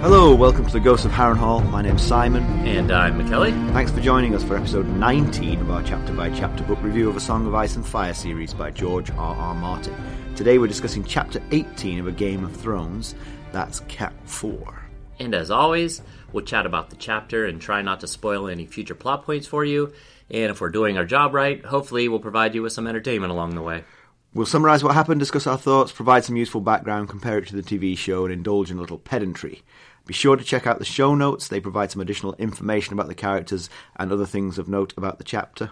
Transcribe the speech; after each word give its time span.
Hello, 0.00 0.34
welcome 0.34 0.64
to 0.64 0.72
the 0.72 0.80
Ghosts 0.80 1.04
of 1.04 1.12
Harrenhal. 1.12 1.68
My 1.70 1.82
name's 1.82 2.00
Simon. 2.00 2.42
And 2.66 2.90
I'm 2.90 3.20
McKelly. 3.20 3.52
Thanks 3.74 3.92
for 3.92 4.00
joining 4.00 4.34
us 4.34 4.42
for 4.42 4.56
episode 4.56 4.86
19 4.86 5.60
of 5.60 5.70
our 5.70 5.82
chapter 5.82 6.14
by 6.14 6.30
chapter 6.30 6.64
book 6.64 6.82
review 6.82 7.10
of 7.10 7.18
A 7.18 7.20
Song 7.20 7.46
of 7.46 7.54
Ice 7.54 7.76
and 7.76 7.86
Fire 7.86 8.14
series 8.14 8.54
by 8.54 8.70
George 8.70 9.10
R. 9.10 9.36
R. 9.36 9.54
Martin. 9.54 9.94
Today 10.36 10.56
we're 10.56 10.68
discussing 10.68 11.04
chapter 11.04 11.42
18 11.50 12.00
of 12.00 12.06
A 12.06 12.12
Game 12.12 12.44
of 12.44 12.56
Thrones. 12.56 13.14
That's 13.52 13.80
Cat 13.80 14.14
4. 14.24 14.82
And 15.18 15.34
as 15.34 15.50
always, 15.50 16.00
we'll 16.32 16.46
chat 16.46 16.64
about 16.64 16.88
the 16.88 16.96
chapter 16.96 17.44
and 17.44 17.60
try 17.60 17.82
not 17.82 18.00
to 18.00 18.06
spoil 18.06 18.48
any 18.48 18.64
future 18.64 18.94
plot 18.94 19.26
points 19.26 19.46
for 19.46 19.66
you. 19.66 19.92
And 20.30 20.50
if 20.50 20.62
we're 20.62 20.70
doing 20.70 20.96
our 20.96 21.04
job 21.04 21.34
right, 21.34 21.62
hopefully 21.62 22.08
we'll 22.08 22.20
provide 22.20 22.54
you 22.54 22.62
with 22.62 22.72
some 22.72 22.86
entertainment 22.86 23.32
along 23.32 23.54
the 23.54 23.60
way. 23.60 23.84
We'll 24.32 24.46
summarise 24.46 24.84
what 24.84 24.94
happened, 24.94 25.18
discuss 25.18 25.48
our 25.48 25.58
thoughts, 25.58 25.90
provide 25.90 26.24
some 26.24 26.36
useful 26.36 26.60
background, 26.60 27.08
compare 27.08 27.38
it 27.38 27.48
to 27.48 27.60
the 27.60 27.64
TV 27.64 27.98
show, 27.98 28.24
and 28.24 28.32
indulge 28.32 28.70
in 28.70 28.78
a 28.78 28.80
little 28.80 28.96
pedantry. 28.96 29.62
Be 30.10 30.14
sure 30.14 30.34
to 30.34 30.42
check 30.42 30.66
out 30.66 30.80
the 30.80 30.84
show 30.84 31.14
notes, 31.14 31.46
they 31.46 31.60
provide 31.60 31.92
some 31.92 32.00
additional 32.02 32.34
information 32.34 32.94
about 32.94 33.06
the 33.06 33.14
characters 33.14 33.70
and 33.94 34.10
other 34.10 34.26
things 34.26 34.58
of 34.58 34.66
note 34.68 34.92
about 34.96 35.18
the 35.18 35.22
chapter. 35.24 35.70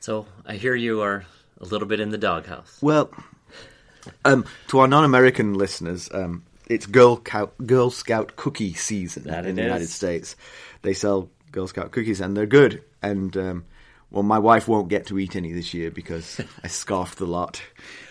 So 0.00 0.24
I 0.46 0.54
hear 0.54 0.74
you 0.74 1.02
are 1.02 1.26
a 1.60 1.66
little 1.66 1.86
bit 1.86 2.00
in 2.00 2.08
the 2.08 2.16
doghouse. 2.16 2.78
Well, 2.80 3.10
um, 4.24 4.46
to 4.68 4.78
our 4.78 4.88
non 4.88 5.04
American 5.04 5.52
listeners, 5.52 6.08
um, 6.14 6.44
it's 6.66 6.86
Girl 6.86 7.18
Scout, 7.18 7.52
Girl 7.66 7.90
Scout 7.90 8.36
cookie 8.36 8.72
season 8.72 9.24
That 9.24 9.44
in 9.44 9.56
the 9.56 9.60
is. 9.60 9.66
United 9.66 9.88
States. 9.90 10.34
They 10.80 10.94
sell 10.94 11.28
Girl 11.52 11.66
Scout 11.68 11.90
cookies 11.90 12.22
and 12.22 12.34
they're 12.34 12.46
good. 12.46 12.82
And 13.02 13.36
um, 13.36 13.66
well, 14.10 14.22
my 14.22 14.38
wife 14.38 14.66
won't 14.66 14.88
get 14.88 15.08
to 15.08 15.18
eat 15.18 15.36
any 15.36 15.52
this 15.52 15.74
year 15.74 15.90
because 15.90 16.40
I 16.64 16.68
scarfed 16.68 17.18
the 17.18 17.26
lot. 17.26 17.60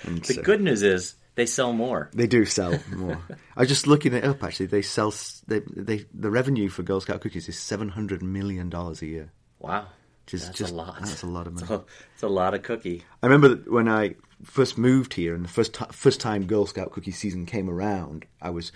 And 0.03 0.19
The 0.23 0.36
so- 0.36 0.44
good 0.44 0.61
news 0.61 0.83
is 0.83 1.16
they 1.38 1.45
sell 1.45 1.71
more. 1.71 2.09
They 2.13 2.27
do 2.27 2.43
sell 2.45 2.77
more. 2.93 3.21
I 3.55 3.61
was 3.61 3.69
just 3.69 3.88
looking 3.88 4.13
it 4.13 4.25
up. 4.25 4.43
Actually, 4.43 4.66
they 4.66 4.81
sell. 4.81 5.13
They, 5.47 5.61
they 5.73 6.03
the 6.13 6.30
revenue 6.30 6.67
for 6.67 6.83
Girl 6.83 6.99
Scout 6.99 7.21
cookies 7.21 7.47
is 7.47 7.57
seven 7.57 7.88
hundred 7.89 8.21
million 8.21 8.69
dollars 8.69 9.02
a 9.02 9.05
year. 9.05 9.31
Wow. 9.59 9.85
Which 10.25 10.33
is 10.33 10.45
That's 10.47 10.58
just 10.58 10.73
a 10.73 10.75
lot. 10.75 10.97
That's 10.99 11.23
a 11.23 11.27
lot 11.27 11.47
of 11.47 11.53
money. 11.53 11.63
It's 11.63 11.71
a, 11.71 11.83
it's 12.15 12.23
a 12.23 12.27
lot 12.27 12.53
of 12.53 12.63
cookie. 12.63 13.03
I 13.23 13.27
remember 13.27 13.49
that 13.49 13.71
when 13.71 13.88
I 13.88 14.15
first 14.43 14.77
moved 14.77 15.13
here 15.13 15.33
and 15.35 15.45
the 15.45 15.49
first 15.49 15.73
ti 15.75 15.85
first 15.91 16.19
time 16.19 16.47
Girl 16.47 16.65
Scout 16.65 16.91
cookie 16.91 17.11
season 17.11 17.45
came 17.45 17.69
around, 17.69 18.25
I 18.41 18.49
was 18.49 18.71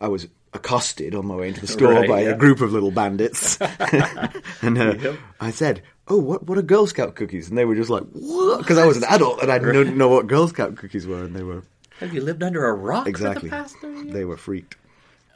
I 0.00 0.08
was 0.08 0.26
accosted 0.54 1.14
on 1.14 1.26
my 1.26 1.36
way 1.36 1.48
into 1.48 1.60
the 1.60 1.66
store 1.78 1.92
Right, 1.92 2.08
by 2.08 2.22
yeah. 2.22 2.30
a 2.30 2.36
group 2.36 2.60
of 2.62 2.72
little 2.72 2.90
bandits, 2.90 3.58
and 4.62 4.78
uh, 4.78 4.94
Yep. 4.98 5.18
I 5.38 5.50
said, 5.50 5.82
"Oh, 6.08 6.18
what 6.18 6.44
what 6.46 6.58
are 6.58 6.62
Girl 6.62 6.86
Scout 6.86 7.14
cookies?" 7.14 7.48
And 7.48 7.56
they 7.58 7.64
were 7.64 7.74
just 7.74 7.90
like, 7.90 8.04
"What?" 8.12 8.58
Because 8.58 8.78
I 8.78 8.86
was 8.86 8.96
an 8.96 9.04
adult 9.04 9.42
and 9.42 9.50
I 9.50 9.58
didn't 9.58 9.96
know 9.96 10.08
what 10.08 10.26
Girl 10.26 10.48
Scout 10.48 10.76
cookies 10.76 11.06
were, 11.06 11.24
and 11.24 11.34
they 11.34 11.42
were 11.42 11.62
Have 12.00 12.12
you 12.12 12.20
lived 12.20 12.42
under 12.42 12.66
a 12.66 12.72
rock 12.72 13.06
exactly 13.06 13.48
for 13.48 13.56
the 13.56 13.62
past 13.62 13.76
30 13.80 13.94
years? 13.94 14.12
they 14.12 14.24
were 14.24 14.36
freaked. 14.36 14.76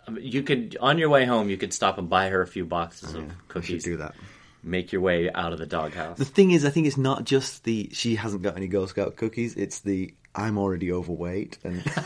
Um, 0.07 0.19
you 0.21 0.43
could, 0.43 0.77
on 0.81 0.99
your 0.99 1.09
way 1.09 1.25
home, 1.25 1.51
you 1.51 1.57
could 1.57 1.73
stop 1.73 1.99
and 1.99 2.09
buy 2.09 2.29
her 2.31 2.43
a 2.43 2.47
few 2.47 2.65
boxes 2.65 3.15
oh, 3.15 3.19
of 3.19 3.25
I 3.25 3.29
should 3.29 3.49
cookies. 3.49 3.85
do 3.85 3.97
that. 3.99 4.15
Make 4.63 4.93
your 4.93 5.01
way 5.01 5.31
out 5.33 5.53
of 5.53 5.59
the 5.59 5.67
doghouse. 5.67 6.19
The 6.19 6.25
thing 6.25 6.51
is, 6.51 6.65
I 6.65 6.71
think 6.71 6.87
it's 6.87 6.99
not 6.99 7.25
just 7.25 7.65
the 7.65 7.89
she 7.93 8.17
hasn't 8.17 8.43
got 8.43 8.57
any 8.57 8.69
Girl 8.69 8.87
Scout 8.87 9.17
cookies. 9.17 9.55
It's 9.57 9.81
the 9.81 10.13
I'm 10.35 10.59
already 10.59 10.93
overweight 10.93 11.59
and 11.65 11.83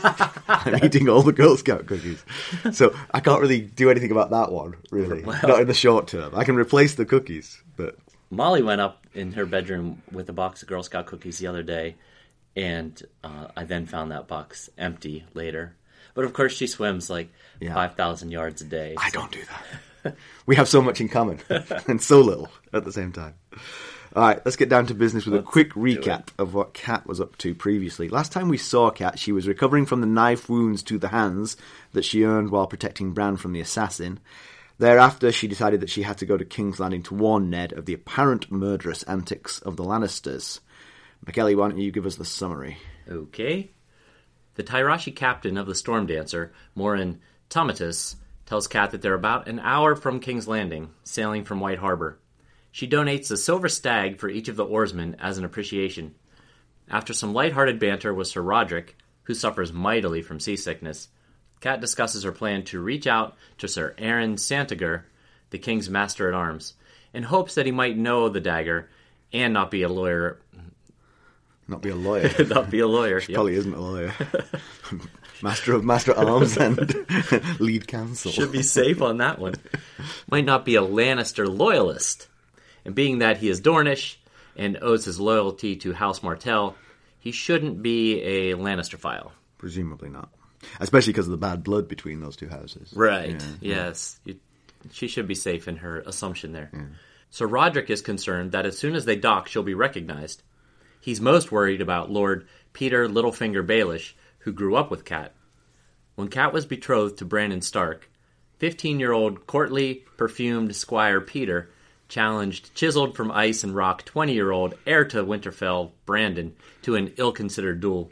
I'm 0.47 0.83
eating 0.83 1.09
all 1.09 1.21
the 1.21 1.33
Girl 1.33 1.57
Scout 1.57 1.85
cookies. 1.85 2.23
So 2.71 2.95
I 3.11 3.19
can't 3.19 3.41
really 3.41 3.61
do 3.61 3.91
anything 3.91 4.11
about 4.11 4.31
that 4.31 4.51
one, 4.51 4.75
really. 4.89 5.21
not 5.43 5.59
in 5.61 5.67
the 5.67 5.73
short 5.73 6.07
term. 6.07 6.33
I 6.33 6.43
can 6.43 6.55
replace 6.55 6.95
the 6.95 7.05
cookies, 7.05 7.61
but 7.75 7.97
Molly 8.35 8.61
went 8.61 8.81
up 8.81 9.05
in 9.13 9.33
her 9.33 9.45
bedroom 9.45 10.01
with 10.11 10.29
a 10.29 10.33
box 10.33 10.61
of 10.61 10.67
Girl 10.67 10.83
Scout 10.83 11.05
cookies 11.05 11.37
the 11.37 11.47
other 11.47 11.63
day, 11.63 11.95
and 12.55 13.01
uh, 13.23 13.47
I 13.55 13.63
then 13.63 13.85
found 13.85 14.11
that 14.11 14.27
box 14.27 14.69
empty 14.77 15.25
later. 15.33 15.75
But 16.13 16.25
of 16.25 16.33
course, 16.33 16.53
she 16.55 16.67
swims 16.67 17.09
like 17.09 17.29
Yeah. 17.59 17.73
5,000 17.73 18.31
yards 18.31 18.61
a 18.61 18.65
day. 18.65 18.95
I 18.97 19.09
don't 19.09 19.31
do 19.31 19.41
that. 20.03 20.15
we 20.45 20.55
have 20.55 20.69
so 20.69 20.81
much 20.81 21.01
in 21.01 21.09
common 21.09 21.39
and 21.87 22.01
so 22.01 22.21
little 22.21 22.49
at 22.71 22.85
the 22.85 22.91
same 22.91 23.11
time. 23.11 23.33
All 24.15 24.23
right, 24.23 24.39
let's 24.45 24.55
get 24.55 24.69
down 24.69 24.85
to 24.85 24.93
business 24.93 25.25
with 25.25 25.35
a 25.37 25.43
quick 25.43 25.71
recap 25.73 26.27
of 26.37 26.53
what 26.53 26.73
Cat 26.73 27.05
was 27.05 27.19
up 27.19 27.37
to 27.39 27.53
previously. 27.53 28.07
Last 28.07 28.31
time 28.31 28.47
we 28.47 28.57
saw 28.57 28.89
Cat, 28.89 29.19
she 29.19 29.33
was 29.33 29.45
recovering 29.47 29.85
from 29.85 29.99
the 29.99 30.07
knife 30.07 30.47
wounds 30.47 30.83
to 30.83 30.97
the 30.97 31.09
hands 31.09 31.57
that 31.91 32.05
she 32.05 32.23
earned 32.23 32.49
while 32.49 32.65
protecting 32.67 33.11
Bran 33.13 33.35
from 33.35 33.51
the 33.51 33.59
assassin. 33.59 34.19
Thereafter, 34.77 35.31
she 35.31 35.47
decided 35.47 35.79
that 35.81 35.89
she 35.89 36.01
had 36.01 36.17
to 36.17 36.25
go 36.25 36.35
to 36.35 36.43
King's 36.43 36.79
Landing 36.79 37.03
to 37.03 37.15
warn 37.15 37.49
Ned 37.49 37.71
of 37.71 37.85
the 37.85 37.93
apparent 37.93 38.51
murderous 38.51 39.03
antics 39.03 39.59
of 39.59 39.77
the 39.77 39.83
Lannisters. 39.83 40.59
McKelly, 41.25 41.55
why 41.55 41.69
don't 41.69 41.79
you 41.79 41.91
give 41.91 42.05
us 42.05 42.17
the 42.17 42.25
summary? 42.25 42.77
Okay. 43.09 43.71
The 44.55 44.63
Tyroshi 44.63 45.15
captain 45.15 45.57
of 45.57 45.65
the 45.65 45.75
Storm 45.75 46.05
Dancer, 46.05 46.53
Moreo 46.77 47.17
Tumitis, 47.49 48.15
tells 48.45 48.67
Cat 48.67 48.91
that 48.91 49.01
they're 49.01 49.13
about 49.13 49.47
an 49.47 49.59
hour 49.59 49.95
from 49.95 50.19
King's 50.19 50.47
Landing, 50.47 50.91
sailing 51.03 51.45
from 51.45 51.59
White 51.61 51.79
Harbor. 51.79 52.19
She 52.71 52.87
donates 52.87 53.31
a 53.31 53.37
silver 53.37 53.69
stag 53.69 54.19
for 54.19 54.29
each 54.29 54.49
of 54.49 54.57
the 54.57 54.65
oarsmen 54.65 55.15
as 55.19 55.37
an 55.37 55.45
appreciation. 55.45 56.15
After 56.89 57.13
some 57.13 57.33
light-hearted 57.33 57.79
banter 57.79 58.13
with 58.13 58.27
Ser 58.27 58.43
Rodrik, 58.43 58.89
who 59.23 59.33
suffers 59.33 59.73
mightily 59.73 60.21
from 60.21 60.39
seasickness, 60.39 61.07
Cat 61.61 61.81
discusses 61.81 62.23
her 62.23 62.31
plan 62.31 62.63
to 62.65 62.79
reach 62.79 63.07
out 63.07 63.35
to 63.57 63.67
Ser 63.67 63.95
Aron 63.97 64.35
Santagar, 64.35 65.03
the 65.49 65.57
king's 65.57 65.89
master 65.89 66.27
at 66.27 66.33
arms, 66.33 66.73
in 67.13 67.23
hopes 67.23 67.55
that 67.55 67.65
he 67.65 67.71
might 67.71 67.97
know 67.97 68.29
the 68.29 68.39
dagger 68.39 68.89
and 69.33 69.53
not 69.53 69.71
be 69.71 69.83
a 69.83 69.89
lawyer. 69.89 70.39
Not 71.67 71.81
be 71.81 71.89
a 71.89 71.95
lawyer. 71.95 72.29
not 72.47 72.69
be 72.69 72.79
a 72.79 72.87
lawyer. 72.87 73.19
Yep. 73.19 73.33
Probably 73.33 73.55
isn't 73.55 73.73
a 73.73 73.81
lawyer. 73.81 74.13
master 75.41 75.73
of 75.73 75.83
Master 75.83 76.11
at 76.11 76.27
Arms 76.27 76.57
and 76.59 76.77
lead 77.59 77.87
counsel. 77.87 78.31
should 78.31 78.51
be 78.51 78.63
safe 78.63 79.01
on 79.01 79.17
that 79.17 79.39
one. 79.39 79.55
Might 80.29 80.45
not 80.45 80.65
be 80.65 80.75
a 80.75 80.81
Lannister 80.81 81.47
loyalist. 81.47 82.27
And 82.83 82.93
being 82.93 83.19
that 83.19 83.37
he 83.37 83.49
is 83.49 83.61
Dornish 83.61 84.17
and 84.55 84.77
owes 84.81 85.05
his 85.05 85.19
loyalty 85.19 85.75
to 85.77 85.93
House 85.93 86.21
Martell, 86.21 86.75
he 87.19 87.31
shouldn't 87.31 87.81
be 87.81 88.21
a 88.21 88.55
Lannister 88.55 88.97
file. 88.97 89.33
Presumably 89.57 90.09
not. 90.09 90.29
Especially 90.79 91.13
because 91.13 91.27
of 91.27 91.31
the 91.31 91.37
bad 91.37 91.63
blood 91.63 91.87
between 91.87 92.21
those 92.21 92.35
two 92.35 92.47
houses. 92.47 92.93
Right. 92.95 93.41
Yeah. 93.61 93.85
Yes. 93.85 94.19
You, 94.25 94.39
she 94.91 95.07
should 95.07 95.27
be 95.27 95.35
safe 95.35 95.67
in 95.67 95.77
her 95.77 95.99
assumption 96.01 96.51
there. 96.51 96.71
So 97.29 97.47
Rodrik 97.47 97.89
is 97.89 98.01
concerned 98.01 98.51
that 98.53 98.65
as 98.65 98.77
soon 98.77 98.95
as 98.95 99.05
they 99.05 99.15
dock, 99.15 99.47
she'll 99.47 99.63
be 99.63 99.73
recognized. 99.73 100.41
He's 101.01 101.19
most 101.21 101.51
worried 101.51 101.81
about 101.81 102.11
Lord 102.11 102.47
Petyr 102.73 103.07
Littlefinger 103.11 103.65
Baelish, 103.65 104.13
who 104.39 104.51
grew 104.51 104.75
up 104.75 104.89
with 104.91 105.05
Cat. 105.05 105.33
When 106.15 106.29
Cat 106.29 106.53
was 106.53 106.65
betrothed 106.65 107.17
to 107.17 107.25
Brandon 107.25 107.61
Stark, 107.61 108.09
15 108.59 108.99
year 108.99 109.11
old 109.11 109.47
courtly, 109.47 110.05
perfumed 110.17 110.75
Squire 110.75 111.19
Petyr 111.19 111.67
challenged 112.07 112.73
chiseled 112.75 113.15
from 113.15 113.31
ice 113.31 113.63
and 113.63 113.75
rock 113.75 114.05
20 114.05 114.33
year 114.33 114.51
old 114.51 114.75
heir 114.85 115.05
to 115.05 115.23
Winterfell 115.23 115.91
Brandon 116.05 116.55
to 116.83 116.95
an 116.95 117.13
ill 117.17 117.31
considered 117.31 117.81
duel. 117.81 118.11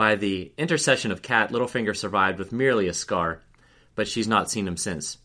By 0.00 0.14
the 0.14 0.50
intercession 0.56 1.12
of 1.12 1.20
Cat, 1.20 1.52
Littlefinger 1.52 1.94
survived 1.94 2.38
with 2.38 2.52
merely 2.52 2.88
a 2.88 2.94
scar, 2.94 3.42
but 3.94 4.08
she's 4.08 4.26
not 4.26 4.50
seen 4.50 4.66
him 4.66 4.78
since. 4.78 5.18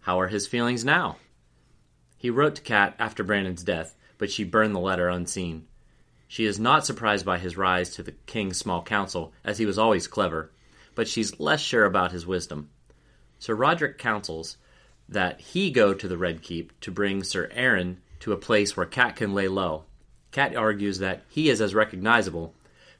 How 0.00 0.20
are 0.20 0.28
his 0.28 0.46
feelings 0.46 0.84
now? 0.84 1.16
He 2.18 2.28
wrote 2.28 2.56
to 2.56 2.60
Cat 2.60 2.94
after 2.98 3.24
Brandon's 3.24 3.64
death, 3.64 3.96
but 4.18 4.30
she 4.30 4.44
burned 4.44 4.74
the 4.74 4.78
letter 4.78 5.08
unseen. 5.08 5.68
She 6.28 6.44
is 6.44 6.60
not 6.60 6.84
surprised 6.84 7.24
by 7.24 7.38
his 7.38 7.56
rise 7.56 7.88
to 7.94 8.02
the 8.02 8.12
king's 8.26 8.58
small 8.58 8.82
council, 8.82 9.32
as 9.42 9.56
he 9.56 9.64
was 9.64 9.78
always 9.78 10.06
clever, 10.06 10.52
but 10.94 11.08
she's 11.08 11.40
less 11.40 11.62
sure 11.62 11.86
about 11.86 12.12
his 12.12 12.26
wisdom. 12.26 12.68
Ser 13.38 13.56
Rodrik 13.56 13.96
counsels 13.96 14.58
that 15.08 15.40
he 15.40 15.70
go 15.70 15.94
to 15.94 16.06
the 16.06 16.18
Red 16.18 16.42
Keep 16.42 16.78
to 16.80 16.90
bring 16.90 17.24
Ser 17.24 17.48
Aron 17.54 18.02
to 18.20 18.34
a 18.34 18.36
place 18.36 18.76
where 18.76 18.84
Cat 18.84 19.16
can 19.16 19.32
lay 19.32 19.48
low. 19.48 19.84
Cat 20.30 20.54
argues 20.54 20.98
that 20.98 21.22
he 21.30 21.48
is 21.48 21.62
as 21.62 21.74
recognizable, 21.74 22.54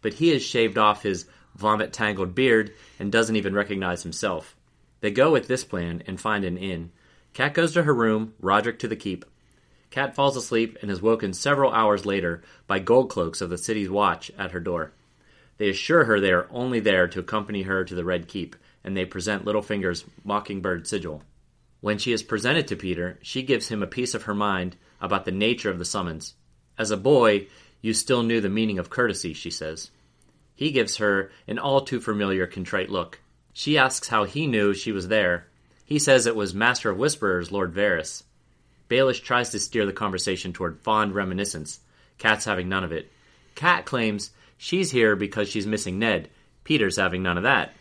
but 0.05 0.13
he 0.13 0.29
has 0.29 0.45
shaved 0.45 0.77
off 0.77 1.03
his 1.03 1.25
vomit 1.57 1.91
tangled 1.91 2.35
beard 2.35 2.75
and 2.99 3.11
doesn't 3.11 3.37
even 3.37 3.55
recognize 3.55 4.03
himself. 4.03 4.55
They 5.01 5.11
go 5.11 5.33
with 5.33 5.49
this 5.49 5.65
plan 5.65 6.03
and 6.07 6.21
find 6.21 6.45
an 6.45 6.59
inn. 6.59 6.93
Cat 7.33 7.55
goes 7.55 7.73
to 7.73 7.85
her 7.85 7.95
room, 7.95 8.35
Rodrik 8.39 8.79
to 8.81 8.89
the 8.89 8.97
keep. 8.97 9.25
Cat 9.89 10.15
falls 10.15 10.37
asleep 10.37 10.77
and 10.83 10.91
is 10.91 11.01
woken 11.01 11.33
several 11.33 11.73
hours 11.73 12.05
later 12.05 12.43
by 12.67 12.81
gold 12.81 13.09
cloaks 13.09 13.41
of 13.41 13.49
the 13.49 13.57
city's 13.57 13.89
watch 13.89 14.31
at 14.37 14.51
her 14.51 14.61
door. 14.61 14.93
They 15.57 15.71
assure 15.71 16.05
her 16.05 16.21
they 16.21 16.33
are 16.33 16.49
only 16.51 16.81
there 16.81 17.09
to 17.09 17.21
accompany 17.21 17.63
her 17.63 17.83
to 17.83 17.95
the 17.95 18.05
Red 18.05 18.29
Keep, 18.29 18.57
and 18.85 18.95
they 18.95 19.07
present 19.07 19.47
Littlefinger's 19.47 20.05
mockingbird 20.23 20.87
sigil. 20.87 21.23
When 21.81 21.97
she 21.97 22.13
is 22.13 22.23
presented 22.23 22.69
to 22.69 22.77
Petyr, 22.77 23.17
she 23.23 23.43
gives 23.43 23.69
him 23.69 23.83
a 23.83 23.87
piece 23.87 24.13
of 24.13 24.25
her 24.25 24.35
mind 24.35 24.77
about 25.01 25.25
the 25.25 25.33
nature 25.33 25.71
of 25.71 25.79
the 25.79 25.87
summons. 25.87 26.35
As 26.77 26.91
a 26.91 26.99
boy, 26.99 27.47
you 27.81 27.95
still 27.95 28.23
knew 28.23 28.43
the 28.43 28.51
meaning 28.51 28.79
of 28.79 28.91
courtesy, 28.91 29.33
she 29.33 29.51
says. 29.51 29.91
He 30.55 30.71
gives 30.71 30.97
her 30.97 31.31
an 31.49 31.59
all 31.59 31.81
too 31.81 32.01
familiar 32.01 32.47
contrite 32.47 32.91
look. 32.91 33.21
She 33.53 33.79
asks 33.79 34.09
how 34.09 34.25
he 34.25 34.47
knew 34.47 34.75
she 34.75 34.93
was 34.93 35.09
there. 35.09 35.47
He 35.85 35.99
says 35.99 36.27
it 36.27 36.37
was 36.37 36.55
Master 36.55 36.91
of 36.91 36.99
Whisperers, 36.99 37.53
Lord 37.53 37.75
Varys. 37.75 38.23
Baelish 38.89 39.23
tries 39.23 39.51
to 39.51 39.59
steer 39.59 39.87
the 39.87 39.93
conversation 39.93 40.53
toward 40.53 40.79
fond 40.81 41.15
reminiscence, 41.15 41.81
Cat's 42.19 42.45
having 42.45 42.69
none 42.69 42.85
of 42.85 42.93
it. 42.93 43.11
Cat 43.55 43.85
claims 43.87 44.31
she's 44.57 44.91
here 44.91 45.17
because 45.17 45.49
she's 45.49 45.67
missing 45.67 45.99
Ned. 45.99 46.31
Petyr's 46.65 46.97
having 46.97 47.23
none 47.23 47.37
of 47.37 47.45
that. 47.45 47.73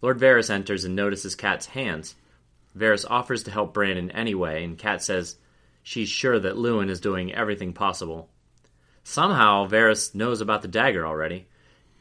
Lord 0.00 0.18
Varys 0.18 0.50
enters 0.50 0.84
and 0.84 0.94
notices 0.94 1.34
Cat's 1.34 1.66
hands. 1.66 2.14
Varys 2.76 3.04
offers 3.08 3.42
to 3.44 3.50
help 3.50 3.74
Brandon 3.74 4.10
anyway, 4.10 4.64
and 4.64 4.78
Cat 4.78 5.02
says 5.02 5.36
she's 5.82 6.08
sure 6.08 6.38
that 6.38 6.56
Luwin 6.56 6.88
is 6.88 7.00
doing 7.00 7.34
everything 7.34 7.72
possible. 7.72 8.28
Somehow, 9.02 9.66
Varys 9.66 10.14
knows 10.14 10.40
about 10.40 10.62
the 10.62 10.68
dagger 10.68 11.06
already, 11.06 11.46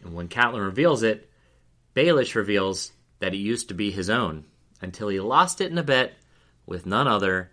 and 0.03 0.13
when 0.13 0.27
Catelyn 0.27 0.63
reveals 0.63 1.03
it, 1.03 1.29
Baelish 1.95 2.35
reveals 2.35 2.91
that 3.19 3.33
it 3.33 3.37
used 3.37 3.69
to 3.69 3.73
be 3.73 3.91
his 3.91 4.09
own 4.09 4.45
until 4.81 5.07
he 5.07 5.19
lost 5.19 5.61
it 5.61 5.71
in 5.71 5.77
a 5.77 5.83
bet 5.83 6.13
with 6.65 6.85
none 6.85 7.07
other 7.07 7.49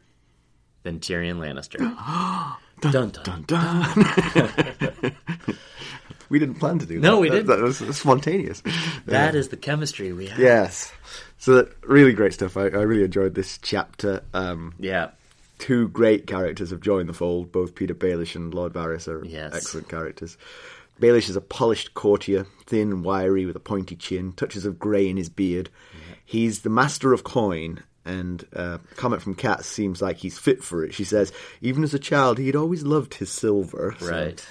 than 0.83 1.01
Tyrion 1.01 1.39
Lannister. 1.39 1.79
dun, 2.81 3.11
dun, 3.11 3.23
dun, 3.23 3.45
dun. 3.47 5.15
we 6.29 6.39
didn't 6.39 6.57
plan 6.57 6.79
to 6.79 6.87
do 6.87 6.95
that. 7.01 7.01
No, 7.01 7.21
we 7.21 7.31
didn't. 7.31 7.47
That, 7.47 7.61
was 7.61 7.79
spontaneous. 7.97 8.63
That 9.07 9.35
is 9.35 9.49
the 9.49 9.57
chemistry 9.57 10.13
we 10.13 10.27
have. 10.27 10.39
Yes. 10.39 10.93
So 11.39 11.55
that, 11.57 11.69
really 11.85 12.13
great 12.13 12.35
stuff. 12.35 12.57
I, 12.57 12.65
I 12.65 12.83
really 12.83 13.05
enjoyed 13.05 13.35
this 13.35 13.59
chapter. 13.59 14.23
Um, 14.35 14.75
Yeah. 14.79 15.11
two 15.59 15.89
great 15.89 16.27
characters 16.27 16.71
have 16.71 16.81
joined 16.81 17.09
the 17.09 17.15
fold. 17.15 17.53
Both 17.53 17.75
Petyr 17.75 17.95
Baelish 17.95 18.35
and 18.35 18.53
Lord 18.53 18.73
Varys 18.75 19.09
are 19.09 19.25
Yes. 19.25 19.55
excellent 19.55 19.89
characters. 19.89 20.37
Baelish 21.01 21.29
is 21.29 21.37
a 21.37 21.41
polished 21.41 21.95
courtier, 21.95 22.47
thin 22.67 22.91
and 22.93 23.05
wiry 23.05 23.47
with 23.47 23.57
a 23.57 23.61
pointy 23.61 23.97
chin, 23.97 24.33
touches 24.33 24.65
of 24.65 24.79
grey 24.79 25.09
in 25.09 25.17
his 25.17 25.29
beard. 25.29 25.69
He's 26.25 26.61
the 26.63 26.71
master 26.71 27.13
of 27.13 27.25
coin, 27.25 27.83
and 28.05 28.47
uh, 28.55 28.79
a 28.91 28.95
comment 28.95 29.21
from 29.23 29.35
Cat 29.35 29.65
seems 29.65 30.01
like 30.01 30.19
he's 30.19 30.39
fit 30.39 30.63
for 30.63 30.85
it. 30.85 30.95
She 30.95 31.05
says, 31.05 31.33
even 31.61 31.83
as 31.85 31.95
a 31.95 31.99
child, 31.99 32.39
he'd 32.39 32.57
always 32.57 32.83
loved 32.85 33.15
his 33.15 33.31
silver. 33.31 33.95
So, 33.99 34.11
Right. 34.11 34.47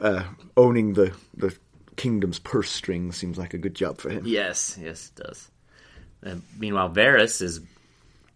uh, 0.00 0.24
owning 0.56 0.92
the, 0.94 1.12
the 1.36 1.56
kingdom's 1.96 2.38
purse 2.38 2.70
strings 2.70 3.16
seems 3.16 3.38
like 3.38 3.54
a 3.54 3.58
good 3.58 3.74
job 3.74 3.98
for 3.98 4.10
him. 4.10 4.24
Yes, 4.26 4.78
yes, 4.80 5.10
it 5.16 5.22
does. 5.22 5.50
And 6.22 6.42
meanwhile, 6.58 6.90
Varys 6.90 7.40
is 7.42 7.60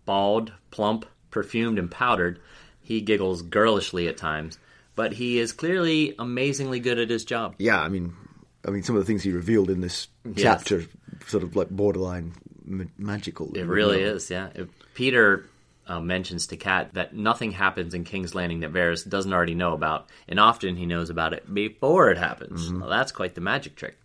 bald, 0.07 0.53
plump, 0.71 1.05
perfumed, 1.31 1.79
and 1.79 1.91
powdered. 1.91 2.41
He 2.81 3.01
giggles 3.01 3.43
girlishly 3.43 4.09
at 4.09 4.17
times, 4.17 4.59
but 4.95 5.13
he 5.13 5.39
is 5.39 5.53
clearly 5.53 6.15
amazingly 6.19 6.81
good 6.81 6.99
at 6.99 7.11
his 7.11 7.25
job. 7.25 7.55
yeah, 7.59 7.81
I 7.81 7.89
mean, 7.89 8.15
I 8.67 8.71
mean, 8.71 8.83
some 8.83 8.97
of 8.97 9.03
the 9.03 9.07
things 9.07 9.23
he 9.23 9.33
revealed 9.33 9.71
in 9.71 9.81
this 9.81 10.09
chapter, 10.37 10.85
sort 11.27 11.43
of 11.43 11.57
like 11.57 11.71
borderline 11.71 12.35
ma- 12.65 12.85
magical. 12.99 13.57
It 13.57 13.67
really 13.67 14.03
is, 14.03 14.31
yeah. 14.31 14.51
If 14.55 14.69
Petyr 14.95 15.45
uh, 15.87 16.01
mentions 16.01 16.47
to 16.49 16.57
Cat 16.57 16.95
that 16.95 17.15
nothing 17.15 17.51
happens 17.53 17.93
in 17.95 18.05
King's 18.05 18.35
Landing 18.35 18.61
that 18.61 18.73
Varys 18.73 19.09
doesn't 19.09 19.33
already 19.33 19.55
know 19.55 19.73
about, 19.75 20.09
and 20.29 20.39
often 20.39 20.77
he 20.77 20.87
knows 20.87 21.11
about 21.11 21.33
it 21.33 21.53
before 21.53 22.11
it 22.11 22.19
happens. 22.19 22.69
Mm-hmm. 22.69 22.81
Well, 22.81 22.91
that's 22.91 23.13
quite 23.13 23.35
the 23.35 23.41
magic 23.41 23.75
trick. 23.77 23.99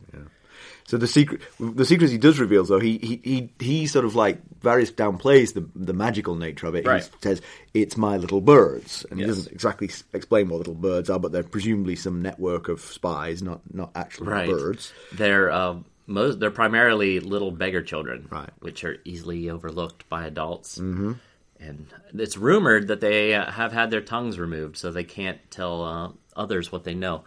So 0.88 0.98
the 0.98 1.06
secret, 1.06 1.42
the 1.60 1.84
secrets 1.86 2.12
he 2.13 2.18
does 2.18 2.39
reveal, 2.39 2.63
though, 2.63 2.80
he 2.80 2.98
he 2.98 3.22
he, 3.24 3.50
he 3.60 3.88
sort 3.88 4.06
of 4.06 4.16
like 4.16 4.39
Varys 4.62 4.92
downplays 4.92 5.54
the 5.54 5.68
the 5.75 5.94
magical 5.94 6.36
nature 6.36 6.66
of 6.66 6.75
it. 6.75 6.88
Right. 6.88 7.04
He 7.04 7.10
says 7.22 7.42
it's 7.74 7.98
my 7.98 8.16
little 8.18 8.39
birds, 8.42 9.06
and 9.12 9.19
he 9.19 9.25
doesn't 9.25 9.51
exactly 9.51 9.89
explain 10.13 10.48
what 10.48 10.60
little 10.60 10.74
birds 10.74 11.10
are, 11.10 11.19
but 11.19 11.34
they're 11.34 11.44
presumably 11.44 11.98
some 11.98 12.22
network 12.22 12.69
of 12.69 12.80
spies, 12.80 13.44
not 13.44 13.62
not 13.72 13.92
actually 13.95 14.28
Right. 14.30 14.50
birds. 14.50 14.94
They're 15.13 15.51
uh, 15.51 15.75
most 16.07 16.39
they're 16.39 16.51
primarily 16.51 17.19
little 17.19 17.51
beggar 17.51 17.81
children, 17.84 18.28
Right. 18.31 18.50
Which 18.60 18.86
are 18.86 18.98
easily 19.04 19.50
overlooked 19.50 20.07
by 20.07 20.25
adults. 20.25 20.80
Mm-hmm. 20.80 21.13
And 21.60 21.88
it's 22.13 22.38
rumored 22.38 22.88
that 22.88 23.01
they 23.01 23.34
uh, 23.34 23.51
have 23.51 23.74
had 23.74 23.92
their 23.92 24.00
tongues 24.01 24.39
removed, 24.39 24.78
so 24.78 24.92
they 24.92 25.04
can't 25.04 25.39
tell 25.51 25.84
uh, 25.84 26.12
others 26.34 26.72
what 26.72 26.86
they 26.86 26.94
know. 26.94 27.25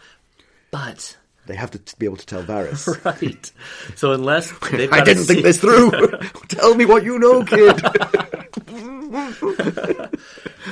But 0.70 1.18
They 1.46 1.56
have 1.56 1.70
to 1.72 1.78
t- 1.78 1.94
be 1.98 2.06
able 2.06 2.16
to 2.18 2.26
tell 2.26 2.42
Varys. 2.42 2.86
right, 3.04 3.52
so 3.96 4.12
unless 4.12 4.52
they've 4.70 4.92
I 4.92 4.98
got 4.98 5.08
a 5.08 5.14
didn't 5.14 5.24
think 5.24 5.38
se- 5.38 5.42
this 5.42 5.60
through. 5.60 5.90
tell 6.48 6.74
me 6.74 6.84
what 6.84 7.02
you 7.04 7.18
know, 7.18 7.44
kid. 7.44 7.80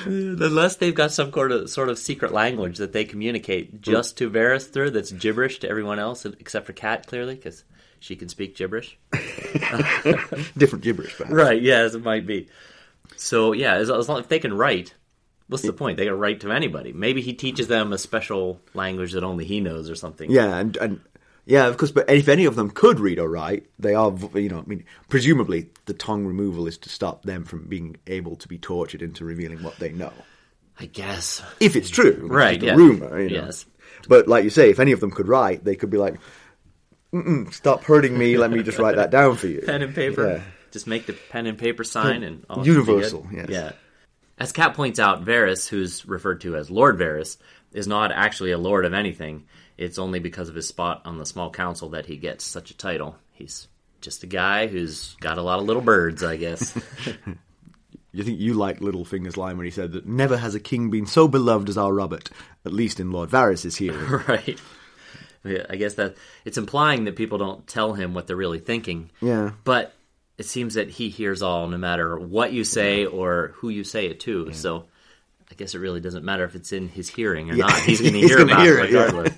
unless 0.06 0.76
they've 0.76 0.94
got 0.94 1.12
some 1.12 1.32
sort 1.32 1.53
of 1.53 1.70
sort 1.70 1.88
of 1.88 1.99
secret 1.99 2.32
language 2.32 2.79
that 2.79 2.93
they 2.93 3.05
communicate 3.05 3.81
just 3.81 4.19
to 4.19 4.31
Varys 4.31 4.70
through, 4.70 4.91
that's 4.91 5.11
gibberish 5.12 5.59
to 5.61 5.69
everyone 5.69 5.99
else 5.99 6.25
except 6.25 6.67
for 6.67 6.73
Cat, 6.73 7.06
clearly, 7.06 7.35
because 7.35 7.64
she 8.00 8.14
can 8.17 8.29
speak 8.29 8.56
gibberish. 8.56 8.97
Different 10.56 10.85
gibberish, 10.85 11.17
perhaps. 11.17 11.35
Right, 11.35 11.61
yes, 11.61 11.94
it 11.94 12.05
might 12.05 12.26
be. 12.26 12.49
So 13.17 13.53
yeah, 13.53 13.75
as, 13.75 13.91
as 13.91 14.09
long 14.09 14.21
as 14.21 14.26
they 14.26 14.38
can 14.38 14.53
write, 14.55 14.94
what's 15.49 15.62
the 15.62 15.73
point? 15.73 15.97
They 15.97 16.05
got 16.05 16.12
can 16.12 16.21
write 16.21 16.41
to 16.41 16.53
anybody. 16.53 16.93
Maybe 16.93 17.21
he 17.21 17.33
teaches 17.33 17.69
them 17.69 17.93
a 17.93 17.99
special 17.99 18.61
language 18.75 19.12
that 19.12 19.25
only 19.25 19.45
he 19.45 19.61
knows 19.61 19.91
or 19.91 19.95
something. 19.95 20.31
Yeah, 20.31 20.56
and 20.56 20.77
and 20.77 21.00
yeah, 21.47 21.67
of 21.67 21.77
course. 21.77 21.91
But 21.91 22.09
if 22.11 22.29
any 22.29 22.45
of 22.45 22.56
them 22.56 22.71
could 22.71 23.00
read 23.00 23.19
or 23.19 23.29
write, 23.29 23.67
they 23.79 23.95
are. 23.95 24.15
You 24.35 24.49
know, 24.49 24.59
I 24.61 24.69
mean, 24.69 24.85
presumably 25.09 25.71
the 25.87 25.95
tongue 25.95 26.27
removal 26.27 26.67
is 26.67 26.79
to 26.79 26.89
stop 26.89 27.25
them 27.25 27.45
from 27.45 27.67
being 27.67 27.97
able 28.06 28.37
to 28.37 28.49
be 28.49 28.59
tortured 28.59 29.03
into 29.03 29.25
revealing 29.25 29.62
what 29.62 29.79
they 29.79 29.91
know. 29.91 30.12
I 30.79 30.87
guess. 30.87 31.43
If 31.59 31.75
it's 31.75 31.91
true, 31.91 32.29
Right, 32.31 32.62
yeah. 32.62 32.75
rumor. 32.77 33.21
You 33.21 33.31
know? 33.31 33.47
Yes. 33.47 33.67
But 34.09 34.29
like 34.29 34.45
you 34.45 34.50
say, 34.50 34.71
if 34.71 34.79
any 34.79 34.93
of 34.93 35.00
them 35.00 35.11
could 35.11 35.27
write, 35.27 35.65
they 35.65 35.75
could 35.75 35.91
be 35.91 35.99
like, 35.99 36.21
"Stop 37.50 37.83
hurting 37.83 38.17
me. 38.17 38.37
Let 38.37 38.50
me 38.50 38.62
just 38.62 38.79
write 38.79 38.97
that 38.97 39.11
down 39.11 39.37
for 39.37 39.49
you." 39.49 39.62
Pen 39.67 39.83
and 39.83 39.95
paper. 39.95 40.35
Yeah. 40.35 40.43
Just 40.71 40.87
make 40.87 41.06
the 41.06 41.15
pen 41.15 41.47
and 41.47 41.56
paper 41.56 41.83
sign 41.83 42.23
and 42.23 42.45
all 42.50 42.67
Universal, 42.67 43.27
yes. 43.33 43.49
Yeah. 43.49 43.73
As 44.38 44.52
Cat 44.52 44.75
points 44.75 44.99
out, 44.99 45.25
Varys, 45.25 45.69
who's 45.69 46.06
referred 46.06 46.40
to 46.43 46.56
as 46.56 46.70
Lord 46.70 46.99
Varys, 46.99 47.37
is 47.73 47.87
not 47.87 48.12
actually 48.12 48.52
a 48.52 48.58
lord 48.58 48.85
of 48.85 48.94
anything. 48.94 49.44
It's 49.76 49.99
only 49.99 50.19
because 50.19 50.49
of 50.49 50.55
his 50.55 50.69
spot 50.69 51.02
on 51.05 51.19
the 51.19 51.26
small 51.26 51.50
council 51.50 51.90
that 51.90 52.06
he 52.06 52.17
gets 52.17 52.44
such 52.44 52.70
a 52.70 52.76
title. 52.76 53.17
He's 53.32 53.69
just 54.00 54.23
a 54.23 54.26
guy 54.26 54.67
who's 54.67 55.14
got 55.17 55.38
a 55.38 55.43
lot 55.43 55.58
of 55.58 55.67
little 55.67 55.82
birds, 55.82 56.23
I 56.23 56.37
guess. 56.37 56.76
You 58.12 58.25
think 58.25 58.40
you 58.40 58.55
like 58.55 58.81
Littlefinger's 58.81 59.37
line 59.37 59.58
when 59.58 59.67
he 59.67 59.70
said 59.70 59.93
that 59.93 60.06
never 60.06 60.37
has 60.37 60.54
a 60.54 60.61
king 60.61 60.90
been 60.90 61.07
so 61.07 61.28
beloved 61.28 61.68
as 61.68 61.76
our 61.76 61.92
Robert, 61.92 62.30
at 62.64 62.73
least 62.73 63.00
in 63.00 63.12
Lord 63.12 63.30
Varys's 63.30 63.76
hearing. 63.76 64.07
right. 64.28 64.59
I 65.45 65.76
guess 65.76 65.95
that 65.95 66.16
it's 66.45 66.59
implying 66.59 67.04
that 67.04 67.16
people 67.16 67.38
don't 67.38 67.66
tell 67.66 67.92
him 67.92 68.14
what 68.14 68.26
they're 68.26 68.35
really 68.35 68.59
thinking. 68.59 69.11
Yeah. 69.21 69.52
But 69.62 69.95
it 70.38 70.47
seems 70.47 70.75
that 70.75 70.88
he 70.88 71.09
hears 71.11 71.42
all, 71.42 71.68
no 71.68 71.76
matter 71.76 72.18
what 72.18 72.52
you 72.52 72.64
say 72.64 73.04
or 73.04 73.52
who 73.57 73.68
you 73.68 73.85
say 73.85 74.07
it 74.07 74.21
to. 74.21 74.52
So 74.52 74.85
I 75.50 75.54
guess 75.54 75.75
it 75.75 75.78
really 75.78 76.00
doesn't 76.00 76.25
matter 76.25 76.45
if 76.45 76.54
it's 76.54 76.73
in 76.73 76.88
his 76.88 77.09
hearing 77.09 77.50
or 77.50 77.54
Yeah. 77.54 77.66
not. 77.66 77.80
He's 77.80 78.00
going 78.02 78.14
to 78.14 78.21
hear 78.21 78.42
about 78.42 78.61
hear 78.62 78.78
it 78.78 78.92
it, 78.95 79.33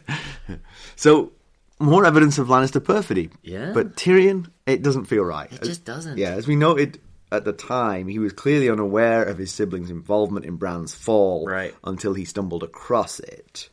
yeah. 0.48 0.56
So, 0.96 1.32
more 1.78 2.04
evidence 2.04 2.36
of 2.38 2.48
Lannister 2.48 2.84
perfidy. 2.84 3.30
Yeah. 3.42 3.72
But 3.72 3.96
Tyrion, 3.96 4.50
it 4.66 4.82
doesn't 4.82 5.06
feel 5.06 5.22
right. 5.24 5.50
It 5.50 5.62
just 5.62 5.84
doesn't. 5.84 6.18
Yeah, 6.18 6.30
as 6.32 6.46
we 6.46 6.54
noted 6.56 7.00
at 7.32 7.44
the 7.44 7.52
time, 7.54 8.06
he 8.08 8.18
was 8.18 8.32
clearly 8.34 8.68
unaware 8.68 9.22
of 9.22 9.38
his 9.38 9.50
siblings' 9.52 9.88
involvement 9.88 10.44
in 10.44 10.56
Bran's 10.56 10.94
fall 10.94 11.46
Right. 11.46 11.74
until 11.84 12.12
he 12.12 12.24
stumbled 12.26 12.62
across 12.64 13.18
it. 13.20 13.70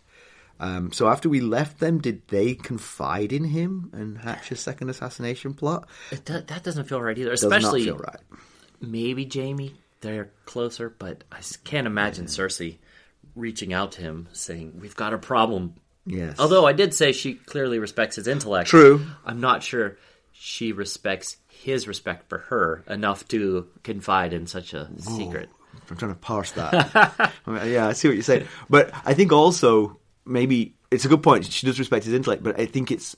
Um, 0.60 0.92
so 0.92 1.08
after 1.08 1.30
we 1.30 1.40
left 1.40 1.80
them, 1.80 2.00
did 2.00 2.28
they 2.28 2.56
confide 2.56 3.32
in 3.32 3.44
him 3.44 3.90
and 3.94 4.18
hatch 4.18 4.52
a 4.52 4.56
second 4.56 4.90
assassination 4.90 5.54
plot? 5.54 5.88
It 6.12 6.26
do, 6.26 6.42
that 6.42 6.64
doesn't 6.64 6.86
feel 6.86 7.02
right 7.02 7.18
either. 7.18 7.32
Does 7.32 7.44
Especially 7.44 7.86
not 7.86 7.98
feel 7.98 7.98
right. 7.98 8.20
maybe 8.82 9.30
Jaime. 9.32 9.74
They're 10.02 10.32
closer, 10.46 10.90
but 10.90 11.24
I 11.32 11.40
can't 11.64 11.88
imagine 11.88 12.26
Cersei 12.26 12.78
reaching 13.36 13.74
out 13.74 13.94
to 13.94 14.02
him 14.02 14.28
saying, 14.32 14.80
"We've 14.80 14.96
got 14.96 15.14
a 15.14 15.18
problem." 15.18 15.74
Yes. 16.06 16.40
Although 16.40 16.66
I 16.66 16.74
did 16.74 16.94
say 16.94 17.12
she 17.12 17.34
clearly 17.34 17.80
respects 17.80 18.16
his 18.16 18.28
intellect. 18.28 18.70
True. 18.70 19.06
I'm 19.26 19.42
not 19.42 19.64
sure 19.64 19.98
she 20.32 20.72
respects 20.72 21.38
his 21.50 21.88
respect 21.88 22.30
for 22.30 22.38
her 22.38 22.84
enough 22.88 23.28
to 23.30 23.68
confide 23.84 24.34
in 24.34 24.46
such 24.46 24.74
a 24.74 24.88
secret. 25.00 25.50
I'm 25.90 25.98
trying 25.98 26.14
to 26.14 26.20
parse 26.20 26.52
that. 26.52 26.92
I 26.96 27.32
mean, 27.50 27.72
yeah, 27.72 27.88
I 27.88 27.94
see 27.94 28.08
what 28.08 28.14
you're 28.14 28.24
saying. 28.24 28.48
But 28.70 28.92
I 29.06 29.14
think 29.14 29.32
also 29.32 29.98
maybe 30.28 30.76
it's 30.92 31.06
a 31.06 31.08
good 31.08 31.24
point. 31.24 31.46
She 31.46 31.66
does 31.66 31.80
respect 31.80 32.06
his 32.06 32.14
intellect, 32.14 32.44
but 32.44 32.60
I 32.60 32.66
think 32.66 32.92
it's 32.92 33.16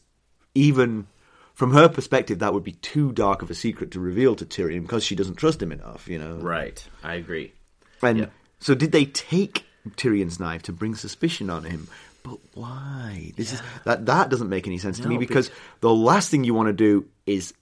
even 0.56 1.08
from 1.54 1.74
her 1.74 1.89
perspective 1.89 2.39
that 2.39 2.54
would 2.54 2.63
be 2.63 2.72
too 2.74 3.12
dark 3.12 3.42
of 3.42 3.50
a 3.51 3.56
secret 3.56 3.92
to 3.92 4.00
reveal 4.00 4.36
to 4.36 4.46
Tyrion 4.46 4.82
because 4.82 5.04
she 5.04 5.16
doesn't 5.16 5.36
trust 5.36 5.62
him 5.62 5.72
enough. 5.72 6.08
You 6.08 6.20
know. 6.20 6.36
Right. 6.36 6.84
I 7.04 7.16
agree. 7.16 7.54
And 8.01 8.20
Yeah. 8.20 8.25
so, 8.60 8.75
did 8.75 8.92
they 8.92 9.06
take 9.06 9.66
Tyrion's 9.92 10.39
knife 10.39 10.63
to 10.63 10.72
bring 10.72 10.96
suspicion 10.96 11.50
on 11.50 11.63
him? 11.66 11.88
But 12.24 12.38
why? 12.54 13.32
This 13.38 13.54
is 13.54 13.62
that 13.86 14.06
that 14.08 14.30
doesn't 14.30 14.50
make 14.50 14.68
any 14.68 14.78
sense 14.78 15.00
to 15.00 15.08
me 15.08 15.16
No, 15.16 15.20
because 15.20 15.51
the 15.82 15.94
last 15.94 16.30
thing 16.30 16.44
you 16.44 16.54
want 16.54 16.68
to 16.68 16.74
do 16.74 17.06
is 17.25 17.54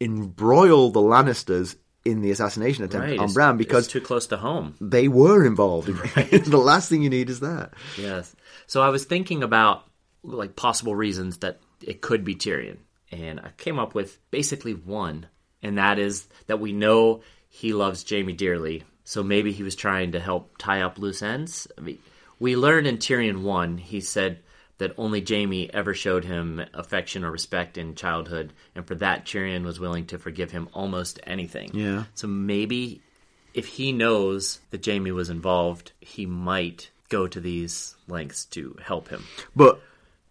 embroil 0.00 0.90
the 0.90 1.00
Lannisters 1.00 1.76
in 2.04 2.20
the 2.20 2.30
assassination 2.30 2.84
attempt 2.84 3.04
Right. 3.06 3.18
on 3.18 3.24
it's- 3.24 3.34
Bran 3.34 3.54
it's 3.54 3.58
because 3.58 3.86
too 3.88 4.00
close 4.00 4.26
to 4.28 4.36
home. 4.36 4.74
they 4.80 5.08
were 5.08 5.44
involved. 5.46 5.88
the 6.14 6.58
last 6.58 6.88
thing 6.88 7.02
you 7.02 7.10
need 7.10 7.30
is 7.30 7.40
that. 7.40 7.72
Yes. 7.98 8.34
So 8.66 8.82
I 8.82 8.88
was 8.90 9.04
thinking 9.04 9.42
about 9.42 9.84
like 10.22 10.56
possible 10.56 10.94
reasons 10.94 11.38
that 11.38 11.60
it 11.82 12.00
could 12.00 12.24
be 12.24 12.34
Tyrion, 12.34 12.78
and 13.12 13.40
I 13.40 13.50
came 13.56 13.78
up 13.78 13.94
with 13.94 14.18
basically 14.30 14.72
one, 14.74 15.26
and 15.62 15.78
that 15.78 15.98
is 15.98 16.26
that 16.46 16.60
we 16.60 16.72
know 16.72 17.22
he 17.48 17.72
loves 17.72 18.04
Jaime 18.08 18.32
dearly, 18.32 18.84
so 19.04 19.22
maybe 19.22 19.52
he 19.52 19.62
was 19.62 19.76
trying 19.76 20.12
to 20.12 20.20
help 20.20 20.56
tie 20.58 20.80
up 20.82 20.98
loose 20.98 21.22
ends. 21.22 21.66
I 21.76 21.82
mean, 21.82 21.98
we 22.38 22.56
learn 22.56 22.86
in 22.86 22.96
Tyrion 22.98 23.42
one, 23.42 23.76
he 23.78 24.00
said 24.00 24.40
that 24.78 24.94
only 24.98 25.24
Jaime 25.26 25.72
ever 25.72 25.94
showed 25.94 26.24
him 26.24 26.64
affection 26.74 27.24
or 27.24 27.30
respect 27.30 27.78
in 27.78 27.94
childhood, 27.94 28.52
and 28.74 28.86
for 28.86 28.94
that 28.96 29.24
Tyrion 29.24 29.64
was 29.64 29.78
willing 29.78 30.06
to 30.06 30.18
forgive 30.18 30.50
him 30.50 30.68
almost 30.72 31.20
anything. 31.24 31.70
Yeah. 31.74 32.04
So 32.14 32.26
maybe 32.26 33.00
if 33.54 33.66
he 33.66 33.92
knows 33.92 34.60
that 34.70 34.84
Jaime 34.84 35.12
was 35.12 35.30
involved, 35.30 35.92
he 36.00 36.26
might 36.26 36.90
go 37.08 37.26
to 37.28 37.40
these 37.40 37.94
lengths 38.08 38.44
to 38.46 38.76
help 38.82 39.08
him. 39.08 39.24
But 39.54 39.80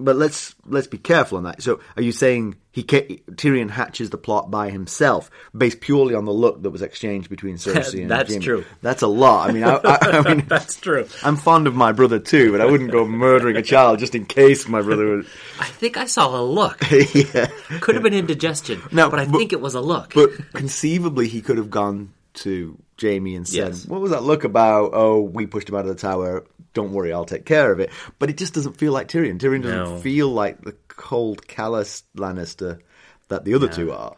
but 0.03 0.15
let's 0.15 0.55
let's 0.65 0.87
be 0.87 0.97
careful 0.97 1.37
on 1.37 1.43
that. 1.45 1.61
So, 1.61 1.79
are 1.95 2.01
you 2.03 2.11
saying 2.11 2.55
he 2.71 2.83
ca- 2.83 3.21
Tyrion 3.31 3.69
hatches 3.69 4.09
the 4.09 4.17
plot 4.17 4.49
by 4.51 4.69
himself, 4.69 5.29
based 5.55 5.79
purely 5.79 6.15
on 6.15 6.25
the 6.25 6.31
look 6.33 6.61
that 6.63 6.69
was 6.71 6.81
exchanged 6.81 7.29
between 7.29 7.55
Cersei 7.57 8.01
and 8.01 8.11
That's 8.11 8.35
true. 8.37 8.65
That's 8.81 9.01
a 9.01 9.07
lot. 9.07 9.49
I 9.49 9.53
mean, 9.53 9.63
I, 9.63 9.75
I, 9.75 9.97
I 10.01 10.21
mean, 10.21 10.45
That's 10.47 10.79
true. 10.79 11.07
I'm 11.23 11.37
fond 11.37 11.67
of 11.67 11.75
my 11.75 11.91
brother 11.91 12.19
too, 12.19 12.51
but 12.51 12.61
I 12.61 12.65
wouldn't 12.65 12.91
go 12.91 13.05
murdering 13.07 13.55
a 13.55 13.61
child 13.61 13.99
just 13.99 14.15
in 14.15 14.25
case 14.25 14.67
my 14.67 14.81
brother 14.81 15.17
would. 15.17 15.27
I 15.59 15.65
think 15.65 15.97
I 15.97 16.05
saw 16.05 16.39
a 16.39 16.43
look. 16.43 16.79
yeah. 16.91 17.47
Could 17.81 17.95
have 17.95 18.03
been 18.03 18.13
indigestion, 18.13 18.81
No, 18.91 19.09
but 19.09 19.19
I 19.19 19.25
but- 19.25 19.37
think 19.37 19.53
it 19.53 19.61
was 19.61 19.75
a 19.75 19.81
look. 19.81 20.13
But 20.13 20.31
conceivably, 20.53 21.27
he 21.27 21.41
could 21.41 21.57
have 21.57 21.69
gone 21.69 22.13
to 22.35 22.77
Jaime 23.03 23.35
and 23.35 23.47
said, 23.47 23.67
Yes. 23.69 23.85
"What 23.85 24.01
was 24.01 24.11
that 24.11 24.23
look 24.23 24.43
about? 24.43 24.91
Oh, 24.93 25.21
we 25.21 25.45
pushed 25.45 25.69
him 25.69 25.75
out 25.75 25.81
of 25.81 25.87
the 25.87 25.95
tower. 25.95 26.45
Don't 26.73 26.91
worry, 26.93 27.13
I'll 27.13 27.25
take 27.25 27.45
care 27.45 27.71
of 27.71 27.79
it." 27.79 27.91
But 28.17 28.29
it 28.31 28.37
just 28.37 28.53
doesn't 28.55 28.77
feel 28.77 28.93
like 28.93 29.07
Tyrion. 29.09 29.37
Tyrion 29.39 29.61
doesn't 29.63 29.93
No. 29.95 29.99
feel 29.99 30.29
like 30.29 30.61
the 30.61 30.75
cold, 30.87 31.47
callous 31.47 32.03
Lannister 32.17 32.79
that 33.27 33.45
the 33.45 33.53
other 33.53 33.67
two 33.67 33.91
are. 33.91 34.15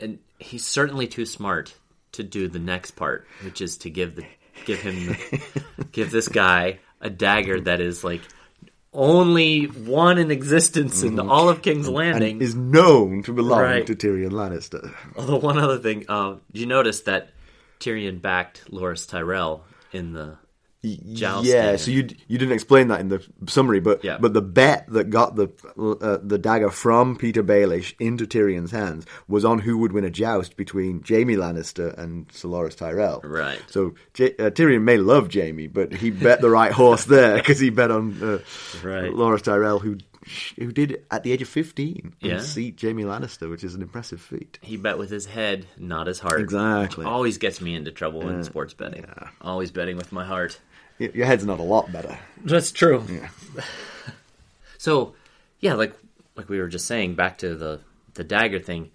and 0.00 0.18
he's 0.38 0.64
certainly 0.64 1.06
too 1.08 1.26
smart 1.26 1.74
to 2.12 2.22
do 2.22 2.48
the 2.48 2.58
next 2.58 2.92
part, 2.92 3.26
which 3.44 3.60
is 3.60 3.76
to 3.78 3.90
give 3.90 4.16
the 4.16 4.24
give 4.64 4.80
him 4.80 5.16
give 5.92 6.10
this 6.10 6.28
guy 6.28 6.78
a 7.00 7.10
dagger 7.10 7.60
that 7.60 7.80
is 7.80 8.02
like 8.04 8.22
only 8.92 9.64
one 9.66 10.18
in 10.18 10.30
existence 10.30 11.02
in 11.02 11.18
all 11.20 11.48
of 11.48 11.62
King's 11.62 11.88
Landing. 11.88 12.32
and 12.34 12.42
is 12.42 12.54
known 12.54 13.22
to 13.24 13.32
belong 13.32 13.60
Right. 13.60 13.86
to 13.86 13.94
Tyrion 13.94 14.30
Lannister. 14.30 14.92
Although 15.16 15.36
one 15.36 15.58
other 15.58 15.78
thing, 15.78 16.06
uh, 16.08 16.36
you 16.52 16.66
notice 16.66 17.02
that 17.02 17.30
Tyrion 17.80 18.20
backed 18.20 18.70
Loras 18.70 19.08
Tyrell 19.08 19.64
in 19.92 20.12
the 20.12 20.36
jousting? 21.12 21.52
Yeah, 21.52 21.76
so 21.76 21.90
you 21.90 22.08
you 22.28 22.38
didn't 22.38 22.52
explain 22.54 22.88
that 22.88 23.00
in 23.00 23.08
the 23.08 23.24
summary, 23.48 23.80
but 23.80 24.04
Yeah. 24.04 24.18
but 24.20 24.32
the 24.32 24.42
bet 24.42 24.86
that 24.90 25.10
got 25.10 25.34
the 25.36 25.48
uh, 25.78 26.18
the 26.22 26.38
dagger 26.38 26.70
from 26.70 27.16
Petyr 27.16 27.42
Baelish 27.44 27.94
into 27.98 28.26
Tyrion's 28.26 28.70
hands 28.70 29.04
was 29.26 29.44
on 29.44 29.58
who 29.60 29.78
would 29.78 29.92
win 29.92 30.04
a 30.04 30.10
joust 30.10 30.56
between 30.56 31.02
Jaime 31.08 31.34
Lannister 31.36 31.96
and 31.98 32.30
Ser 32.32 32.48
Loras 32.48 32.76
Tyrell. 32.76 33.20
Right. 33.24 33.60
So 33.68 33.94
J- 34.14 34.34
uh, 34.38 34.50
Tyrion 34.50 34.82
may 34.82 34.96
love 34.98 35.32
Jaime, 35.32 35.66
but 35.66 35.92
he 35.92 36.10
bet 36.10 36.40
the 36.40 36.50
right 36.50 36.72
horse 36.72 37.04
there 37.04 37.36
because 37.36 37.58
he 37.58 37.70
bet 37.70 37.90
on 37.90 38.16
uh, 38.22 38.38
Right. 38.86 39.10
Loras 39.12 39.42
Tyrell, 39.42 39.78
who 39.80 39.98
who 40.56 40.72
did 40.72 41.04
at 41.10 41.22
the 41.22 41.32
age 41.32 41.42
of 41.42 41.48
fifteen 41.48 42.14
Yeah. 42.20 42.34
unseat 42.34 42.80
Jaime 42.80 43.04
Lannister, 43.04 43.48
which 43.50 43.64
is 43.64 43.74
an 43.74 43.82
impressive 43.82 44.20
feat. 44.20 44.58
he 44.62 44.76
bet 44.76 44.98
with 44.98 45.10
his 45.10 45.26
head, 45.26 45.66
not 45.76 46.06
his 46.06 46.18
heart. 46.20 46.40
Exactly. 46.40 47.04
Always 47.04 47.38
gets 47.38 47.60
me 47.60 47.74
into 47.74 47.90
trouble 47.90 48.28
in 48.28 48.42
sports 48.44 48.74
betting. 48.74 49.04
Always 49.40 49.70
betting 49.70 49.96
with 49.96 50.12
my 50.12 50.24
heart. 50.24 50.58
Your 50.98 51.26
head's 51.26 51.44
not 51.44 51.60
a 51.60 51.62
lot 51.62 51.92
better. 51.92 52.18
That's 52.44 52.72
true. 52.72 53.04
so, 54.78 55.14
yeah, 55.60 55.74
like 55.74 55.94
like 56.36 56.48
we 56.48 56.58
were 56.60 56.68
just 56.68 56.86
saying, 56.86 57.14
back 57.14 57.38
to 57.38 57.54
the 57.54 57.80
the 58.14 58.24
dagger 58.24 58.58
thing. 58.60 58.90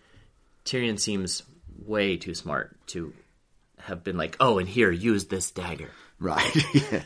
Tyrion 0.65 0.99
seems 0.99 1.43
way 1.85 2.15
too 2.17 2.33
smart 2.35 2.75
to 2.87 3.13
have 3.79 4.03
been 4.03 4.17
like, 4.17 4.37
"Oh, 4.39 4.59
and 4.59 4.67
here, 4.67 4.91
use 4.91 5.25
this 5.25 5.51
dagger. 5.51 5.89
Right. 6.23 6.55
yeah. 6.73 7.01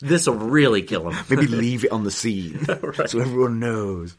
This 0.00 0.26
will 0.26 0.34
really 0.34 0.82
kill 0.82 1.08
him." 1.08 1.24
Maybe 1.30 1.46
leave 1.46 1.84
it 1.84 1.92
on 1.92 2.02
the 2.02 2.10
scene 2.10 2.64
so 3.06 3.20
everyone 3.20 3.60
knows. 3.60 4.16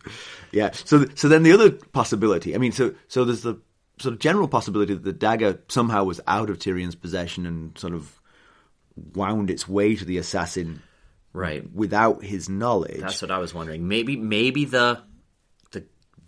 Yeah. 0.53 0.71
So, 0.71 1.03
th- 1.03 1.19
so 1.19 1.27
then 1.27 1.43
the 1.43 1.51
other 1.51 1.71
possibility. 1.71 2.55
I 2.55 2.57
mean, 2.57 2.71
so 2.71 2.95
so 3.09 3.25
there's 3.25 3.41
the 3.41 3.59
sort 3.99 4.13
of 4.13 4.19
general 4.19 4.47
possibility 4.47 4.93
that 4.93 5.03
the 5.03 5.11
dagger 5.11 5.59
somehow 5.67 6.05
was 6.05 6.21
out 6.25 6.49
of 6.49 6.57
Tyrion's 6.57 6.95
possession 6.95 7.45
and 7.45 7.77
sort 7.77 7.93
of 7.93 8.21
wound 9.13 9.49
its 9.49 9.67
way 9.67 9.97
to 9.97 10.05
the 10.05 10.17
assassin 10.17 10.81
right. 11.33 11.69
without 11.73 12.23
his 12.23 12.47
knowledge. 12.47 13.01
That's 13.01 13.21
what 13.21 13.31
I 13.31 13.39
was 13.39 13.53
wondering. 13.53 13.89
Maybe 13.89 14.15
maybe 14.15 14.63
the 14.63 15.01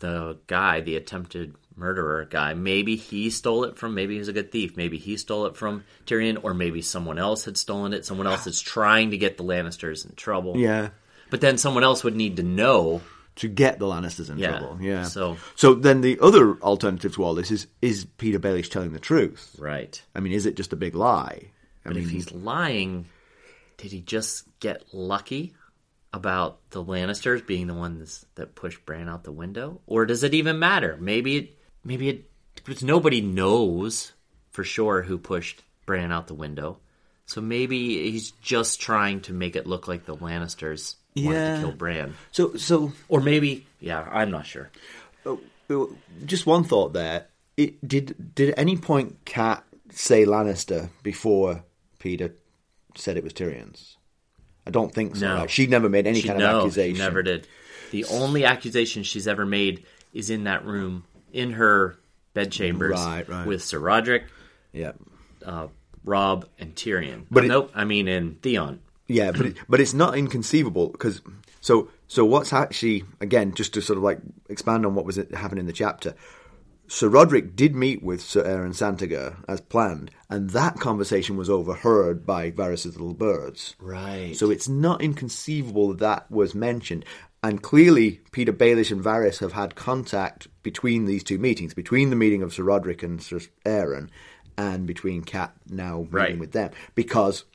the 0.01 0.37
guy, 0.47 0.81
the 0.81 0.97
attempted 0.97 1.55
murderer 1.77 2.25
guy, 2.25 2.53
maybe 2.53 2.95
he 2.97 3.29
stole 3.29 3.63
it 3.63 3.77
from 3.77 3.95
maybe 3.95 4.13
he 4.15 4.19
was 4.19 4.27
a 4.27 4.33
good 4.33 4.51
thief. 4.51 4.75
Maybe 4.75 4.97
he 4.97 5.15
stole 5.17 5.45
it 5.45 5.55
from 5.55 5.83
Tyrion 6.05 6.37
or 6.43 6.53
maybe 6.53 6.81
someone 6.81 7.17
else 7.17 7.45
had 7.45 7.57
stolen 7.57 7.93
it. 7.93 8.05
Someone 8.05 8.27
else 8.27 8.43
that's 8.43 8.59
trying 8.61 9.11
to 9.11 9.17
get 9.17 9.37
the 9.37 9.43
Lannisters 9.45 10.05
in 10.07 10.13
trouble. 10.15 10.57
yeah. 10.57 10.89
But 11.29 11.39
then 11.39 11.57
someone 11.57 11.85
else 11.85 12.03
would 12.03 12.15
need 12.15 12.35
to 12.37 12.43
know. 12.43 13.01
To 13.37 13.47
get 13.47 13.79
the 13.79 13.85
Lannisters 13.85 14.29
in 14.29 14.37
Yeah. 14.37 14.59
trouble. 14.59 14.77
Yeah. 14.81 15.03
So- 15.03 15.37
so 15.55 15.73
then 15.73 16.01
the 16.01 16.19
other 16.19 16.57
alternative 16.61 17.15
to 17.15 17.23
all 17.23 17.33
this 17.33 17.49
is 17.49 17.67
is 17.81 18.05
Petyr 18.05 18.37
Baelish 18.39 18.69
telling 18.69 18.91
the 18.91 18.99
truth? 18.99 19.55
Right. 19.57 19.99
I 20.13 20.19
mean, 20.19 20.33
is 20.33 20.45
it 20.45 20.57
just 20.57 20.73
a 20.73 20.75
big 20.75 20.93
lie? 20.93 21.45
I 21.85 21.89
But 21.89 21.95
mean, 21.95 22.03
if 22.03 22.09
he's 22.11 22.31
lying, 22.33 23.05
did 23.77 23.93
he 23.93 24.01
just 24.01 24.43
get 24.59 24.83
lucky 24.93 25.53
about 26.13 26.59
the 26.71 26.83
Lannisters 26.83 27.45
being 27.45 27.67
the 27.67 27.73
ones 27.73 28.25
that 28.35 28.55
pushed 28.55 28.85
Bran 28.85 29.07
out 29.07 29.23
the 29.23 29.31
window, 29.31 29.79
or 29.87 30.05
does 30.05 30.23
it 30.23 30.33
even 30.33 30.59
matter? 30.59 30.97
Maybe 30.99 31.37
it, 31.37 31.57
maybe 31.83 32.09
it, 32.09 32.29
because 32.65 32.83
nobody 32.83 33.21
knows 33.21 34.11
for 34.51 34.63
sure 34.63 35.01
who 35.03 35.17
pushed 35.17 35.61
Bran 35.85 36.11
out 36.11 36.27
the 36.27 36.33
window. 36.33 36.79
So 37.25 37.39
maybe 37.39 38.11
he's 38.11 38.31
just 38.41 38.81
trying 38.81 39.21
to 39.21 39.33
make 39.33 39.55
it 39.55 39.65
look 39.67 39.87
like 39.87 40.05
the 40.05 40.15
Lannisters 40.17 40.95
wanted 41.15 41.31
Yeah. 41.37 41.55
to 41.55 41.61
kill 41.61 41.71
Bran, 41.71 42.13
so 42.31 42.55
so 42.55 42.91
or 43.07 43.21
maybe, 43.21 43.65
yeah, 43.79 44.01
I'm 44.11 44.31
not 44.31 44.45
sure. 44.45 44.69
Oh, 45.25 45.39
oh, 45.69 45.95
just 46.25 46.45
one 46.45 46.63
thought 46.65 46.91
there. 46.93 47.27
It, 47.55 47.85
did 47.87 48.33
did 48.35 48.49
at 48.49 48.59
any 48.59 48.75
point 48.75 49.23
Cat 49.23 49.63
say 49.91 50.25
Lannister 50.25 50.89
before 51.03 51.63
Petyr 51.99 52.33
said 52.95 53.15
it 53.17 53.23
was 53.23 53.33
Tyrion's? 53.33 53.97
I 54.65 54.71
don't 54.71 54.93
think 54.93 55.15
so. 55.15 55.27
No. 55.27 55.35
Right? 55.41 55.49
She 55.49 55.67
never 55.67 55.89
made 55.89 56.05
any 56.07 56.21
She, 56.21 56.27
kind 56.27 56.39
no, 56.39 56.45
of 56.45 56.73
she 56.73 56.81
accusation. 56.81 56.97
never 56.99 57.23
did. 57.23 57.47
The 57.91 58.05
only 58.05 58.45
accusation 58.45 59.03
she's 59.03 59.27
ever 59.27 59.45
made 59.45 59.85
is 60.13 60.29
in 60.29 60.43
that 60.45 60.65
room, 60.65 61.03
in 61.33 61.51
her 61.53 61.97
bedchambers, 62.33 62.91
Right, 62.99 63.27
right. 63.27 63.45
with 63.47 63.63
Ser 63.63 63.79
Rodrik, 63.79 64.23
Yeah, 64.71 64.93
uh, 65.45 65.67
Robb, 66.05 66.47
and 66.59 66.75
Tyrion. 66.75 67.25
But 67.29 67.31
But 67.31 67.45
it- 67.45 67.47
nope, 67.49 67.71
I 67.75 67.83
mean 67.85 68.07
in 68.07 68.35
Theon. 68.35 68.79
yeah, 69.07 69.31
but 69.31 69.45
it, 69.47 69.57
but 69.67 69.79
it's 69.81 69.93
not 69.93 70.17
inconceivable 70.17 70.89
because 70.89 71.21
so 71.59 71.89
so 72.07 72.23
what's 72.25 72.53
actually 72.53 73.03
again 73.19 73.53
just 73.53 73.73
to 73.73 73.81
sort 73.81 73.97
of 73.97 74.03
like 74.03 74.19
expand 74.49 74.85
on 74.85 74.95
what 74.95 75.05
was 75.05 75.17
happening 75.33 75.61
in 75.61 75.65
the 75.65 75.73
chapter. 75.73 76.15
Ser 76.93 77.09
Rodrik 77.09 77.55
did 77.55 77.73
meet 77.73 78.03
with 78.03 78.19
Ser 78.19 78.43
Aron 78.43 78.73
Santagar 78.73 79.37
as 79.47 79.61
planned, 79.61 80.11
and 80.29 80.49
that 80.49 80.77
conversation 80.81 81.37
was 81.37 81.49
overheard 81.49 82.25
by 82.25 82.51
Varys' 82.51 82.85
little 82.85 83.13
birds. 83.13 83.77
Right. 83.79 84.35
So 84.35 84.51
it's 84.51 84.67
not 84.67 85.01
inconceivable 85.01 85.87
that 85.87 85.99
that 85.99 86.29
was 86.29 86.53
mentioned. 86.53 87.05
And 87.41 87.63
clearly, 87.63 88.19
Petyr 88.33 88.51
Baelish 88.51 88.91
and 88.91 89.01
Varys 89.01 89.39
have 89.39 89.53
had 89.53 89.75
contact 89.75 90.49
between 90.63 91.05
these 91.05 91.23
two 91.23 91.37
meetings, 91.37 91.73
between 91.73 92.09
the 92.09 92.17
meeting 92.17 92.41
of 92.43 92.53
Ser 92.53 92.65
Rodrik 92.65 93.03
and 93.03 93.23
Ser 93.23 93.39
Aron, 93.65 94.11
and 94.57 94.85
between 94.85 95.23
Cat 95.23 95.53
now 95.69 95.99
meeting 95.99 96.11
Right. 96.11 96.39
with 96.39 96.51
them. 96.51 96.71
Because 96.93 97.45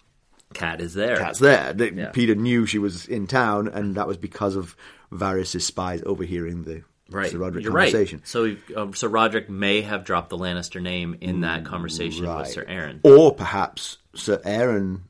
Cat 0.54 0.80
is 0.80 0.94
there. 0.94 1.18
Cat's 1.18 1.40
there. 1.40 1.76
Yeah. 1.78 2.10
Petyr 2.10 2.38
knew 2.38 2.64
she 2.64 2.78
was 2.78 3.06
in 3.06 3.26
town, 3.26 3.68
and 3.68 3.96
that 3.96 4.08
was 4.08 4.16
because 4.16 4.56
of 4.56 4.74
Varys' 5.12 5.60
spies 5.60 6.02
overhearing 6.06 6.62
the 6.62 6.84
right. 7.10 7.30
Ser 7.30 7.38
Rodrik 7.38 7.62
You're 7.62 7.72
conversation. 7.72 8.18
right. 8.18 8.28
So 8.28 8.56
um, 8.76 8.94
Ser 8.94 9.08
Rodrik 9.10 9.48
may 9.48 9.82
have 9.82 10.04
dropped 10.04 10.30
the 10.30 10.38
Lannister 10.38 10.80
name 10.82 11.16
in 11.20 11.40
that 11.42 11.64
conversation 11.64 12.26
Right. 12.26 12.40
with 12.40 12.48
Ser 12.48 12.64
Aron. 12.66 13.00
Or 13.04 13.34
perhaps 13.34 13.98
Ser 14.14 14.40
Aron. 14.44 15.04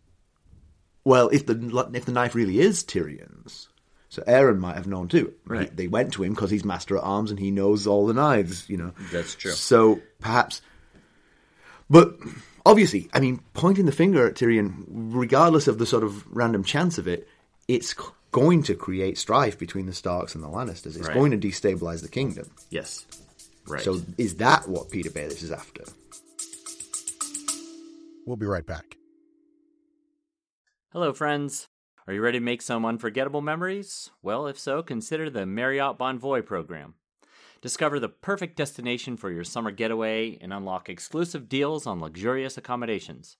Well, 1.05 1.29
if 1.29 1.47
the 1.47 1.88
if 1.95 2.05
the 2.05 2.12
knife 2.12 2.35
really 2.35 2.59
is 2.59 2.83
Tyrion's, 2.85 3.69
Ser 4.09 4.25
Aron 4.26 4.59
might 4.59 4.75
have 4.76 4.87
known 4.87 5.09
too. 5.09 5.33
Right. 5.47 5.69
He- 5.71 5.75
they 5.75 5.87
went 5.88 6.12
to 6.15 6.23
him 6.25 6.35
because 6.35 6.50
he's 6.50 6.65
master 6.65 6.97
at 6.97 7.03
arms 7.05 7.31
and 7.31 7.38
he 7.38 7.50
knows 7.50 7.87
all 7.87 8.07
the 8.07 8.15
knives. 8.15 8.69
You 8.69 8.76
know, 8.79 8.93
That's 9.12 9.35
true. 9.35 9.53
So 9.53 10.00
perhaps, 10.21 10.62
but 11.88 12.17
obviously, 12.65 13.09
I 13.12 13.21
mean, 13.21 13.41
pointing 13.55 13.87
the 13.87 13.93
finger 13.93 14.26
at 14.26 14.35
Tyrion, 14.35 14.85
regardless 14.88 15.69
of 15.69 15.79
the 15.79 15.87
sort 15.87 16.03
of 16.03 16.26
random 16.35 16.65
chance 16.65 16.99
of 16.99 17.07
it, 17.07 17.29
it's 17.69 17.95
going 18.33 18.62
to 18.64 18.75
create 18.75 19.18
strife 19.18 19.59
between 19.59 19.87
the 19.87 19.92
Starks 19.95 20.35
and 20.35 20.42
the 20.45 20.49
Lannisters. 20.49 20.97
It's 20.97 21.09
Right. 21.09 21.14
going 21.14 21.30
to 21.30 21.38
destabilize 21.38 22.02
the 22.02 22.09
kingdom. 22.09 22.50
Yes. 22.71 23.06
Right. 23.66 23.83
So, 23.83 24.00
is 24.18 24.37
that 24.37 24.68
what 24.68 24.90
Petyr 24.90 25.11
Baelish 25.12 25.42
is 25.42 25.50
after? 25.50 25.85
We'll 28.26 28.37
be 28.37 28.47
right 28.47 28.66
back. 28.66 28.97
Hello, 30.92 31.12
friends. 31.12 31.68
Are 32.06 32.12
you 32.14 32.21
ready 32.21 32.38
to 32.38 32.45
make 32.45 32.62
some 32.62 32.85
unforgettable 32.85 33.40
memories? 33.40 34.11
Well, 34.23 34.47
if 34.47 34.59
so, 34.59 34.83
consider 34.83 35.28
the 35.28 35.47
Marriott 35.47 35.99
Bonvoy 35.99 36.45
program. 36.47 36.95
Discover 37.61 37.99
the 38.00 38.09
perfect 38.09 38.56
destination 38.56 39.16
for 39.16 39.30
your 39.30 39.42
summer 39.45 39.71
getaway 39.73 40.38
and 40.40 40.52
unlock 40.52 40.88
exclusive 40.88 41.49
deals 41.49 41.87
on 41.87 42.00
luxurious 42.00 42.56
accommodations. 42.56 43.37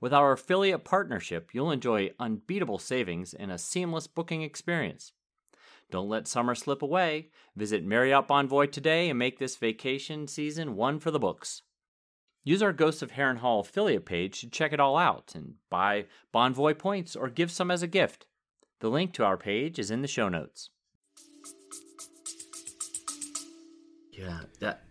With 0.00 0.12
our 0.12 0.32
affiliate 0.32 0.84
partnership, 0.84 1.50
you'll 1.52 1.70
enjoy 1.70 2.10
unbeatable 2.18 2.78
savings 2.78 3.34
and 3.34 3.50
a 3.50 3.58
seamless 3.58 4.06
booking 4.06 4.42
experience. 4.42 5.12
Don't 5.90 6.08
let 6.08 6.26
summer 6.26 6.54
slip 6.54 6.82
away. 6.82 7.30
Visit 7.56 7.84
Marriott 7.84 8.26
Bonvoy 8.26 8.70
today 8.70 9.08
and 9.08 9.18
make 9.18 9.38
this 9.38 9.56
vacation 9.56 10.26
season 10.26 10.76
one 10.76 10.98
for 10.98 11.10
the 11.10 11.18
books. 11.18 11.62
Use 12.42 12.62
our 12.62 12.72
Ghosts 12.72 13.00
of 13.00 13.12
Harrenhal 13.12 13.60
affiliate 13.60 14.04
page 14.04 14.40
to 14.40 14.50
check 14.50 14.72
it 14.72 14.80
all 14.80 14.96
out 14.96 15.32
and 15.34 15.54
buy 15.70 16.06
Bonvoy 16.34 16.76
points 16.76 17.16
or 17.16 17.28
give 17.28 17.50
some 17.50 17.70
as 17.70 17.82
a 17.82 17.86
gift. 17.86 18.26
The 18.80 18.90
link 18.90 19.14
to 19.14 19.24
our 19.24 19.38
page 19.38 19.78
is 19.78 19.90
in 19.90 20.02
the 20.02 20.08
show 20.08 20.28
notes. 20.28 20.68
Yeah, 24.12 24.40
that 24.60 24.82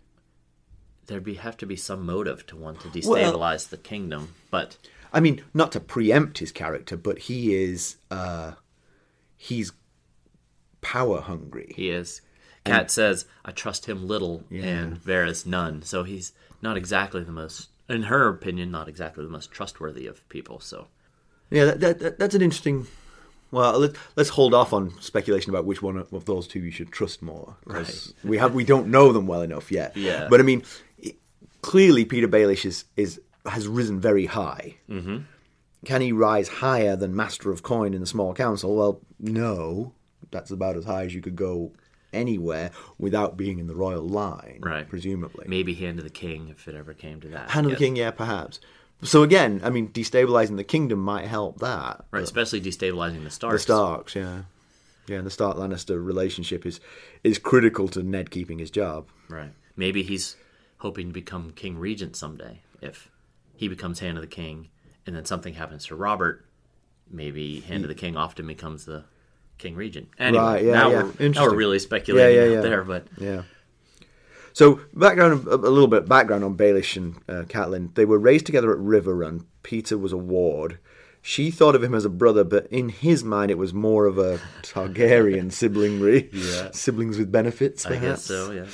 there'd 1.06 1.24
be 1.24 1.34
have 1.34 1.56
to 1.58 1.66
be 1.66 1.76
some 1.76 2.04
motive 2.06 2.46
to 2.48 2.56
want 2.56 2.80
to 2.80 2.88
destabilize 2.88 3.68
the 3.68 3.76
kingdom, 3.76 4.34
but 4.50 4.76
I 5.12 5.20
mean, 5.20 5.42
not 5.54 5.72
to 5.72 5.80
preempt 5.80 6.38
his 6.38 6.52
character, 6.52 6.96
but 6.96 7.18
he 7.20 7.54
is 7.54 7.96
uh 8.10 8.52
he's 9.36 9.72
power 10.80 11.20
hungry. 11.20 11.72
he 11.76 11.90
is. 11.90 12.20
Cat 12.64 12.90
says, 12.90 13.26
"I 13.44 13.50
trust 13.52 13.84
him 13.86 14.08
little, 14.08 14.42
Yeah. 14.50 14.64
and 14.64 14.96
Varys 14.96 15.44
none." 15.44 15.82
So 15.82 16.02
he's 16.02 16.32
not 16.62 16.76
exactly 16.78 17.22
the 17.22 17.32
most, 17.32 17.68
in 17.90 18.04
her 18.04 18.26
opinion, 18.28 18.70
not 18.70 18.88
exactly 18.88 19.22
the 19.24 19.30
most 19.30 19.50
trustworthy 19.50 20.06
of 20.06 20.26
people. 20.30 20.60
So 20.60 20.86
Yeah, 21.50 21.66
that, 21.66 21.80
that, 21.80 21.98
that, 22.00 22.18
that's 22.18 22.34
an 22.34 22.40
interesting. 22.42 22.86
Well, 23.50 23.78
let, 23.78 23.92
let's 24.16 24.30
hold 24.30 24.52
off 24.54 24.72
on 24.72 24.98
speculation 25.00 25.50
about 25.50 25.64
which 25.66 25.80
one 25.82 25.96
of 25.98 26.24
those 26.24 26.48
two 26.48 26.58
you 26.58 26.70
should 26.72 26.90
trust 26.90 27.20
more, 27.22 27.56
'cause 27.68 28.12
we 28.24 28.38
have 28.38 28.54
we 28.54 28.64
don't 28.64 28.88
know 28.88 29.12
them 29.12 29.26
well 29.26 29.42
enough 29.42 29.70
yet. 29.70 29.94
Yeah. 29.96 30.26
but 30.30 30.40
I 30.40 30.42
mean, 30.42 30.64
clearly 31.64 32.04
Petyr 32.04 32.28
Baelish 32.28 32.66
is, 32.66 32.84
is 32.94 33.20
has 33.46 33.66
risen 33.66 33.98
very 33.98 34.26
high. 34.26 34.76
Mm-hmm. 34.88 35.18
Can 35.86 36.00
he 36.02 36.12
rise 36.12 36.48
higher 36.48 36.94
than 36.94 37.16
Master 37.16 37.50
of 37.50 37.62
Coin 37.62 37.94
in 37.94 38.00
the 38.00 38.06
Small 38.06 38.34
Council? 38.34 38.76
Well, 38.76 39.00
no. 39.18 39.92
That's 40.30 40.50
about 40.50 40.76
as 40.76 40.84
high 40.84 41.04
as 41.04 41.14
you 41.14 41.22
could 41.22 41.36
go 41.36 41.72
anywhere 42.12 42.70
without 42.98 43.36
being 43.36 43.58
in 43.58 43.66
the 43.66 43.74
royal 43.74 44.06
line, 44.06 44.60
Right. 44.62 44.86
Presumably, 44.88 45.46
maybe 45.48 45.72
hand 45.74 45.98
of 45.98 46.04
the 46.04 46.10
king 46.10 46.48
if 46.50 46.68
it 46.68 46.74
ever 46.74 46.92
came 46.94 47.20
to 47.22 47.28
that. 47.28 47.50
Hand 47.50 47.66
of 47.66 47.72
the 47.72 47.78
King, 47.78 47.96
yeah, 47.96 48.10
perhaps. 48.10 48.60
So 49.02 49.22
again, 49.22 49.60
I 49.64 49.70
mean, 49.70 49.88
destabilizing 49.88 50.56
the 50.56 50.64
kingdom 50.64 50.98
might 51.00 51.26
help 51.26 51.60
that. 51.60 52.04
right? 52.10 52.22
Especially 52.22 52.60
destabilizing 52.60 53.24
the 53.24 53.30
Starks. 53.30 53.54
The 53.64 53.72
Starks. 53.72 54.14
Yeah, 54.14 54.42
yeah. 55.06 55.16
And 55.18 55.26
the 55.26 55.30
Stark 55.30 55.56
Lannister 55.56 56.02
relationship 56.04 56.64
is 56.66 56.78
is 57.22 57.38
critical 57.38 57.88
to 57.88 58.02
Ned 58.02 58.30
keeping 58.30 58.58
his 58.58 58.70
job. 58.70 59.08
Right. 59.28 59.52
Maybe 59.76 60.02
he's 60.02 60.36
hoping 60.84 61.06
to 61.06 61.12
become 61.14 61.50
king 61.52 61.78
regent 61.78 62.14
someday. 62.14 62.60
If 62.82 63.10
he 63.56 63.68
becomes 63.68 64.00
hand 64.00 64.18
of 64.18 64.22
the 64.22 64.28
king, 64.28 64.68
and 65.06 65.16
then 65.16 65.24
something 65.24 65.54
happens 65.54 65.86
to 65.86 65.94
Robert, 65.96 66.44
maybe 67.10 67.60
hand 67.60 67.84
of 67.84 67.88
the 67.88 67.94
king 67.94 68.18
often 68.18 68.46
becomes 68.46 68.84
the 68.84 69.04
king 69.56 69.76
regent. 69.76 70.08
Anyway, 70.18 70.44
Right, 70.44 70.64
yeah, 70.64 70.72
now, 70.72 70.90
yeah. 70.90 71.10
We're, 71.18 71.28
now 71.30 71.42
we're 71.44 71.54
really 71.56 71.78
speculating 71.78 72.36
Yeah, 72.36 72.42
yeah, 72.44 72.50
out 72.50 72.54
yeah. 72.56 72.60
there, 72.60 72.84
but 72.84 73.06
Yeah. 73.18 73.42
So 74.52 74.80
background, 74.92 75.46
a, 75.48 75.56
little 75.56 75.88
bit 75.88 76.06
background 76.06 76.44
on 76.44 76.54
Baelish 76.54 76.96
and 76.98 77.16
uh, 77.28 77.44
Catelyn. 77.44 77.94
They 77.94 78.04
were 78.04 78.18
raised 78.18 78.44
together 78.44 78.70
at 78.72 78.78
River 78.78 79.16
Run. 79.16 79.46
Petyr 79.64 79.98
was 79.98 80.12
a 80.12 80.18
ward. 80.18 80.78
She 81.22 81.50
thought 81.50 81.74
of 81.74 81.82
him 81.82 81.94
as 81.94 82.04
a 82.04 82.10
brother, 82.10 82.44
but 82.44 82.66
in 82.66 82.90
his 82.90 83.24
mind, 83.24 83.50
it 83.50 83.56
was 83.56 83.72
more 83.72 84.04
of 84.04 84.18
a 84.18 84.38
Targaryen 84.62 85.46
siblingry. 85.50 86.28
Yeah. 86.34 86.70
Siblings 86.72 87.16
with 87.16 87.32
benefits, 87.32 87.86
I 87.86 87.88
perhaps. 87.88 88.04
guess 88.04 88.24
so. 88.26 88.50
Yeah. 88.52 88.66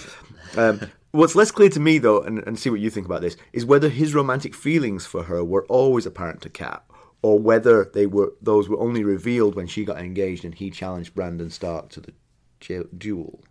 Um, 0.61 0.81
what's 1.13 1.35
less 1.35 1.51
clear 1.51 1.69
to 1.71 1.81
me, 1.81 1.99
though, 1.99 2.21
and, 2.23 2.39
and 2.47 2.59
see 2.59 2.71
what 2.71 2.81
you 2.81 2.91
think 2.91 3.07
about 3.07 3.21
this, 3.21 3.37
is 3.53 3.65
whether 3.65 3.89
his 3.89 4.15
romantic 4.15 4.55
feelings 4.55 5.07
for 5.07 5.25
her 5.25 5.45
were 5.45 5.65
always 5.67 6.07
apparent 6.07 6.41
to 6.43 6.49
Cat, 6.51 6.85
or 7.23 7.39
whether 7.39 7.85
they 7.93 8.07
were 8.07 8.33
those 8.41 8.69
were 8.69 8.79
only 8.81 9.05
revealed 9.05 9.55
when 9.55 9.67
she 9.67 9.85
got 9.85 9.99
engaged 9.99 10.45
and 10.45 10.55
he 10.55 10.71
challenged 10.71 11.15
Brandon 11.15 11.51
Stark 11.51 11.89
to 11.91 12.01
the 12.01 12.13
du- 12.61 12.89
duel. 12.97 13.43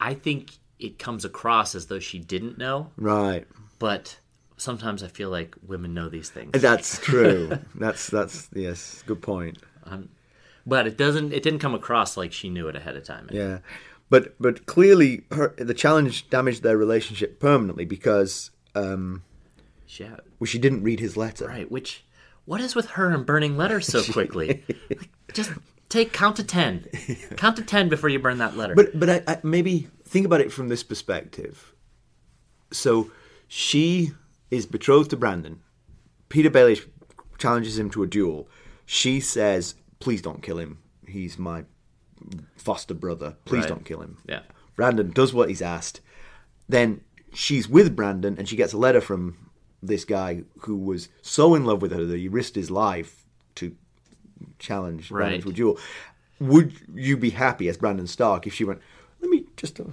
I 0.00 0.14
think 0.14 0.52
it 0.78 0.98
comes 0.98 1.24
across 1.24 1.74
as 1.76 1.86
though 1.86 2.00
she 2.00 2.18
didn't 2.18 2.58
know, 2.58 2.90
Right. 2.96 3.46
but 3.78 4.18
sometimes 4.56 5.02
I 5.04 5.08
feel 5.08 5.30
like 5.30 5.54
women 5.64 5.94
know 5.94 6.08
these 6.08 6.28
things. 6.30 6.50
That's 6.60 6.98
true. 7.02 7.56
that's 7.76 8.08
that's 8.08 8.48
yes, 8.54 9.02
good 9.06 9.22
point. 9.22 9.58
Um, 9.84 10.08
but 10.66 10.86
it 10.86 10.96
doesn't. 10.96 11.32
It 11.32 11.42
didn't 11.42 11.58
come 11.60 11.74
across 11.74 12.16
like 12.16 12.32
she 12.32 12.48
knew 12.48 12.68
it 12.68 12.76
ahead 12.76 12.96
of 12.96 13.04
time. 13.04 13.28
Yeah, 13.32 13.58
but 14.12 14.34
but 14.38 14.66
clearly 14.66 15.24
her 15.30 15.54
the 15.56 15.72
challenge 15.72 16.28
damaged 16.28 16.62
their 16.62 16.76
relationship 16.76 17.40
permanently 17.40 17.86
because 17.86 18.50
um, 18.74 19.22
Yeah. 19.88 20.16
well, 20.38 20.46
she 20.46 20.58
didn't 20.58 20.82
read 20.82 21.00
his 21.00 21.16
letter. 21.16 21.46
Right. 21.46 21.70
Which, 21.70 22.04
what 22.44 22.60
is 22.60 22.74
with 22.74 22.90
her 22.90 23.08
and 23.10 23.24
burning 23.24 23.56
letters 23.56 23.86
so 23.86 24.02
quickly? 24.12 24.64
Like, 24.90 25.08
just 25.32 25.52
take 25.88 26.12
count 26.12 26.36
to 26.36 26.44
ten. 26.44 26.84
Count 27.38 27.56
to 27.56 27.62
ten 27.62 27.88
before 27.88 28.10
you 28.10 28.18
burn 28.18 28.36
that 28.36 28.54
letter. 28.54 28.74
But 28.74 29.00
but 29.00 29.08
I, 29.08 29.22
I, 29.26 29.38
maybe 29.42 29.88
think 30.04 30.26
about 30.26 30.42
it 30.42 30.52
from 30.52 30.68
this 30.68 30.82
perspective. 30.82 31.72
So 32.70 33.10
she 33.48 34.12
is 34.50 34.66
betrothed 34.66 35.08
to 35.10 35.16
Brandon. 35.16 35.60
Petyr 36.28 36.50
Baelish 36.50 36.86
challenges 37.38 37.78
him 37.78 37.88
to 37.90 38.02
a 38.02 38.06
duel. 38.06 38.46
She 38.84 39.20
says, 39.20 39.74
"Please 40.00 40.20
don't 40.20 40.42
kill 40.42 40.58
him. 40.58 40.80
He's 41.08 41.38
my 41.38 41.64
foster 42.56 42.94
brother. 42.94 43.36
Please 43.44 43.60
Right. 43.60 43.68
don't 43.68 43.84
kill 43.84 44.00
him." 44.00 44.18
yeah. 44.28 44.40
Brandon 44.76 45.10
does 45.10 45.34
what 45.34 45.48
he's 45.50 45.60
asked. 45.62 46.00
Then 46.68 47.02
she's 47.34 47.68
with 47.68 47.94
Brandon 47.94 48.36
and 48.38 48.48
she 48.48 48.56
gets 48.56 48.72
a 48.72 48.78
letter 48.78 49.00
from 49.02 49.36
this 49.82 50.04
guy 50.04 50.42
who 50.60 50.76
was 50.76 51.08
so 51.20 51.54
in 51.54 51.64
love 51.66 51.82
with 51.82 51.92
her 51.92 52.04
that 52.06 52.16
he 52.18 52.28
risked 52.28 52.54
his 52.54 52.70
life 52.70 53.24
to 53.56 53.76
challenge 54.58 55.08
Brandon 55.10 55.34
Right. 55.38 55.42
to 55.42 55.50
a 55.50 55.52
duel. 55.52 55.78
Would 56.40 56.72
you 56.94 57.16
be 57.16 57.30
happy 57.30 57.68
as 57.68 57.76
Brandon 57.76 58.06
Stark 58.06 58.46
if 58.46 58.54
she 58.54 58.64
went, 58.64 58.80
let 59.20 59.30
me 59.30 59.44
just 59.56 59.78
uh, 59.78 59.84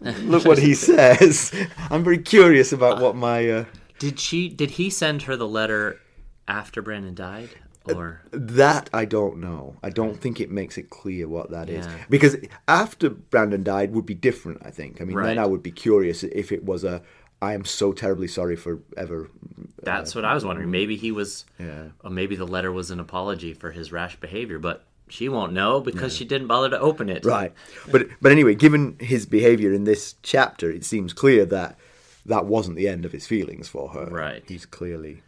look 0.24 0.44
what 0.44 0.58
he 0.58 0.74
says? 0.74 1.52
I'm 1.90 2.04
very 2.04 2.18
curious 2.18 2.72
about 2.72 3.00
what 3.00 3.16
my. 3.16 3.48
Uh, 3.48 3.64
Did 3.98 4.18
she? 4.20 4.48
Did 4.48 4.72
he 4.72 4.90
send 4.90 5.22
her 5.22 5.36
the 5.36 5.48
letter 5.48 5.98
after 6.46 6.82
Brandon 6.82 7.14
died? 7.14 7.50
Or 7.86 8.20
that 8.32 8.90
I 8.92 9.04
don't 9.06 9.38
know. 9.38 9.76
I 9.82 9.90
don't 9.90 10.20
think 10.20 10.40
it 10.40 10.50
makes 10.50 10.76
it 10.78 10.90
clear 10.90 11.26
what 11.26 11.50
that 11.50 11.68
is 11.70 11.86
Yeah. 11.86 11.96
because 12.10 12.36
after 12.68 13.08
Brandon 13.10 13.62
died 13.64 13.92
would 13.92 14.06
be 14.06 14.14
different. 14.14 14.58
I 14.64 14.70
think. 14.70 15.00
I 15.00 15.04
mean, 15.04 15.16
Right. 15.16 15.26
then 15.28 15.38
I 15.38 15.46
would 15.46 15.62
be 15.62 15.70
curious 15.72 16.22
if 16.22 16.52
it 16.52 16.64
was 16.64 16.84
a. 16.84 17.02
I 17.42 17.54
am 17.54 17.64
so 17.64 17.92
terribly 17.92 18.28
sorry 18.28 18.54
for 18.54 18.80
ever. 18.98 19.30
Uh, 19.58 19.64
that's 19.82 20.14
what 20.14 20.26
I 20.26 20.34
was 20.34 20.44
wondering. 20.44 20.70
Maybe 20.70 20.96
he 20.96 21.10
was. 21.10 21.46
Yeah. 21.58 21.88
Or 22.04 22.10
maybe 22.10 22.36
the 22.36 22.46
letter 22.46 22.70
was 22.70 22.90
an 22.90 23.00
apology 23.00 23.54
for 23.54 23.70
his 23.70 23.90
rash 23.90 24.20
behavior, 24.20 24.58
but 24.58 24.84
she 25.08 25.28
won't 25.30 25.54
know 25.54 25.80
because 25.80 26.14
she 26.14 26.26
didn't 26.26 26.48
bother 26.48 26.68
to 26.70 26.78
open 26.78 27.08
it. 27.08 27.24
Right. 27.24 27.52
But 27.90 28.08
but 28.20 28.30
anyway, 28.30 28.54
given 28.54 28.96
his 29.00 29.24
behaviour 29.24 29.72
in 29.72 29.84
this 29.84 30.16
chapter, 30.22 30.70
it 30.70 30.84
seems 30.84 31.14
clear 31.14 31.46
that 31.46 31.78
that 32.26 32.44
wasn't 32.44 32.76
the 32.76 32.86
end 32.88 33.06
of 33.06 33.12
his 33.12 33.26
feelings 33.26 33.68
for 33.68 33.88
her. 33.88 34.04
Right. 34.04 34.44
He's 34.46 34.66
clearly 34.66 35.22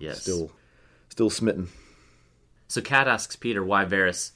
Yes. 0.00 0.22
still 0.22 0.50
still 1.08 1.30
smitten. 1.30 1.68
So 2.72 2.80
Cat 2.80 3.06
asks 3.06 3.36
Petyr 3.36 3.62
why 3.62 3.84
Varys 3.84 4.30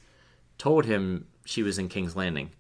told 0.59 0.85
him 0.85 1.27
she 1.47 1.63
was 1.63 1.79
in 1.79 1.89
King's 1.89 2.15
Landing, 2.15 2.51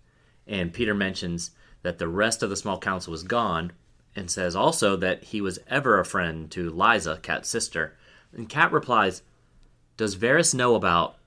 and 0.46 0.72
Petyr 0.72 0.96
mentions 0.96 1.50
that 1.82 1.98
the 1.98 2.08
rest 2.08 2.42
of 2.42 2.48
the 2.48 2.56
small 2.56 2.78
council 2.78 3.10
was 3.10 3.22
gone, 3.22 3.72
and 4.14 4.30
says 4.30 4.56
also 4.56 4.96
that 4.96 5.24
he 5.24 5.42
was 5.42 5.58
ever 5.68 6.00
a 6.00 6.04
friend 6.06 6.50
to 6.52 6.70
Lysa, 6.70 7.20
Cat's 7.20 7.50
sister. 7.50 7.94
And 8.32 8.48
Cat 8.48 8.72
replies, 8.72 9.20
"Does 9.98 10.16
Varys 10.16 10.54
know 10.54 10.76
about?" 10.76 11.18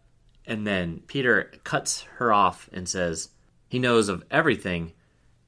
And 0.48 0.66
then 0.66 1.04
Petyr 1.06 1.64
cuts 1.64 2.02
her 2.16 2.34
off 2.34 2.72
and 2.74 2.90
says, 2.90 3.30
"He 3.68 3.78
knows 3.78 4.10
of 4.10 4.26
everything 4.32 4.94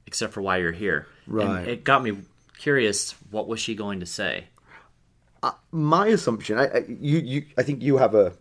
except 0.06 0.32
for 0.32 0.42
why 0.42 0.58
you're 0.58 0.70
here." 0.70 1.08
Right. 1.26 1.58
And 1.58 1.66
it 1.66 1.82
got 1.82 2.04
me 2.04 2.18
curious. 2.56 3.16
What 3.32 3.48
was 3.48 3.58
she 3.58 3.74
going 3.74 3.98
to 3.98 4.06
say? 4.06 4.44
Uh, 5.42 5.50
my 5.72 6.06
assumption, 6.06 6.56
I, 6.56 6.66
I 6.68 6.84
you 6.86 7.18
you 7.18 7.46
I 7.58 7.64
think 7.64 7.82
you 7.82 7.96
have 7.96 8.14
a 8.14 8.32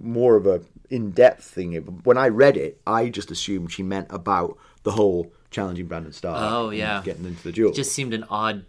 more 0.00 0.36
of 0.36 0.46
a 0.46 0.62
in 0.90 1.10
depth 1.10 1.44
thing. 1.44 1.74
When 2.04 2.16
I 2.16 2.28
read 2.28 2.56
it, 2.56 2.80
I 2.86 3.08
just 3.08 3.30
assumed 3.30 3.72
she 3.72 3.82
meant 3.82 4.08
about 4.10 4.56
the 4.82 4.92
whole 4.92 5.32
challenging 5.50 5.86
Brandon 5.86 6.12
Stark. 6.12 6.38
Oh, 6.40 6.70
yeah. 6.70 7.02
getting 7.04 7.24
into 7.24 7.42
the 7.42 7.52
duel. 7.52 7.70
It 7.72 7.76
just 7.76 7.92
seemed 7.92 8.14
an 8.14 8.24
odd 8.30 8.64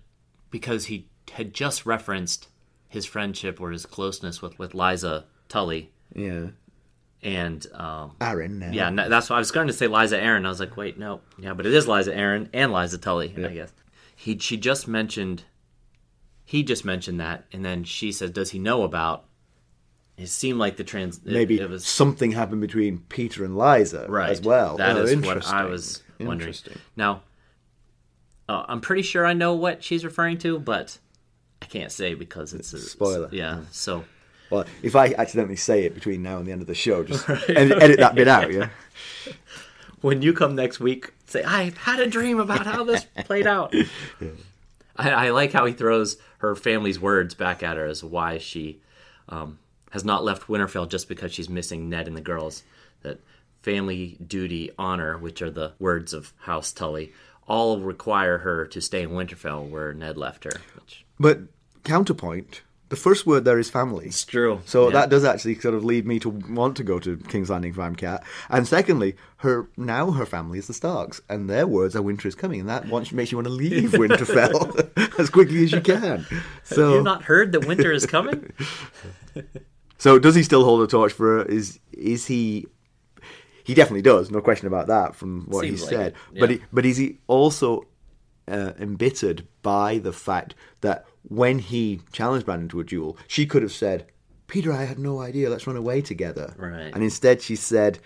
because 0.51 0.85
he 0.85 1.07
had 1.31 1.53
just 1.53 1.85
referenced 1.85 2.47
his 2.87 3.05
friendship 3.05 3.61
or 3.61 3.71
his 3.71 3.85
closeness 3.85 4.41
with, 4.41 4.57
with 4.57 4.73
Lysa 4.73 5.25
Tully 5.47 5.91
yeah, 6.15 6.47
and 7.21 7.67
um, 7.73 8.15
Arryn. 8.19 8.57
Now. 8.57 8.71
yeah, 8.71 9.07
that's 9.07 9.29
why 9.29 9.35
I 9.35 9.39
was 9.39 9.51
going 9.51 9.67
to 9.67 9.73
say 9.73 9.87
Lysa 9.87 10.21
Arryn. 10.21 10.45
I 10.45 10.49
was 10.49 10.59
like, 10.59 10.75
wait, 10.75 10.97
no, 10.97 11.21
yeah, 11.37 11.53
but 11.53 11.65
it 11.65 11.73
is 11.73 11.85
Lysa 11.85 12.15
Arryn 12.15 12.49
and 12.53 12.71
Lysa 12.71 13.01
Tully, 13.01 13.33
I 13.37 13.49
guess. 13.49 13.73
He 14.15 14.37
she 14.37 14.57
just 14.57 14.87
mentioned 14.87 15.43
he 16.43 16.63
just 16.63 16.83
mentioned 16.83 17.19
that, 17.19 17.45
and 17.53 17.63
then 17.63 17.83
she 17.83 18.11
said, 18.11 18.33
"Does 18.33 18.51
he 18.51 18.59
know 18.59 18.83
about?" 18.83 19.25
It 20.19 20.27
seemed 20.27 20.60
like 20.60 20.75
the 20.75 20.84
trans. 20.84 21.23
Maybe 21.23 21.60
it 21.62 21.69
was 21.69 21.86
something 21.86 22.32
happened 22.32 22.60
between 22.62 22.99
Petyr 23.10 23.45
and 23.45 23.55
Lysa 23.55 24.08
right 24.10 24.29
as 24.29 24.41
well. 24.41 24.75
That 24.77 24.97
Oh, 24.97 25.03
is 25.03 25.15
what. 25.25 25.47
I 25.47 25.63
was 25.63 26.03
wondering. 26.19 26.53
Now, 26.97 27.21
uh, 28.49 28.65
I'm 28.67 28.82
pretty 28.82 29.03
sure 29.03 29.25
I 29.25 29.34
know 29.34 29.53
what 29.53 29.82
she's 29.84 30.03
referring 30.03 30.38
to, 30.39 30.60
but 30.60 30.97
I 31.62 31.65
can't 31.67 31.91
say 31.91 32.15
because 32.15 32.53
it's 32.53 32.73
a 32.73 32.79
Spoiler. 32.79 33.29
Yeah, 33.32 33.62
so 33.71 34.03
Well, 34.49 34.65
if 34.84 34.95
I 34.95 35.13
accidentally 35.17 35.55
say 35.55 35.86
it 35.86 35.93
between 35.93 36.21
now 36.21 36.38
and 36.38 36.45
the 36.45 36.51
end 36.51 36.62
of 36.62 36.67
the 36.67 36.75
show, 36.75 37.03
just 37.03 37.29
edit, 37.49 37.82
edit 37.82 37.99
that 37.99 38.15
bit 38.15 38.27
out, 38.27 38.51
yeah? 38.51 38.69
when 40.01 40.21
you 40.21 40.34
come 40.34 40.55
next 40.55 40.79
week, 40.82 41.13
say 41.27 41.43
I 41.43 41.71
had 41.79 41.99
a 42.01 42.08
dream 42.08 42.39
about 42.39 42.65
how 42.65 42.84
this 42.84 43.05
played 43.25 43.47
out. 43.47 43.73
I, 44.97 45.12
I 45.12 45.29
like 45.29 45.53
how 45.53 45.65
he 45.65 45.71
throws 45.73 46.17
her 46.39 46.55
family's 46.55 46.99
words 46.99 47.36
back 47.36 47.63
at 47.63 47.77
her 47.77 47.86
as 47.86 48.03
why 48.03 48.38
she 48.38 48.82
um, 49.29 49.60
has 49.91 50.04
not 50.06 50.23
left 50.23 50.47
Winterfell 50.47 50.88
just 50.89 51.08
because 51.10 51.34
she's 51.34 51.49
missing 51.49 51.89
Ned 51.89 52.08
and 52.08 52.15
the 52.17 52.21
girls. 52.21 52.63
That 53.02 53.19
family, 53.62 54.17
duty, 54.25 54.71
honor, 54.78 55.17
which 55.17 55.41
are 55.41 55.52
the 55.52 55.73
words 55.80 56.13
of 56.13 56.34
House 56.39 56.71
Tully, 56.71 57.13
all 57.47 57.80
require 57.80 58.39
her 58.39 58.65
to 58.67 58.82
stay 58.82 59.02
in 59.04 59.10
Winterfell 59.12 59.67
where 59.69 59.93
Ned 59.93 60.17
left 60.17 60.43
her. 60.43 60.62
Which 60.75 61.06
But 61.19 61.39
counterpoint, 61.84 62.62
the 62.89 62.95
first 62.95 63.25
word 63.25 63.45
there 63.45 63.58
is 63.60 63.69
family. 63.69 64.08
it's 64.08 64.23
true. 64.25 64.62
So 64.65 64.86
Yeah. 64.88 64.93
that 64.93 65.10
does 65.10 65.23
actually 65.23 65.56
sort 65.60 65.73
of 65.75 65.84
lead 65.84 66.06
me 66.08 66.19
to 66.19 66.30
want 66.30 66.75
to 66.78 66.84
go 66.84 66.99
to 66.99 67.17
King's 67.17 67.49
Landing 67.49 67.73
for 67.73 67.89
Cat. 67.91 68.23
And 68.49 68.67
secondly, 68.67 69.15
her 69.38 69.67
now 69.78 70.12
her 70.12 70.25
family 70.25 70.60
is 70.60 70.67
the 70.67 70.73
Starks, 70.73 71.21
and 71.30 71.49
their 71.49 71.65
words 71.67 71.95
are 71.95 72.02
"Winter 72.02 72.28
is 72.28 72.36
coming," 72.36 72.60
and 72.60 72.69
that 72.69 72.88
wants, 72.88 73.12
makes 73.12 73.32
you 73.32 73.38
want 73.38 73.47
to 73.47 73.54
leave 73.54 73.91
Winterfell 73.93 75.19
as 75.19 75.30
quickly 75.30 75.63
as 75.63 75.71
you 75.71 75.82
can. 75.82 76.25
So, 76.63 76.89
Have 76.89 76.97
you 76.97 77.04
not 77.04 77.23
heard 77.23 77.52
that 77.54 77.65
winter 77.67 77.91
is 77.91 78.06
coming? 78.06 78.52
so 79.99 80.17
does 80.17 80.33
he 80.33 80.41
still 80.41 80.63
hold 80.65 80.81
a 80.81 80.88
torch 80.88 81.13
for 81.13 81.38
her? 81.38 81.45
Is 81.45 81.79
is 81.93 82.25
he? 82.25 82.65
He 83.63 83.75
definitely 83.75 84.01
does, 84.01 84.31
no 84.31 84.41
question 84.41 84.65
about 84.65 84.88
that. 84.88 85.13
From 85.15 85.45
what 85.47 85.62
Seems 85.62 85.81
he 85.81 85.85
like 85.85 85.93
said, 85.93 86.13
it, 86.33 86.39
but 86.39 86.49
he, 86.49 86.62
but 86.73 86.85
is 86.88 86.97
he 86.97 87.19
also 87.27 87.85
uh, 88.47 88.71
embittered 88.79 89.45
by 89.62 89.99
the 89.99 90.12
fact 90.12 90.55
that 90.81 91.05
when 91.27 91.59
he 91.59 92.01
challenged 92.12 92.47
Brandon 92.47 92.67
to 92.69 92.79
a 92.79 92.83
duel, 92.83 93.15
she 93.27 93.45
could 93.45 93.62
have 93.62 93.71
said, 93.71 94.07
"Petyr, 94.47 94.73
I 94.73 94.85
had 94.85 94.97
no 94.97 95.19
idea. 95.19 95.49
Let's 95.51 95.67
run 95.67 95.75
away 95.75 96.01
together." 96.01 96.55
Right. 96.57 96.91
And 96.93 97.03
instead, 97.03 97.41
she 97.43 97.55
said, 97.55 97.99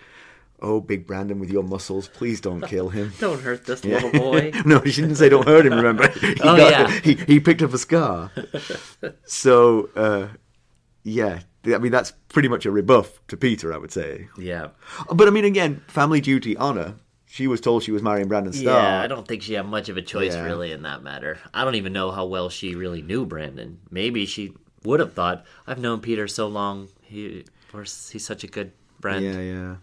"Oh, 0.60 0.80
big 0.80 1.06
Brandon 1.06 1.38
with 1.38 1.50
your 1.50 1.62
muscles, 1.62 2.08
please 2.08 2.42
don't 2.42 2.60
kill 2.68 2.90
him." 2.90 3.12
Don't 3.18 3.40
hurt 3.40 3.64
this 3.64 3.84
little 3.84 4.10
boy. 4.10 4.52
no, 4.66 4.84
she 4.84 5.00
didn't 5.00 5.16
say 5.16 5.30
don't 5.30 5.46
hurt 5.48 5.64
him. 5.64 5.74
Remember? 5.74 6.08
He 6.20 6.34
Oh, 6.42 6.56
yeah. 6.56 6.90
He 7.00 7.14
he 7.14 7.40
picked 7.40 7.62
up 7.62 7.72
a 7.72 7.78
scar. 7.78 8.30
so 9.24 9.88
uh, 9.96 10.28
yeah, 11.04 11.40
I 11.66 11.78
mean 11.78 11.92
that's 11.92 12.12
pretty 12.28 12.48
much 12.48 12.66
a 12.66 12.70
rebuff 12.70 13.20
to 13.28 13.36
Petyr, 13.36 13.72
I 13.74 13.78
would 13.78 13.92
say. 13.92 14.28
Yeah. 14.38 14.68
But 15.12 15.28
I 15.28 15.30
mean, 15.30 15.44
again, 15.44 15.82
family 15.88 16.20
duty, 16.20 16.56
honor. 16.56 16.94
She 17.26 17.46
was 17.48 17.60
told 17.60 17.82
she 17.82 17.90
was 17.90 18.00
marrying 18.02 18.28
Brandon 18.28 18.52
Stark. 18.52 18.80
Yeah, 18.80 19.00
I 19.00 19.08
don't 19.08 19.26
think 19.26 19.42
she 19.42 19.54
had 19.54 19.66
much 19.66 19.88
of 19.88 19.96
a 19.96 20.02
choice 20.02 20.34
Yeah. 20.34 20.44
really 20.44 20.70
in 20.70 20.82
that 20.82 21.02
matter. 21.02 21.38
I 21.52 21.64
don't 21.64 21.74
even 21.74 21.92
know 21.92 22.12
how 22.12 22.26
well 22.26 22.48
she 22.48 22.76
really 22.76 23.02
knew 23.02 23.26
Brandon. 23.26 23.78
Maybe 23.90 24.24
she 24.24 24.52
would 24.84 25.00
have 25.00 25.14
thought, 25.14 25.44
"I've 25.66 25.80
known 25.80 26.00
Peter 26.00 26.28
so 26.28 26.46
long. 26.46 26.88
He, 27.02 27.40
of 27.40 27.72
course, 27.72 28.10
he's 28.10 28.24
such 28.24 28.44
a 28.44 28.46
good 28.46 28.70
friend." 29.00 29.24
Yeah, 29.24 29.40
yeah. 29.40 29.76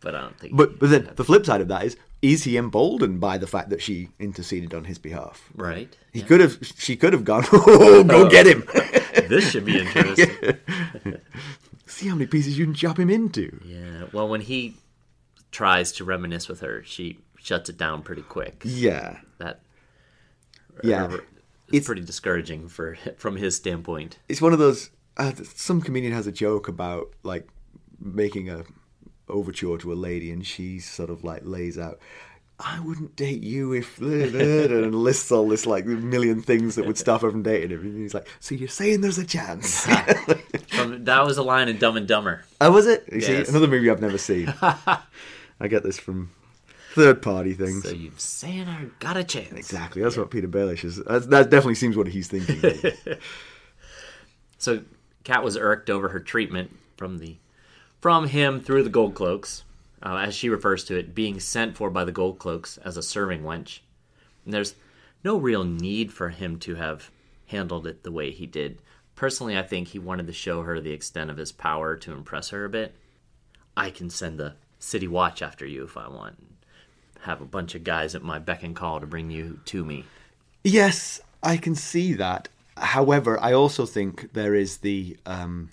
But 0.00 0.14
I 0.14 0.20
don't 0.22 0.38
think. 0.38 0.56
But 0.56 0.78
but 0.78 0.88
then 0.90 1.10
the 1.16 1.24
flip 1.24 1.44
side 1.44 1.60
of 1.60 1.68
that 1.68 1.84
is, 1.84 1.96
is 2.22 2.44
he 2.44 2.56
emboldened 2.56 3.20
by 3.20 3.36
the 3.36 3.46
fact 3.46 3.68
that 3.70 3.82
she 3.82 4.08
interceded 4.18 4.72
on 4.72 4.84
his 4.84 4.98
behalf? 4.98 5.50
right, 5.56 5.94
He 6.12 6.22
could 6.22 6.40
have. 6.40 6.56
She 6.78 6.96
could 6.96 7.12
have 7.12 7.24
gone. 7.24 7.44
Oh, 7.52 8.02
go 8.04 8.30
get 8.36 8.46
him! 8.46 8.64
this 9.28 9.50
should 9.50 9.64
be 9.64 9.78
interesting. 9.86 10.58
See 11.86 12.08
how 12.08 12.14
many 12.14 12.26
pieces 12.26 12.58
you 12.58 12.64
can 12.64 12.74
chop 12.74 12.98
him 12.98 13.10
into. 13.10 13.60
yeah. 13.64 14.04
Well, 14.12 14.28
when 14.28 14.40
he 14.40 14.76
tries 15.52 15.92
to 15.92 16.04
reminisce 16.04 16.48
with 16.48 16.60
her, 16.60 16.82
she 16.84 17.18
shuts 17.38 17.68
it 17.68 17.76
down 17.76 18.02
pretty 18.02 18.22
quick. 18.22 18.62
Yeah, 18.64 19.18
That 19.38 19.60
yeah. 20.82 21.04
it's, 21.06 21.14
It's- 21.68 21.86
pretty 21.86 22.02
discouraging 22.02 22.68
for 22.68 22.96
from 23.16 23.36
his 23.36 23.54
standpoint. 23.56 24.18
it's 24.28 24.40
one 24.42 24.52
of 24.52 24.58
those. 24.58 24.90
Uh, 25.16 25.32
some 25.54 25.80
comedian 25.80 26.12
has 26.12 26.26
a 26.26 26.32
joke 26.32 26.66
about 26.66 27.12
like 27.22 27.48
making 28.00 28.50
a 28.50 28.64
overture 29.28 29.78
to 29.78 29.92
a 29.92 29.94
lady, 29.94 30.30
and 30.32 30.44
she 30.44 30.80
sort 30.80 31.10
of 31.10 31.22
like 31.22 31.42
lays 31.44 31.78
out. 31.78 32.00
I 32.58 32.78
wouldn't 32.80 33.16
date 33.16 33.42
you 33.42 33.72
if 33.72 33.98
and 34.00 34.94
lists 34.94 35.32
all 35.32 35.48
this 35.48 35.66
like 35.66 35.86
million 35.86 36.40
things 36.40 36.76
that 36.76 36.86
would 36.86 36.96
stop 36.96 37.22
her 37.22 37.30
from 37.30 37.42
dating 37.42 37.70
him. 37.70 37.80
And 37.80 37.98
he's 38.00 38.14
like, 38.14 38.28
"So 38.40 38.54
you're 38.54 38.68
saying 38.68 39.00
there's 39.00 39.18
a 39.18 39.24
chance?" 39.26 39.86
From, 40.68 41.04
that 41.04 41.24
was 41.24 41.36
a 41.38 41.42
line 41.42 41.68
in 41.68 41.78
Dumb 41.78 41.96
and 41.96 42.06
Dumber. 42.08 42.44
oh, 42.60 42.70
was 42.72 42.86
it? 42.86 43.04
You 43.12 43.20
see, 43.20 43.32
Yes. 43.32 43.48
another 43.48 43.68
movie 43.68 43.88
I've 43.90 44.00
never 44.00 44.18
seen. 44.18 44.52
I 44.62 45.68
get 45.68 45.82
this 45.84 45.98
from 45.98 46.30
third 46.94 47.22
party 47.22 47.54
things. 47.54 47.84
So 47.84 47.94
you're 47.94 48.12
saying 48.16 48.68
I 48.68 48.86
got 48.98 49.16
a 49.16 49.24
chance. 49.24 49.52
exactly, 49.52 50.02
that's 50.02 50.16
what 50.16 50.30
Petyr 50.30 50.46
Baelish 50.50 50.84
is. 50.84 50.96
That's, 51.04 51.26
that 51.26 51.50
definitely 51.50 51.76
seems 51.76 51.96
what 51.96 52.08
he's 52.08 52.28
thinking. 52.28 52.60
So 54.58 54.82
Cat 55.24 55.42
was 55.44 55.56
irked 55.56 55.90
over 55.90 56.08
her 56.10 56.20
treatment 56.20 56.76
from 56.96 57.18
the 57.18 57.36
from 58.00 58.28
him 58.28 58.60
through 58.60 58.82
the 58.82 58.90
gold 58.90 59.14
cloaks, 59.14 59.64
uh, 60.04 60.16
as 60.16 60.34
she 60.34 60.48
refers 60.48 60.84
to 60.84 60.98
it, 60.98 61.14
being 61.14 61.40
sent 61.40 61.76
for 61.76 61.90
by 61.90 62.04
the 62.04 62.12
gold 62.12 62.38
cloaks 62.38 62.76
as 62.78 62.96
a 62.96 63.02
serving 63.02 63.42
wench. 63.42 63.80
And 64.44 64.52
there's 64.52 64.74
no 65.24 65.36
real 65.36 65.64
need 65.64 66.12
for 66.12 66.28
him 66.28 66.58
to 66.60 66.74
have 66.74 67.10
handled 67.46 67.86
it 67.86 68.02
the 68.02 68.12
way 68.12 68.30
he 68.30 68.46
did. 68.46 68.78
Personally, 69.16 69.56
I 69.56 69.62
think 69.62 69.88
he 69.88 69.98
wanted 69.98 70.26
to 70.26 70.32
show 70.32 70.62
her 70.62 70.80
the 70.80 70.92
extent 70.92 71.30
of 71.30 71.36
his 71.36 71.52
power 71.52 71.96
to 71.96 72.12
impress 72.12 72.50
her 72.50 72.64
a 72.64 72.68
bit. 72.68 72.94
I 73.76 73.90
can 73.90 74.10
send 74.10 74.38
the 74.38 74.54
city 74.78 75.08
watch 75.08 75.40
after 75.40 75.66
you 75.66 75.84
if 75.84 75.96
I 75.96 76.08
want. 76.08 76.36
Have 77.22 77.40
a 77.40 77.46
bunch 77.46 77.74
of 77.74 77.84
guys 77.84 78.14
at 78.14 78.22
my 78.22 78.38
beck 78.38 78.62
and 78.62 78.76
call 78.76 79.00
to 79.00 79.06
bring 79.06 79.30
you 79.30 79.60
to 79.66 79.84
me. 79.84 80.04
Yes, 80.62 81.20
I 81.42 81.56
can 81.56 81.74
see 81.74 82.12
that. 82.14 82.48
However, 82.76 83.40
I 83.40 83.52
also 83.52 83.86
think 83.86 84.32
there 84.32 84.54
is 84.54 84.78
the 84.78 85.16
um, 85.24 85.70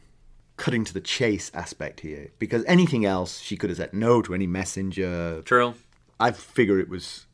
cutting 0.61 0.83
to 0.85 0.93
the 0.93 1.01
chase 1.01 1.49
aspect 1.53 1.99
here 2.01 2.29
because 2.39 2.63
anything 2.67 3.03
else 3.05 3.39
she 3.39 3.57
could 3.57 3.69
have 3.71 3.77
said 3.77 3.93
no 3.93 4.21
to 4.21 4.33
any 4.33 4.47
messenger. 4.47 5.41
True. 5.43 5.73
I 6.19 6.31
figure 6.31 6.79
it 6.79 6.87
was 6.87 7.25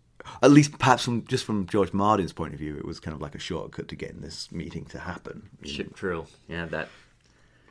at 0.41 0.51
least 0.51 0.77
perhaps 0.79 1.03
from 1.05 1.25
just 1.25 1.43
from 1.45 1.65
George 1.67 1.91
Martin's 1.93 2.33
point 2.33 2.53
of 2.53 2.59
view, 2.59 2.77
it 2.77 2.85
was 2.85 2.99
kind 2.99 3.13
of 3.15 3.21
like 3.21 3.35
a 3.35 3.39
shortcut 3.39 3.87
to 3.89 3.95
getting 3.95 4.21
this 4.21 4.51
meeting 4.51 4.85
to 4.85 4.99
happen. 4.99 5.49
True. 5.93 6.25
Yeah, 6.47 6.65
that 6.67 6.87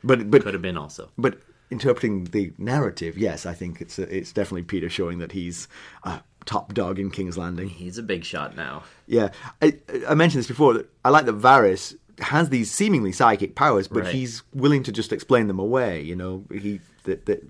But 0.03 0.29
but 0.31 0.43
could 0.43 0.53
have 0.53 0.61
been 0.61 0.77
also. 0.77 1.09
but 1.17 1.39
interpreting 1.69 2.25
the 2.25 2.53
narrative, 2.57 3.17
yes, 3.17 3.45
I 3.45 3.53
think 3.53 3.81
it's 3.81 3.97
it's 3.99 4.31
definitely 4.31 4.63
Petyr 4.63 4.89
showing 4.91 5.17
that 5.19 5.31
he's 5.31 5.67
a 6.03 6.21
top 6.45 6.73
dog 6.73 6.99
in 6.99 7.09
King's 7.11 7.37
Landing. 7.37 7.69
He's 7.69 7.97
a 7.97 8.03
big 8.03 8.23
shot 8.23 8.55
now. 8.55 8.83
Yeah, 9.07 9.29
I, 9.61 9.77
I 10.07 10.13
mentioned 10.15 10.39
this 10.39 10.47
before. 10.47 10.73
That 10.75 10.85
I 11.03 11.09
like 11.09 11.25
that 11.25 11.37
Varys 11.39 11.95
has 12.19 12.49
these 12.49 12.71
seemingly 12.71 13.11
psychic 13.11 13.55
powers, 13.55 13.87
but 13.87 14.03
Right. 14.03 14.13
he's 14.15 14.43
willing 14.53 14.83
to 14.83 14.91
just 14.91 15.13
explain 15.13 15.47
them 15.47 15.59
away. 15.59 16.01
You 16.01 16.15
know, 16.15 16.45
he 16.51 16.79
that 17.03 17.25
that 17.27 17.43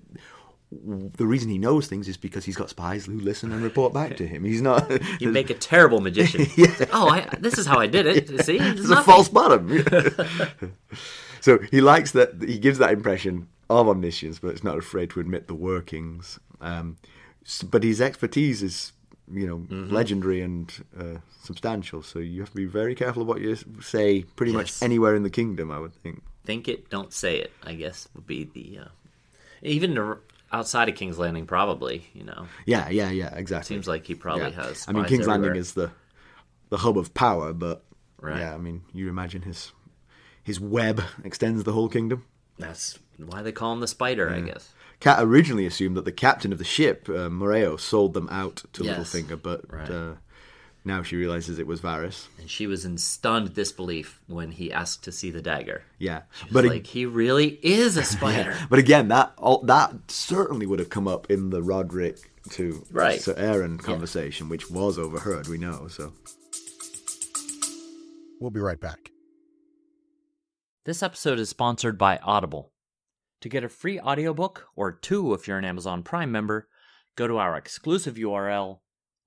the 0.70 1.26
reason 1.26 1.48
he 1.48 1.56
knows 1.56 1.86
things 1.86 2.08
is 2.08 2.18
because 2.18 2.44
he's 2.44 2.56
got 2.56 2.68
spies 2.68 3.06
who 3.06 3.18
listen 3.18 3.52
and 3.52 3.62
report 3.62 3.94
back 3.94 4.16
to 4.18 4.26
him. 4.26 4.44
He's 4.44 4.60
not. 4.60 4.90
You 5.20 5.30
make 5.30 5.48
a 5.48 5.54
terrible 5.54 6.00
magician. 6.00 6.46
Oh, 6.92 7.08
I, 7.08 7.26
this 7.40 7.56
is 7.58 7.66
how 7.66 7.78
I 7.78 7.86
did 7.86 8.06
it. 8.06 8.44
See, 8.44 8.58
it's 8.58 8.80
It's 8.82 8.90
a 8.90 9.02
false 9.02 9.28
bottom. 9.30 9.82
so 11.40 11.58
he 11.70 11.80
likes 11.80 12.12
that. 12.12 12.42
He 12.42 12.58
gives 12.58 12.78
that 12.78 12.92
impression 12.92 13.48
of 13.70 13.88
omniscience, 13.88 14.38
but 14.38 14.48
it's 14.48 14.64
not 14.64 14.76
afraid 14.78 15.10
to 15.10 15.20
admit 15.20 15.46
the 15.48 15.54
workings. 15.54 16.38
Um, 16.60 16.96
but 17.70 17.82
his 17.82 18.00
expertise 18.00 18.62
is, 18.62 18.92
you 19.32 19.46
know, 19.46 19.56
Mm-hmm. 19.58 19.92
legendary 19.94 20.40
and 20.42 20.72
uh, 20.98 21.18
substantial. 21.42 22.02
So 22.02 22.18
you 22.18 22.40
have 22.40 22.50
to 22.50 22.56
be 22.56 22.66
very 22.66 22.94
careful 22.94 23.22
of 23.22 23.28
what 23.28 23.40
you 23.40 23.56
say. 23.80 24.22
Pretty 24.36 24.52
Yes. 24.52 24.80
much 24.80 24.82
anywhere 24.86 25.14
in 25.14 25.22
the 25.22 25.30
kingdom, 25.30 25.70
I 25.70 25.78
would 25.78 25.94
think. 25.94 26.22
Think 26.44 26.68
it, 26.68 26.88
don't 26.90 27.12
say 27.12 27.38
it. 27.38 27.52
I 27.62 27.74
guess 27.74 28.08
would 28.14 28.26
be 28.26 28.44
the 28.44 28.78
uh, 28.84 28.88
even 29.62 29.94
the- 29.94 30.18
outside 30.52 30.88
of 30.88 30.94
King's 30.94 31.18
Landing, 31.18 31.46
probably. 31.46 32.06
You 32.14 32.24
know, 32.24 32.46
Yeah, 32.64 32.88
yeah, 32.88 33.10
yeah. 33.10 33.34
Exactly. 33.34 33.74
seems 33.74 33.86
like 33.86 34.06
he 34.06 34.14
probably 34.14 34.50
Yeah. 34.50 34.64
has. 34.64 34.86
I 34.88 34.92
mean, 34.92 35.04
King's 35.04 35.26
Landing 35.26 35.50
everywhere. 35.50 35.60
is 35.60 35.72
the 35.74 35.90
the 36.70 36.78
hub 36.78 36.96
of 36.98 37.12
power, 37.14 37.52
but 37.52 37.84
Right. 38.20 38.38
yeah, 38.40 38.54
I 38.54 38.58
mean, 38.58 38.82
you 38.94 39.08
imagine 39.08 39.42
his 39.42 39.72
his 40.42 40.58
web 40.58 41.02
extends 41.24 41.64
the 41.64 41.72
whole 41.72 41.88
kingdom. 41.88 42.24
That's 42.58 42.98
why 43.18 43.42
they 43.42 43.52
call 43.52 43.72
him 43.74 43.80
the 43.80 43.86
Spider, 43.86 44.30
I 44.30 44.40
guess. 44.40 44.72
Cat 45.00 45.18
originally 45.22 45.64
assumed 45.66 45.96
that 45.96 46.04
the 46.04 46.12
captain 46.12 46.52
of 46.52 46.58
the 46.58 46.64
ship, 46.64 47.08
uh, 47.08 47.28
Moreo, 47.28 47.78
sold 47.78 48.14
them 48.14 48.28
out 48.30 48.64
to 48.72 48.84
Yes. 48.84 48.98
Littlefinger, 49.14 49.40
but 49.40 49.72
Right. 49.72 49.88
uh, 49.90 50.14
now 50.84 51.02
she 51.04 51.14
realizes 51.16 51.58
it 51.58 51.66
was 51.68 51.80
Varys. 51.80 52.26
And 52.38 52.50
she 52.50 52.66
was 52.66 52.84
in 52.84 52.98
stunned 52.98 53.54
disbelief 53.54 54.20
when 54.26 54.50
he 54.52 54.72
asked 54.72 55.04
to 55.04 55.12
see 55.12 55.30
the 55.30 55.40
dagger. 55.42 55.82
Yeah, 55.98 56.22
But 56.44 56.52
but 56.52 56.64
ag- 56.64 56.70
like 56.70 56.86
he 56.88 57.06
really 57.06 57.60
is 57.62 57.96
a 57.96 58.02
spider. 58.16 58.56
but 58.68 58.78
again, 58.80 59.06
that 59.08 59.34
all, 59.38 59.62
that 59.62 60.10
certainly 60.10 60.66
would 60.66 60.78
have 60.80 60.90
come 60.90 61.06
up 61.06 61.30
in 61.30 61.50
the 61.50 61.60
Rodrik 61.62 62.18
to 62.50 62.84
Right. 62.90 63.20
Ser 63.20 63.34
Aron 63.36 63.78
conversation, 63.78 64.48
which 64.48 64.68
was 64.70 64.98
overheard. 64.98 65.46
We 65.46 65.58
know 65.58 65.86
so. 65.88 66.12
We'll 68.40 68.50
be 68.50 68.60
right 68.60 68.80
back. 68.80 69.10
This 70.86 71.02
episode 71.02 71.38
is 71.38 71.48
sponsored 71.50 71.98
by 71.98 72.18
Audible. 72.18 72.72
To 73.42 73.48
get 73.48 73.64
a 73.64 73.68
free 73.68 74.00
audiobook, 74.00 74.66
or 74.74 74.90
two 74.90 75.32
if 75.32 75.46
you're 75.46 75.58
an 75.58 75.64
Amazon 75.64 76.02
Prime 76.02 76.32
member, 76.32 76.68
go 77.14 77.28
to 77.28 77.38
our 77.38 77.56
exclusive 77.56 78.16
URL, 78.16 78.80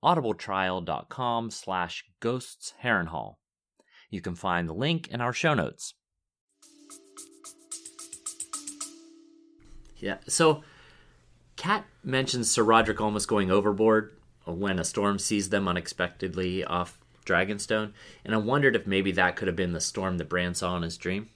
audibletrial.com 0.04 1.50
slash 1.50 2.04
ghosts 2.20 2.74
Harrenhal. 2.82 3.36
You 4.10 4.20
can 4.20 4.34
find 4.34 4.68
the 4.68 4.74
link 4.74 5.08
in 5.08 5.22
our 5.22 5.32
show 5.32 5.54
notes. 5.54 5.94
Yeah, 9.96 10.18
so 10.26 10.62
Cat 11.56 11.86
mentions 12.02 12.50
Ser 12.50 12.64
Rodrik 12.64 13.00
almost 13.00 13.28
going 13.28 13.50
overboard 13.50 14.16
when 14.44 14.78
a 14.78 14.84
storm 14.84 15.18
seized 15.18 15.50
them 15.50 15.68
unexpectedly 15.68 16.64
off 16.64 16.98
Dragonstone, 17.24 17.92
and 18.24 18.34
I 18.34 18.38
wondered 18.38 18.74
if 18.74 18.86
maybe 18.86 19.12
that 19.12 19.36
could 19.36 19.46
have 19.46 19.56
been 19.56 19.72
the 19.72 19.80
storm 19.80 20.18
that 20.18 20.28
Bran 20.28 20.54
saw 20.54 20.76
in 20.76 20.82
his 20.82 20.98
dream. 20.98 21.30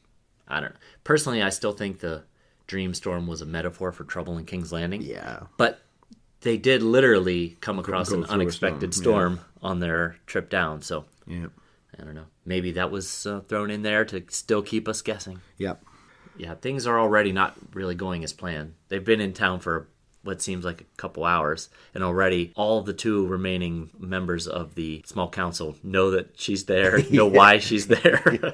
I 0.49 0.61
don't 0.61 0.73
know. 0.73 0.81
Personally, 1.05 1.43
I 1.43 1.51
still 1.51 1.73
think 1.73 2.01
the 2.01 2.25
dream 2.67 2.95
storm 2.95 3.27
was 3.27 3.41
a 3.41 3.47
metaphor 3.47 3.93
for 3.93 4.05
trouble 4.05 4.39
in 4.39 4.45
King's 4.45 4.73
Landing. 4.73 5.03
Yeah. 5.03 5.45
But 5.57 5.81
they 6.41 6.57
did 6.57 6.83
literally 6.83 7.57
come 7.61 7.79
across 7.79 8.11
an 8.11 8.25
unexpected 8.25 8.95
storm, 8.95 9.37
storm, 9.37 9.47
on 9.63 9.81
their 9.81 10.17
trip 10.27 10.51
down, 10.51 10.83
so 10.83 11.05
Yep. 11.27 11.51
I 11.99 12.05
don't 12.05 12.15
know. 12.15 12.27
Maybe 12.45 12.73
that 12.73 12.91
was 12.91 13.27
uh, 13.27 13.41
thrown 13.49 13.71
in 13.71 13.83
there 13.83 14.05
to 14.07 14.23
still 14.29 14.63
keep 14.63 14.87
us 14.87 15.03
guessing. 15.03 15.41
Yep. 15.59 15.83
Yeah, 16.37 16.55
things 16.55 16.87
are 16.87 17.01
already 17.01 17.33
not 17.33 17.57
really 17.73 17.95
going 17.95 18.23
as 18.23 18.33
planned. 18.33 18.75
They've 18.89 19.05
been 19.05 19.21
in 19.21 19.33
town 19.33 19.61
for 19.61 19.89
what 20.27 20.43
seems 20.43 20.65
like 20.65 20.81
a 20.81 20.85
couple 20.97 21.25
hours, 21.25 21.69
and 21.95 22.03
already 22.03 22.53
all 22.57 22.83
the 22.83 22.93
two 22.93 23.27
remaining 23.27 23.91
members 23.99 24.47
of 24.47 24.75
the 24.75 25.03
small 25.07 25.31
council 25.31 25.77
know 25.83 26.11
that 26.11 26.39
she's 26.39 26.65
there, 26.65 26.99
know 27.11 27.27
why 27.27 27.59
she's 27.59 27.87
there. 27.87 28.53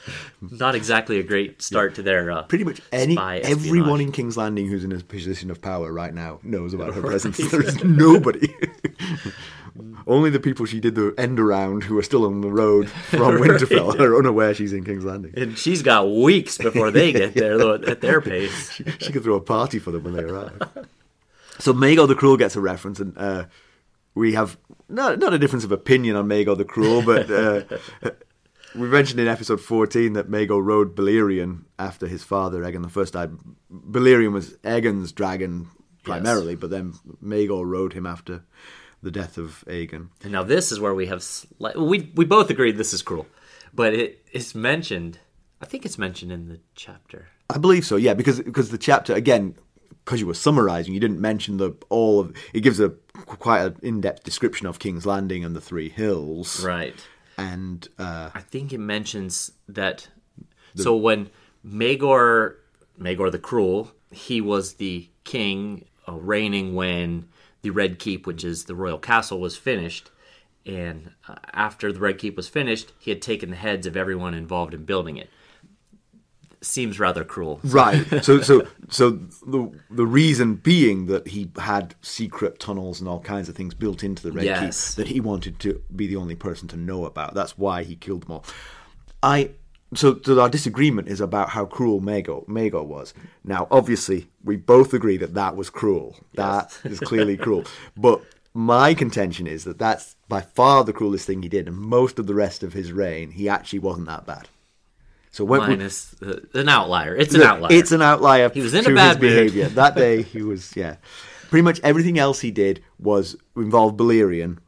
not 0.40 0.74
exactly 0.74 1.18
a 1.18 1.22
great 1.22 1.62
start 1.62 1.94
to 1.94 2.02
their 2.02 2.30
uh, 2.30 2.42
Pretty 2.42 2.64
much 2.64 2.80
any 2.92 3.18
everyone 3.18 4.00
in 4.00 4.12
King's 4.12 4.36
Landing 4.36 4.68
who's 4.68 4.84
in 4.84 4.92
a 4.92 5.00
position 5.00 5.50
of 5.50 5.60
power 5.60 5.92
right 5.92 6.14
now 6.14 6.40
knows 6.42 6.74
about 6.74 6.94
her 6.94 7.00
presence. 7.02 7.38
There's 7.50 7.82
nobody. 7.82 8.54
Only 10.06 10.30
the 10.30 10.38
people 10.38 10.66
she 10.66 10.80
did 10.80 10.94
the 10.94 11.14
end 11.18 11.40
around 11.40 11.84
who 11.84 11.98
are 11.98 12.02
still 12.02 12.26
on 12.26 12.40
the 12.42 12.50
road 12.50 12.88
from 12.88 13.38
Winterfell 13.38 13.98
are 13.98 14.16
unaware 14.16 14.54
she's 14.54 14.72
in 14.72 14.84
King's 14.84 15.04
Landing. 15.04 15.32
And 15.36 15.58
she's 15.58 15.82
got 15.82 16.08
weeks 16.10 16.58
before 16.58 16.90
they 16.90 17.12
get 17.12 17.34
there, 17.34 17.58
though, 17.58 17.74
at 17.74 18.00
their 18.00 18.20
pace. 18.20 18.70
She 18.70 19.12
could 19.12 19.22
throw 19.24 19.36
a 19.36 19.40
party 19.40 19.78
for 19.78 19.90
them 19.90 20.04
when 20.04 20.14
they 20.14 20.22
arrive. 20.22 20.60
So 21.58 21.72
Maegor 21.72 22.08
the 22.08 22.14
Cruel 22.14 22.36
gets 22.36 22.56
a 22.56 22.60
reference, 22.60 23.00
and 23.00 23.16
uh, 23.16 23.44
we 24.14 24.34
have 24.34 24.58
not 24.88 25.18
not 25.18 25.34
a 25.34 25.38
difference 25.38 25.64
of 25.64 25.72
opinion 25.72 26.16
on 26.16 26.28
Maegor 26.28 26.56
the 26.56 26.64
Cruel, 26.64 27.02
but 27.02 27.30
uh, 27.30 27.62
we 28.74 28.88
mentioned 28.88 29.20
in 29.20 29.28
episode 29.28 29.60
fourteen 29.60 30.14
that 30.14 30.30
Maegor 30.30 30.64
rode 30.64 30.96
Balerion 30.96 31.64
after 31.78 32.06
his 32.06 32.24
father 32.24 32.62
Aegon 32.62 32.82
the 32.82 32.88
First 32.88 33.14
died. 33.14 33.32
Balerion 33.72 34.32
was 34.32 34.56
Aegon's 34.64 35.12
dragon 35.12 35.68
primarily, 36.02 36.54
but 36.54 36.70
then 36.70 36.94
Maegor 37.22 37.64
rode 37.66 37.92
him 37.94 38.06
after 38.06 38.44
the 39.02 39.10
death 39.10 39.38
of 39.38 39.64
Aegon. 39.66 40.08
And 40.22 40.32
now 40.32 40.42
this 40.42 40.72
is 40.72 40.80
where 40.80 40.94
we 40.94 41.06
have 41.06 41.22
slight, 41.22 41.76
we 41.78 42.10
we 42.14 42.24
both 42.24 42.50
agreed 42.50 42.76
this 42.76 42.92
is 42.92 43.02
cruel, 43.02 43.26
but 43.72 43.94
it 43.94 44.26
is 44.32 44.54
mentioned. 44.54 45.18
I 45.60 45.66
think 45.66 45.86
it's 45.86 45.98
mentioned 45.98 46.32
in 46.32 46.48
the 46.48 46.60
chapter. 46.74 47.28
I 47.48 47.58
believe 47.58 47.84
so, 47.84 47.96
yeah, 47.96 48.14
because 48.14 48.40
because 48.40 48.70
the 48.70 48.78
chapter 48.78 49.14
again, 49.14 49.54
because 50.04 50.20
you 50.20 50.26
were 50.26 50.34
summarising, 50.34 50.92
you 50.94 51.00
didn't 51.00 51.20
mention 51.20 51.56
the 51.56 51.72
all 51.88 52.20
of 52.20 52.34
it 52.52 52.60
gives 52.60 52.80
a 52.80 52.90
quite 53.26 53.62
an 53.62 53.76
in 53.82 54.00
depth 54.00 54.22
description 54.24 54.66
of 54.66 54.78
King's 54.78 55.06
Landing 55.06 55.44
and 55.44 55.54
the 55.56 55.60
Three 55.60 55.88
Hills, 55.88 56.62
Right. 56.64 56.94
and 57.38 57.86
uh, 57.98 58.30
I 58.34 58.40
think 58.40 58.72
it 58.72 58.78
mentions 58.78 59.52
that. 59.68 60.08
so 60.74 60.94
when 60.96 61.30
Maegor, 61.66 62.56
Maegor 63.00 63.30
the 63.30 63.38
Cruel, 63.38 63.92
he 64.10 64.40
was 64.40 64.74
the 64.74 65.08
king 65.24 65.84
uh, 66.08 66.12
reigning 66.12 66.74
when 66.74 67.26
the 67.62 67.70
Red 67.70 67.98
Keep, 67.98 68.26
which 68.26 68.44
is 68.44 68.64
the 68.64 68.74
royal 68.74 68.98
castle, 68.98 69.40
was 69.40 69.56
finished. 69.56 70.10
And 70.66 71.10
uh, 71.28 71.34
after 71.52 71.92
the 71.92 72.00
Red 72.00 72.18
Keep 72.18 72.36
was 72.36 72.48
finished, 72.48 72.92
he 72.98 73.10
had 73.10 73.20
taken 73.22 73.50
the 73.50 73.56
heads 73.56 73.86
of 73.86 73.96
everyone 73.96 74.34
involved 74.34 74.74
in 74.74 74.84
building 74.84 75.16
it. 75.16 75.30
Seems 76.64 76.98
rather 76.98 77.24
cruel. 77.24 77.60
right. 77.64 78.04
So 78.24 78.40
so 78.40 78.66
so 78.88 79.10
the 79.46 79.70
the 79.90 80.06
reason 80.06 80.54
being 80.54 81.06
that 81.06 81.28
he 81.28 81.50
had 81.58 81.94
secret 82.00 82.58
tunnels 82.58 83.00
and 83.00 83.08
all 83.08 83.20
kinds 83.20 83.48
of 83.48 83.54
things 83.54 83.74
built 83.74 84.02
into 84.02 84.22
the 84.22 84.32
Red 84.32 84.44
Yes. 84.44 84.94
Keep 84.94 84.96
that 84.96 85.12
he 85.12 85.20
wanted 85.20 85.58
to 85.60 85.82
be 85.94 86.06
the 86.06 86.16
only 86.16 86.34
person 86.34 86.68
to 86.68 86.76
know 86.76 87.04
about. 87.04 87.34
That's 87.34 87.58
why 87.58 87.84
he 87.84 87.96
killed 87.96 88.22
them 88.24 88.32
all. 88.32 88.44
I 89.22 89.50
so, 89.94 90.20
so 90.24 90.40
our 90.40 90.48
disagreement 90.48 91.08
is 91.08 91.20
about 91.20 91.50
how 91.50 91.66
cruel 91.66 92.00
Maegor 92.00 92.46
Maegor 92.46 92.84
was. 92.84 93.14
Now, 93.44 93.66
obviously, 93.70 94.28
we 94.42 94.56
both 94.56 94.92
agree 94.92 95.16
that 95.18 95.34
that 95.34 95.56
was 95.56 95.70
cruel. 95.70 96.16
That 96.34 96.76
is 96.84 97.00
clearly 97.00 97.36
cruel. 97.36 97.64
But 97.96 98.22
my 98.52 98.94
contention 98.94 99.46
is 99.46 99.64
that 99.64 99.78
that's 99.78 100.16
by 100.28 100.40
far 100.40 100.84
the 100.84 100.92
cruelest 100.92 101.26
thing 101.26 101.42
he 101.42 101.48
did, 101.48 101.68
and 101.68 101.76
most 101.76 102.18
of 102.18 102.26
the 102.26 102.34
rest 102.34 102.62
of 102.62 102.72
his 102.72 102.92
reign, 102.92 103.32
he 103.32 103.48
actually 103.48 103.80
wasn't 103.80 104.06
that 104.06 104.26
bad. 104.26 104.48
So 105.34 105.44
when, 105.44 105.62
Minus 105.62 106.14
uh, 106.22 106.38
an 106.54 106.68
outlier. 106.68 107.16
It's 107.16 107.34
an 107.34 107.42
outlier. 107.42 107.72
It's 107.72 107.90
an 107.90 108.00
outlier. 108.02 108.50
He 108.50 108.60
was 108.60 108.72
in 108.72 108.86
a 108.86 108.94
bad 108.94 109.20
mood. 109.20 109.22
behavior 109.22 109.66
that 109.70 109.96
day. 110.04 110.22
He 110.22 110.42
was 110.42 110.76
yeah. 110.76 110.94
Pretty 111.50 111.62
much 111.62 111.80
everything 111.82 112.20
else 112.20 112.38
he 112.38 112.52
did 112.52 112.84
was 113.00 113.34
involved 113.56 113.98
Balerion, 113.98 114.58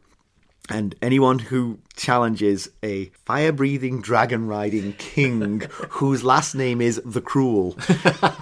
and 0.68 0.96
anyone 1.00 1.38
who 1.38 1.79
challenges 1.94 2.68
a 2.83 3.11
fire-breathing, 3.24 4.00
dragon-riding 4.02 4.94
king 4.94 5.61
whose 5.90 6.24
last 6.24 6.57
name 6.57 6.81
is 6.81 7.00
the 7.05 7.20
Cruel 7.20 7.76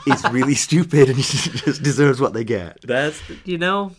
is 0.06 0.24
really 0.30 0.54
stupid 0.54 1.10
and 1.10 1.18
just 1.22 1.82
deserves 1.82 2.22
what 2.22 2.32
they 2.32 2.44
get. 2.44 2.80
That's 2.80 3.20
you 3.44 3.58
know, 3.58 3.92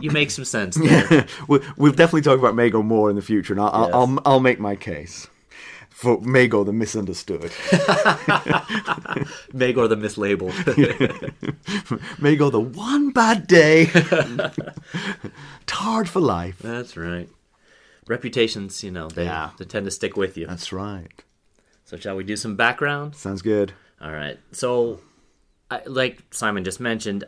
you 0.00 0.10
make 0.10 0.32
some 0.32 0.44
sense 0.44 0.74
there. 0.74 1.24
we'll, 1.46 1.60
we'll 1.76 1.92
definitely 1.92 2.22
talk 2.22 2.40
about 2.40 2.54
Maegor 2.56 2.84
more 2.84 3.10
in 3.10 3.14
the 3.14 3.22
future, 3.22 3.52
and 3.52 3.60
I'll, 3.60 3.70
Yes. 3.84 3.94
I'll, 3.94 4.10
I'll, 4.10 4.18
I'll 4.26 4.40
make 4.40 4.58
my 4.58 4.74
case 4.74 5.28
for 6.00 6.18
Maegor 6.22 6.64
the 6.64 6.72
misunderstood. 6.72 7.42
Maegor 9.52 9.88
the 9.88 9.96
mislabeled. 9.96 10.52
Maegor 12.18 12.50
the 12.50 12.60
one 12.60 13.10
bad 13.10 13.46
day, 13.46 13.86
tarred 15.66 16.08
for 16.08 16.20
life. 16.20 16.58
That's 16.60 16.96
right. 16.96 17.28
Reputations, 18.08 18.82
you 18.82 18.90
know, 18.90 19.08
they, 19.08 19.24
Yeah. 19.24 19.50
they 19.58 19.64
tend 19.64 19.84
to 19.84 19.90
stick 19.90 20.16
with 20.16 20.36
you. 20.36 20.46
That's 20.46 20.72
right. 20.72 21.08
So 21.84 21.96
shall 21.96 22.16
we 22.16 22.24
do 22.24 22.36
some 22.36 22.56
background? 22.56 23.14
Sounds 23.16 23.42
good. 23.42 23.72
All 24.00 24.12
right. 24.12 24.38
So, 24.52 25.00
I, 25.70 25.82
like 25.86 26.22
Simon 26.30 26.64
just 26.64 26.80
mentioned, 26.80 27.24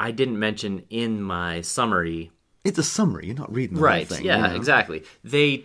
I 0.00 0.10
didn't 0.10 0.38
mention 0.38 0.84
in 0.90 1.22
my 1.22 1.60
summary. 1.60 2.30
It's 2.64 2.78
a 2.78 2.82
summary. 2.82 3.26
You're 3.26 3.36
not 3.36 3.52
reading 3.54 3.76
the 3.76 3.82
Right. 3.82 4.06
whole 4.08 4.16
thing. 4.16 4.26
yeah. 4.26 4.38
you 4.38 4.48
know? 4.48 4.56
Exactly. 4.56 5.04
They 5.22 5.64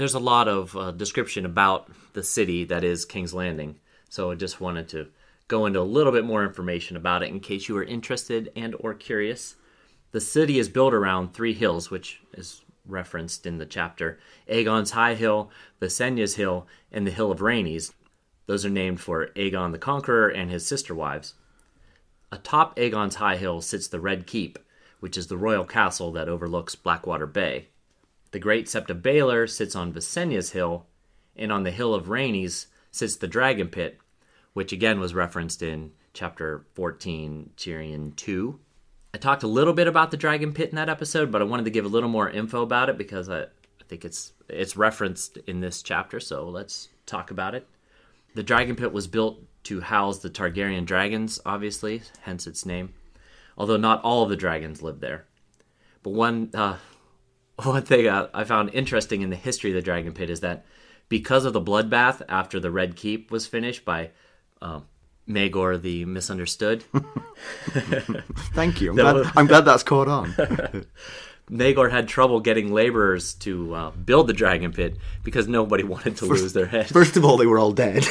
there's 0.00 0.14
a 0.14 0.18
lot 0.18 0.48
of 0.48 0.74
uh, 0.74 0.90
description 0.92 1.44
about 1.44 1.90
the 2.14 2.22
city 2.22 2.64
that 2.64 2.82
is 2.82 3.04
King's 3.04 3.34
Landing. 3.34 3.76
So 4.08 4.30
I 4.30 4.34
just 4.34 4.58
wanted 4.58 4.88
to 4.88 5.08
go 5.46 5.66
into 5.66 5.78
a 5.78 5.82
little 5.82 6.10
bit 6.10 6.24
more 6.24 6.42
information 6.42 6.96
about 6.96 7.22
it 7.22 7.28
in 7.28 7.38
case 7.40 7.68
you 7.68 7.76
are 7.76 7.84
interested 7.84 8.50
and 8.56 8.74
or 8.80 8.94
curious. 8.94 9.56
The 10.12 10.20
city 10.20 10.58
is 10.58 10.70
built 10.70 10.94
around 10.94 11.34
three 11.34 11.52
hills, 11.52 11.90
which 11.90 12.22
is 12.32 12.62
referenced 12.86 13.44
in 13.44 13.58
the 13.58 13.66
chapter: 13.66 14.18
Aegon's 14.48 14.92
High 14.92 15.16
Hill, 15.16 15.50
Visenya's 15.80 16.36
Hill, 16.36 16.66
and 16.90 17.06
the 17.06 17.12
Hill 17.12 17.30
of 17.30 17.40
Rhaenys. 17.40 17.92
Those 18.46 18.64
are 18.64 18.70
named 18.70 19.02
for 19.02 19.26
Aegon 19.36 19.70
the 19.72 19.78
Conqueror 19.78 20.28
and 20.28 20.50
his 20.50 20.66
sister 20.66 20.94
wives. 20.94 21.34
Atop 22.32 22.74
Aegon's 22.76 23.16
High 23.16 23.36
Hill 23.36 23.60
sits 23.60 23.86
the 23.86 24.00
Red 24.00 24.26
Keep, 24.26 24.58
which 25.00 25.18
is 25.18 25.26
the 25.26 25.36
royal 25.36 25.66
castle 25.66 26.10
that 26.12 26.28
overlooks 26.28 26.74
Blackwater 26.74 27.26
Bay. 27.26 27.68
The 28.32 28.38
Great 28.38 28.66
Sept 28.66 28.90
of 28.90 28.98
Baelor 28.98 29.48
sits 29.48 29.74
on 29.74 29.92
Visenya's 29.92 30.52
Hill, 30.52 30.86
and 31.34 31.50
on 31.50 31.64
the 31.64 31.70
Hill 31.70 31.94
of 31.94 32.06
Rhaenys 32.06 32.66
sits 32.90 33.16
the 33.16 33.26
Dragon 33.26 33.68
Pit, 33.68 33.98
which 34.52 34.72
again 34.72 35.00
was 35.00 35.14
referenced 35.14 35.62
in 35.62 35.92
chapter 36.12 36.64
14, 36.74 37.50
Tyrion 37.56 38.14
2. 38.14 38.58
I 39.12 39.18
talked 39.18 39.42
a 39.42 39.48
little 39.48 39.72
bit 39.72 39.88
about 39.88 40.12
the 40.12 40.16
Dragon 40.16 40.52
Pit 40.52 40.70
in 40.70 40.76
that 40.76 40.88
episode, 40.88 41.32
but 41.32 41.42
I 41.42 41.44
wanted 41.44 41.64
to 41.64 41.70
give 41.70 41.84
a 41.84 41.88
little 41.88 42.08
more 42.08 42.30
info 42.30 42.62
about 42.62 42.88
it 42.88 42.96
because 42.96 43.28
I, 43.28 43.42
I 43.42 43.84
think 43.88 44.04
it's 44.04 44.32
it's 44.48 44.76
referenced 44.76 45.36
in 45.46 45.60
this 45.60 45.82
chapter, 45.82 46.20
so 46.20 46.48
let's 46.48 46.88
talk 47.06 47.32
about 47.32 47.56
it. 47.56 47.66
The 48.34 48.44
Dragon 48.44 48.76
Pit 48.76 48.92
was 48.92 49.08
built 49.08 49.42
to 49.64 49.80
house 49.80 50.20
the 50.20 50.30
Targaryen 50.30 50.86
dragons, 50.86 51.40
obviously, 51.44 52.02
hence 52.22 52.46
its 52.46 52.64
name. 52.64 52.94
Although 53.58 53.76
not 53.76 54.02
all 54.02 54.22
of 54.22 54.30
the 54.30 54.36
dragons 54.36 54.82
lived 54.82 55.00
there. 55.00 55.26
But 56.02 56.10
one 56.10 56.50
uh, 56.54 56.76
one 57.64 57.82
thing 57.82 58.06
uh, 58.06 58.28
I 58.34 58.44
found 58.44 58.70
interesting 58.74 59.22
in 59.22 59.30
the 59.30 59.36
history 59.36 59.70
of 59.70 59.74
the 59.74 59.82
Dragon 59.82 60.12
Pit 60.12 60.30
is 60.30 60.40
that 60.40 60.64
because 61.08 61.44
of 61.44 61.52
the 61.52 61.60
bloodbath 61.60 62.22
after 62.28 62.60
the 62.60 62.70
Red 62.70 62.96
Keep 62.96 63.30
was 63.30 63.46
finished 63.46 63.84
by 63.84 64.10
um, 64.62 64.84
Maegor 65.28 65.80
the 65.80 66.04
Misunderstood, 66.04 66.84
Thank 68.54 68.80
you. 68.80 68.90
I'm 68.90 68.96
glad, 68.96 69.14
was- 69.16 69.28
I'm 69.36 69.46
glad 69.46 69.64
that's 69.64 69.82
caught 69.82 70.08
on. 70.08 70.32
Maegor 71.50 71.90
had 71.90 72.06
trouble 72.06 72.38
getting 72.38 72.72
laborers 72.72 73.34
to 73.34 73.74
uh, 73.74 73.90
build 73.90 74.28
the 74.28 74.32
dragon 74.32 74.72
pit 74.72 74.96
because 75.24 75.48
nobody 75.48 75.82
wanted 75.82 76.16
to 76.18 76.26
lose 76.26 76.52
their 76.52 76.66
heads. 76.66 76.92
First 76.92 77.16
of 77.16 77.24
all, 77.24 77.36
they 77.36 77.46
were 77.46 77.58
all 77.58 77.72
dead. 77.72 78.04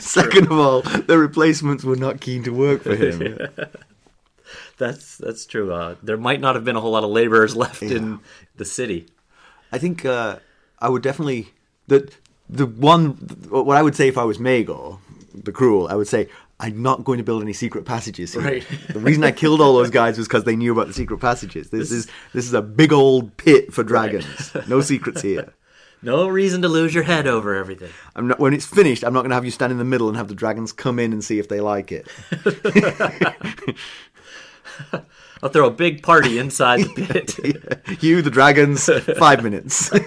Second 0.00 0.46
of 0.46 0.52
all, 0.52 0.80
the 0.80 1.18
replacements 1.18 1.84
were 1.84 1.96
not 1.96 2.22
keen 2.22 2.42
to 2.44 2.50
work 2.50 2.82
for 2.82 2.94
him. 2.96 3.36
That's 4.78 5.16
that's 5.16 5.46
true. 5.46 5.72
Uh, 5.72 5.96
there 6.02 6.16
might 6.16 6.40
not 6.40 6.54
have 6.54 6.64
been 6.64 6.76
a 6.76 6.80
whole 6.80 6.92
lot 6.92 7.04
of 7.04 7.10
laborers 7.10 7.56
left 7.64 7.82
in 7.82 8.20
the 8.56 8.64
city. 8.64 9.06
I 9.72 9.78
think 9.78 10.04
uh, 10.04 10.38
I 10.78 10.88
would 10.88 11.02
definitely 11.02 11.48
the 11.86 12.10
the 12.48 12.66
one 12.66 13.10
what 13.48 13.76
I 13.76 13.82
would 13.82 13.96
say 13.96 14.08
if 14.08 14.18
I 14.18 14.24
was 14.24 14.38
Maegor, 14.38 14.98
the 15.34 15.52
cruel, 15.52 15.88
I 15.88 15.94
would 15.94 16.08
say 16.08 16.28
I'm 16.58 16.82
not 16.82 17.04
going 17.04 17.18
to 17.18 17.24
build 17.24 17.42
any 17.42 17.52
secret 17.52 17.84
passages 17.84 18.32
here. 18.32 18.42
Right. 18.42 18.66
the 18.88 19.00
reason 19.00 19.24
I 19.24 19.32
killed 19.32 19.60
all 19.60 19.74
those 19.74 19.90
guys 20.02 20.16
was 20.16 20.26
because 20.26 20.44
they 20.44 20.56
knew 20.56 20.72
about 20.72 20.86
the 20.86 20.94
secret 20.94 21.18
passages. 21.18 21.70
This, 21.70 21.90
is 21.90 22.06
this 22.32 22.46
is 22.46 22.54
a 22.54 22.62
big 22.62 22.92
old 22.92 23.36
pit 23.36 23.72
for 23.72 23.82
dragons. 23.82 24.54
No 24.66 24.80
secrets 24.80 25.22
here. 25.22 25.52
No 26.02 26.28
reason 26.28 26.60
to 26.62 26.68
lose 26.68 26.94
your 26.94 27.04
head 27.04 27.26
over 27.26 27.54
everything. 27.54 27.88
I'm 28.14 28.28
not 28.28 28.38
when 28.38 28.52
it's 28.52 28.66
finished. 28.66 29.02
I'm 29.02 29.14
not 29.14 29.20
going 29.22 29.30
to 29.30 29.34
have 29.34 29.46
you 29.46 29.50
stand 29.50 29.72
in 29.72 29.78
the 29.78 29.84
middle 29.84 30.08
and 30.08 30.16
have 30.16 30.28
the 30.28 30.34
dragons 30.34 30.70
come 30.70 30.98
in 30.98 31.12
and 31.12 31.24
see 31.24 31.38
if 31.38 31.48
they 31.48 31.60
like 31.60 31.90
it. 31.90 32.06
I'll 35.42 35.50
throw 35.50 35.66
a 35.66 35.70
big 35.70 36.02
party 36.02 36.38
inside 36.38 36.80
the 36.80 37.06
pit. 37.86 38.02
you, 38.02 38.22
the 38.22 38.30
dragons, 38.30 38.88
five 39.18 39.42
minutes. 39.42 39.90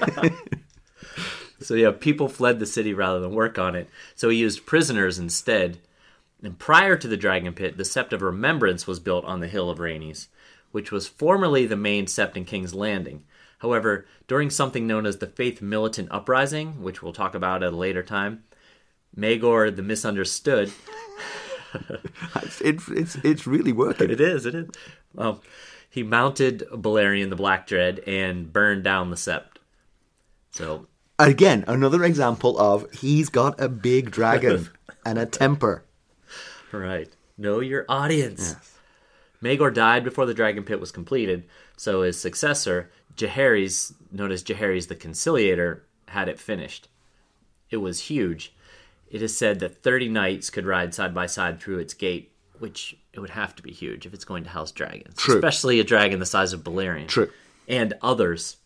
So 1.62 1.74
yeah, 1.74 1.92
people 1.92 2.30
fled 2.30 2.60
the 2.60 2.66
city 2.66 2.94
rather 2.94 3.20
than 3.20 3.34
work 3.34 3.60
on 3.60 3.76
it. 3.76 3.90
So 4.16 4.30
he 4.30 4.38
used 4.38 4.66
prisoners 4.66 5.20
instead. 5.20 5.80
And 6.42 6.58
prior 6.58 6.96
to 6.96 7.08
the 7.08 7.18
Dragon 7.18 7.54
Pit, 7.54 7.78
the 7.78 7.84
Sept 7.84 8.14
of 8.14 8.22
Remembrance 8.22 8.88
was 8.88 9.00
built 9.00 9.26
on 9.26 9.42
the 9.42 9.48
Hill 9.48 9.70
of 9.70 9.80
Rhaenys, 9.80 10.28
which 10.72 10.92
was 10.92 11.08
formerly 11.08 11.66
the 11.66 11.76
main 11.76 12.06
sept 12.06 12.38
in 12.38 12.46
King's 12.46 12.74
Landing. 12.74 13.24
However, 13.60 14.06
during 14.26 14.50
something 14.50 14.88
known 14.88 15.06
as 15.06 15.18
the 15.18 15.28
Faith 15.28 15.62
Militant 15.62 16.08
Uprising, 16.12 16.82
which 16.82 17.04
we'll 17.04 17.12
talk 17.12 17.36
about 17.36 17.62
at 17.62 17.74
a 17.74 17.76
later 17.76 18.04
time, 18.04 18.44
Maegor 19.18 19.76
the 19.76 19.82
Misunderstood. 19.82 20.72
It's 22.62 22.90
it's 22.90 23.16
it's 23.24 23.48
really 23.48 23.72
working. 23.72 24.10
It 24.10 24.20
is, 24.20 24.46
it 24.46 24.56
is. 24.56 24.70
He 25.90 26.04
mounted 26.04 26.68
Balerion 26.72 27.30
the 27.30 27.36
Black 27.36 27.68
Dread 27.68 28.00
and 28.06 28.52
burned 28.52 28.84
down 28.84 29.10
the 29.10 29.16
Sept. 29.16 29.58
So 30.52 30.88
Again, 31.20 31.66
another 31.68 32.06
example 32.06 32.58
of 32.58 32.90
he's 32.94 33.28
got 33.28 33.60
a 33.60 33.68
big 33.68 34.10
dragon 34.10 34.70
and 35.06 35.20
a 35.20 35.26
temper. 35.26 35.84
Right. 36.72 37.10
Know 37.38 37.60
your 37.60 37.86
audience. 37.90 38.56
Maegor 39.44 39.74
died 39.74 40.06
before 40.06 40.26
the 40.26 40.34
dragon 40.34 40.64
pit 40.64 40.80
was 40.80 40.94
completed, 40.94 41.44
so 41.76 42.04
his 42.04 42.20
successor, 42.20 42.90
Jaehaerys, 43.16 43.94
known 44.12 44.32
as 44.32 44.44
Jaehaerys 44.44 44.88
the 44.88 44.96
Conciliator, 44.96 45.84
had 46.08 46.30
it 46.30 46.40
finished. 46.40 46.88
It 47.70 47.78
was 47.78 48.02
huge. 48.02 48.54
It 49.10 49.22
is 49.22 49.36
said 49.36 49.60
that 49.60 49.82
30 49.82 50.10
knights 50.10 50.50
could 50.50 50.66
ride 50.66 50.94
side 50.94 51.14
by 51.14 51.26
side 51.26 51.60
through 51.60 51.80
its 51.80 51.94
gate, 51.94 52.32
which 52.60 52.96
it 53.14 53.20
would 53.20 53.32
have 53.32 53.56
to 53.56 53.64
be 53.64 53.72
huge 53.72 54.06
if 54.06 54.14
it's 54.14 54.26
going 54.26 54.44
to 54.44 54.50
house 54.52 54.72
dragons. 54.72 55.16
True. 55.18 55.36
Especially 55.36 55.80
a 55.80 55.84
dragon 55.84 56.20
the 56.20 56.26
size 56.26 56.54
of 56.54 56.64
Balerion. 56.64 57.08
True. 57.08 57.30
And 57.68 57.94
others. 58.02 58.58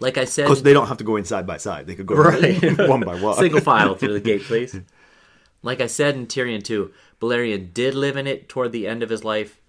Like 0.00 0.18
I 0.18 0.24
said, 0.24 0.44
Because 0.44 0.64
they 0.64 0.72
don't 0.72 0.88
have 0.88 0.96
to 0.98 1.04
go 1.04 1.16
in 1.16 1.24
side 1.24 1.46
by 1.46 1.56
side; 1.56 1.86
they 1.86 1.94
could 1.94 2.06
go 2.06 2.16
Right. 2.16 2.60
one 2.88 3.00
by 3.00 3.20
one. 3.20 3.36
Single 3.36 3.60
file 3.60 3.94
through 3.94 4.14
the 4.14 4.20
gate, 4.32 4.42
please. 4.42 4.76
Like 5.62 5.80
I 5.80 5.86
said 5.86 6.14
in 6.16 6.26
Tyrion 6.26 6.62
2, 6.62 6.92
Balerion 7.20 7.72
did 7.72 7.94
live 7.94 8.16
in 8.16 8.26
it 8.26 8.48
toward 8.48 8.72
the 8.72 8.86
end 8.86 9.02
of 9.02 9.08
his 9.08 9.24
life. 9.24 9.60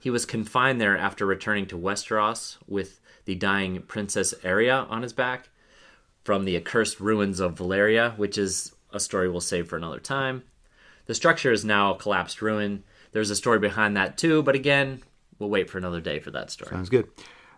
He 0.00 0.10
was 0.10 0.24
confined 0.26 0.80
there 0.80 0.96
after 0.96 1.24
returning 1.26 1.66
to 1.66 1.78
Westeros 1.78 2.56
with 2.66 3.00
the 3.26 3.34
dying 3.34 3.82
Princess 3.82 4.34
Aerea 4.42 4.86
on 4.90 5.02
his 5.02 5.12
back 5.12 5.50
from 6.24 6.44
the 6.46 6.56
accursed 6.56 6.98
ruins 6.98 7.38
of 7.38 7.54
Valyria, 7.56 8.16
which 8.16 8.36
is 8.38 8.72
a 8.96 9.00
story 9.00 9.28
we'll 9.28 9.40
save 9.40 9.68
for 9.68 9.76
another 9.76 10.00
time. 10.00 10.42
The 11.06 11.14
structure 11.14 11.52
is 11.52 11.64
now 11.64 11.94
a 11.94 11.98
collapsed 11.98 12.42
ruin. 12.42 12.82
There's 13.12 13.30
a 13.30 13.36
story 13.36 13.58
behind 13.58 13.96
that 13.96 14.18
too, 14.18 14.42
but 14.42 14.54
again, 14.54 15.02
we'll 15.38 15.50
wait 15.50 15.70
for 15.70 15.78
another 15.78 16.00
day 16.00 16.18
for 16.18 16.30
that 16.32 16.50
story. 16.50 16.70
Sounds 16.70 16.88
good. 16.88 17.08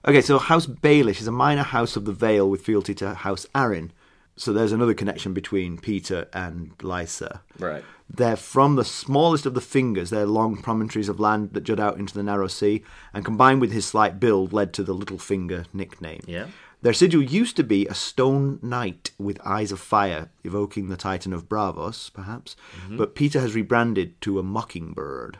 Okay, 0.06 0.20
so 0.20 0.38
House 0.38 0.66
Baelish 0.66 1.20
is 1.20 1.26
a 1.26 1.32
minor 1.32 1.62
house 1.62 1.96
of 1.96 2.04
the 2.04 2.12
Vale 2.12 2.48
with 2.48 2.62
fealty 2.62 2.94
to 2.96 3.14
House 3.14 3.46
Arryn. 3.54 3.90
So 4.36 4.52
there's 4.52 4.70
another 4.70 4.94
connection 4.94 5.34
between 5.34 5.78
Petyr 5.78 6.26
and 6.32 6.78
Lysa. 6.78 7.40
Right. 7.58 7.82
They're 8.08 8.36
from 8.36 8.76
the 8.76 8.84
smallest 8.84 9.46
of 9.46 9.54
the 9.54 9.60
fingers. 9.60 10.10
They're 10.10 10.26
long 10.26 10.62
promontories 10.62 11.08
of 11.08 11.18
land 11.18 11.54
that 11.54 11.64
jut 11.64 11.80
out 11.80 11.98
into 11.98 12.14
the 12.14 12.22
narrow 12.22 12.46
sea, 12.46 12.84
and 13.12 13.24
combined 13.24 13.60
with 13.60 13.72
his 13.72 13.84
slight 13.84 14.20
build, 14.20 14.52
led 14.52 14.72
to 14.74 14.84
the 14.84 14.94
Littlefinger 14.94 15.66
nickname. 15.72 16.22
Yeah. 16.26 16.46
Their 16.80 16.92
sigil 16.92 17.22
used 17.22 17.56
to 17.56 17.64
be 17.64 17.86
a 17.86 17.94
stone 17.94 18.60
knight 18.62 19.10
with 19.18 19.40
eyes 19.44 19.72
of 19.72 19.80
fire, 19.80 20.30
evoking 20.44 20.88
the 20.88 20.96
Titan 20.96 21.32
of 21.32 21.48
Braavos, 21.48 22.12
perhaps, 22.12 22.54
mm-hmm. 22.76 22.96
but 22.96 23.16
Petyr 23.16 23.40
has 23.40 23.54
rebranded 23.54 24.20
to 24.20 24.38
a 24.38 24.44
mockingbird. 24.44 25.38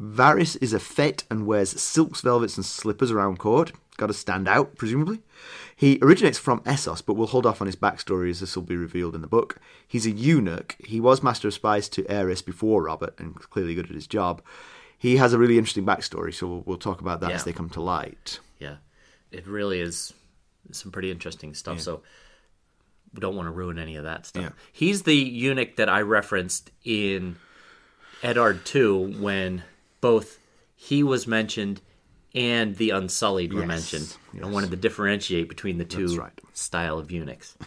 Varys 0.00 0.56
is 0.62 0.72
a 0.72 0.78
fete 0.78 1.24
and 1.28 1.46
wears 1.46 1.80
silks, 1.80 2.20
velvets, 2.20 2.56
and 2.56 2.64
slippers 2.64 3.10
around 3.10 3.38
court. 3.40 3.72
Got 3.96 4.06
to 4.06 4.12
stand 4.12 4.46
out, 4.46 4.76
presumably. 4.76 5.20
He 5.74 5.98
originates 6.00 6.38
from 6.38 6.60
Essos, 6.60 7.04
but 7.04 7.14
we'll 7.14 7.26
hold 7.26 7.46
off 7.46 7.60
on 7.60 7.66
his 7.66 7.74
backstory 7.74 8.30
as 8.30 8.38
this 8.38 8.54
will 8.54 8.62
be 8.62 8.76
revealed 8.76 9.16
in 9.16 9.22
the 9.22 9.26
book. 9.26 9.58
He's 9.86 10.06
a 10.06 10.12
eunuch. 10.12 10.76
He 10.78 11.00
was 11.00 11.24
Master 11.24 11.48
of 11.48 11.54
Spies 11.54 11.88
to 11.90 12.04
Aerys 12.04 12.44
before 12.44 12.84
Robert, 12.84 13.18
and 13.18 13.34
clearly 13.34 13.74
good 13.74 13.86
at 13.86 13.94
his 13.96 14.06
job. 14.06 14.40
He 14.96 15.16
has 15.16 15.32
a 15.32 15.38
really 15.38 15.58
interesting 15.58 15.84
backstory, 15.84 16.32
so 16.32 16.46
we'll, 16.46 16.62
we'll 16.64 16.78
talk 16.78 17.00
about 17.00 17.18
that 17.20 17.30
Yeah. 17.30 17.36
as 17.36 17.42
they 17.44 17.52
come 17.52 17.70
to 17.70 17.80
light. 17.80 18.38
Yeah, 18.60 18.76
it 19.32 19.48
really 19.48 19.80
is 19.80 20.12
some 20.72 20.92
pretty 20.92 21.10
interesting 21.10 21.54
stuff. 21.54 21.80
So 21.80 22.02
we 23.14 23.20
don't 23.20 23.36
want 23.36 23.46
to 23.46 23.52
ruin 23.52 23.78
any 23.78 23.96
of 23.96 24.04
that 24.04 24.26
stuff. 24.26 24.42
Yeah. 24.42 24.50
He's 24.72 25.02
the 25.02 25.14
eunuch 25.14 25.76
that 25.76 25.88
I 25.88 26.02
referenced 26.02 26.70
in 26.84 27.36
Eddard 28.22 28.64
2 28.64 29.20
when 29.20 29.62
both 30.00 30.38
he 30.76 31.02
was 31.02 31.26
mentioned 31.26 31.80
and 32.34 32.76
the 32.76 32.90
Unsullied 32.90 33.52
were 33.52 33.60
Yes, 33.60 33.68
mentioned. 33.68 34.16
I 34.42 34.46
wanted 34.46 34.70
to 34.70 34.76
differentiate 34.76 35.48
between 35.48 35.78
the 35.78 35.84
two 35.84 36.16
right. 36.16 36.38
style 36.52 36.98
of 36.98 37.10
eunuchs. 37.10 37.56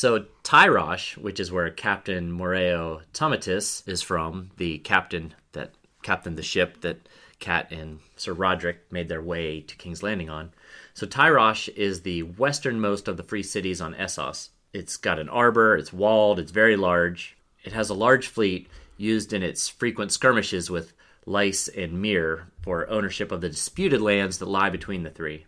So 0.00 0.24
Tyrosh, 0.42 1.18
which 1.18 1.38
is 1.38 1.52
where 1.52 1.68
Captain 1.68 2.32
Moreo 2.32 3.02
Tumitis 3.12 3.86
is 3.86 4.00
from, 4.00 4.50
the 4.56 4.78
captain 4.78 5.34
that 5.52 5.74
captained 6.02 6.38
the 6.38 6.42
ship 6.42 6.80
that 6.80 7.06
Cat 7.40 7.72
and 7.72 7.98
Ser 8.16 8.34
Rodrik 8.34 8.76
made 8.90 9.08
their 9.08 9.22
way 9.22 9.60
to 9.62 9.76
King's 9.76 10.02
Landing 10.02 10.30
on. 10.30 10.52
So 10.94 11.06
Tyrosh 11.06 11.68
is 11.70 12.02
the 12.02 12.22
westernmost 12.22 13.08
of 13.08 13.16
the 13.16 13.22
free 13.22 13.42
cities 13.42 13.80
on 13.80 13.94
Essos. 13.94 14.50
It's 14.72 14.96
got 14.96 15.18
an 15.18 15.28
arbor, 15.28 15.76
it's 15.76 15.92
walled, 15.92 16.38
it's 16.38 16.52
very 16.52 16.76
large. 16.76 17.36
It 17.64 17.72
has 17.72 17.90
a 17.90 17.94
large 17.94 18.28
fleet 18.28 18.68
used 18.96 19.32
in 19.32 19.42
its 19.42 19.68
frequent 19.68 20.12
skirmishes 20.12 20.70
with 20.70 20.92
Lys 21.26 21.68
and 21.68 22.00
Myr 22.00 22.46
for 22.62 22.88
ownership 22.88 23.32
of 23.32 23.40
the 23.40 23.48
disputed 23.48 24.00
lands 24.00 24.38
that 24.38 24.46
lie 24.46 24.70
between 24.70 25.02
the 25.02 25.10
three. 25.10 25.46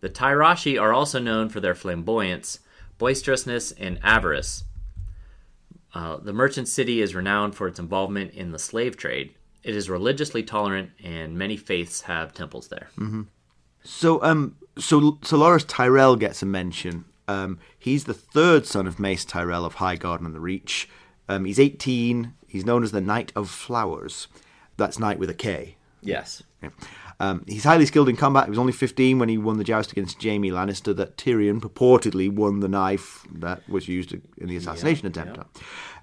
The 0.00 0.08
Tyroshi 0.08 0.80
are 0.80 0.92
also 0.92 1.18
known 1.18 1.48
for 1.48 1.60
their 1.60 1.74
flamboyance, 1.74 2.60
boisterousness, 2.98 3.72
and 3.72 3.98
avarice. 4.02 4.64
Uh, 5.92 6.16
the 6.18 6.32
merchant 6.32 6.68
city 6.68 7.00
is 7.00 7.14
renowned 7.14 7.54
for 7.54 7.66
its 7.66 7.78
involvement 7.80 8.32
in 8.32 8.52
the 8.52 8.58
slave 8.58 8.96
trade. 8.96 9.34
It 9.62 9.76
is 9.76 9.90
religiously 9.90 10.42
tolerant, 10.42 10.90
and 11.02 11.36
many 11.36 11.56
faiths 11.56 12.02
have 12.02 12.32
temples 12.32 12.68
there. 12.68 12.88
So, 13.84 14.22
um, 14.22 14.56
so 14.78 15.18
so 15.22 15.38
Loras 15.38 15.64
Tyrell 15.66 16.16
gets 16.16 16.42
a 16.42 16.46
mention. 16.46 17.04
Um, 17.28 17.58
he's 17.78 18.04
the 18.04 18.14
third 18.14 18.66
son 18.66 18.86
of 18.86 18.98
Mace 18.98 19.24
Tyrell 19.24 19.64
of 19.64 19.76
Highgarden 19.76 20.24
and 20.26 20.34
the 20.34 20.40
Reach. 20.40 20.88
Um, 21.28 21.44
he's 21.44 21.60
18. 21.60 22.34
He's 22.48 22.64
known 22.64 22.82
as 22.82 22.90
the 22.90 23.00
Knight 23.00 23.32
of 23.36 23.48
Flowers. 23.48 24.26
That's 24.76 24.98
Knight 24.98 25.18
with 25.18 25.30
a 25.30 25.34
K. 25.34 25.76
Yes. 26.02 26.42
Yeah. 26.62 26.70
Um, 27.20 27.44
he's 27.46 27.64
highly 27.64 27.84
skilled 27.84 28.08
in 28.08 28.16
combat. 28.16 28.44
He 28.44 28.50
was 28.50 28.58
only 28.58 28.72
15 28.72 29.18
when 29.18 29.28
he 29.28 29.36
won 29.36 29.58
the 29.58 29.64
joust 29.64 29.92
against 29.92 30.22
Jaime 30.22 30.50
Lannister 30.50 30.96
that 30.96 31.18
Tyrion 31.18 31.60
purportedly 31.60 32.32
won 32.32 32.60
the 32.60 32.68
knife 32.68 33.26
that 33.32 33.68
was 33.68 33.88
used 33.88 34.12
in 34.12 34.48
the 34.48 34.56
assassination 34.56 35.06
attempt. 35.06 35.38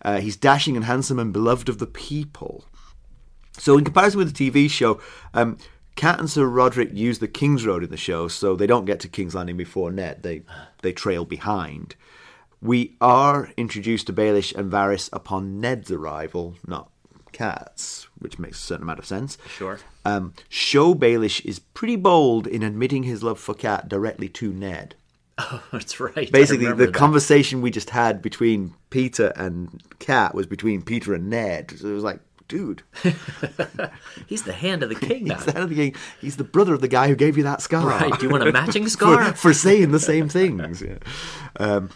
Uh, 0.03 0.19
he's 0.19 0.35
dashing 0.37 0.75
and 0.75 0.85
handsome 0.85 1.17
and 1.17 1.33
beloved 1.33 1.69
of 1.69 1.79
the 1.79 1.87
people. 1.87 2.65
So, 3.57 3.77
in 3.77 3.83
comparison 3.83 4.19
with 4.19 4.35
the 4.35 4.49
TV 4.49 4.69
show, 4.69 5.01
um, 5.33 5.57
Cat 5.95 6.19
and 6.19 6.29
Ser 6.29 6.47
Rodrik 6.47 6.95
use 6.95 7.19
the 7.19 7.27
King's 7.27 7.65
Road 7.65 7.83
in 7.83 7.89
the 7.89 7.97
show, 7.97 8.27
so 8.27 8.55
they 8.55 8.67
don't 8.67 8.85
get 8.85 8.99
to 9.01 9.07
King's 9.07 9.33
Landing 9.35 9.57
before 9.57 9.91
Ned. 9.91 10.23
They 10.23 10.43
they 10.81 10.93
trail 10.93 11.25
behind. 11.25 11.95
We 12.61 12.95
are 13.01 13.51
introduced 13.57 14.07
to 14.07 14.13
Baelish 14.13 14.55
and 14.55 14.71
Varys 14.71 15.09
upon 15.13 15.59
Ned's 15.59 15.91
arrival, 15.91 16.55
not 16.65 16.89
Cat's, 17.31 18.07
which 18.17 18.39
makes 18.39 18.57
a 18.57 18.61
certain 18.61 18.83
amount 18.83 18.99
of 18.99 19.05
sense. 19.05 19.37
Sure. 19.47 19.79
Um, 20.05 20.33
Show 20.49 20.95
Baelish 20.95 21.45
is 21.45 21.59
pretty 21.59 21.95
bold 21.95 22.47
in 22.47 22.63
admitting 22.63 23.03
his 23.03 23.21
love 23.21 23.39
for 23.39 23.53
Cat 23.53 23.87
directly 23.89 24.29
to 24.29 24.53
Ned. 24.53 24.95
Oh, 25.39 25.61
that's 25.71 25.99
right. 25.99 26.31
Basically, 26.31 26.65
the 26.65 26.87
that. 26.87 26.95
conversation 26.95 27.61
we 27.61 27.69
just 27.69 27.91
had 27.91 28.23
between 28.23 28.73
Petyr 28.89 29.31
and 29.35 29.83
Cat 29.99 30.33
was 30.33 30.47
between 30.47 30.81
Petyr 30.81 31.13
and 31.13 31.29
Ned. 31.29 31.77
So 31.77 31.89
it 31.89 31.93
was 31.93 32.03
like 32.03 32.19
dude, 32.47 32.83
He's 34.27 34.43
the 34.43 34.53
hand 34.53 34.83
of 34.83 34.89
the 34.89 34.95
king 34.95 35.25
now. 35.25 35.35
he's 35.35 35.45
the, 35.45 35.51
head 35.51 35.63
of 35.63 35.69
the 35.69 35.75
king. 35.75 35.95
He's 36.21 36.37
the 36.37 36.43
brother 36.43 36.73
of 36.73 36.81
the 36.81 36.87
guy 36.87 37.07
who 37.07 37.15
gave 37.15 37.37
you 37.37 37.43
that 37.43 37.61
scar. 37.61 37.85
Right. 37.87 38.17
Do 38.19 38.25
you 38.25 38.31
want 38.31 38.47
a 38.47 38.51
matching 38.51 38.87
scar? 38.89 39.33
for 39.33 39.53
saying 39.53 39.91
the 39.91 39.99
same 39.99 40.29
things. 40.29 40.81
Yeah. 40.81 40.97
Um, 41.59 41.89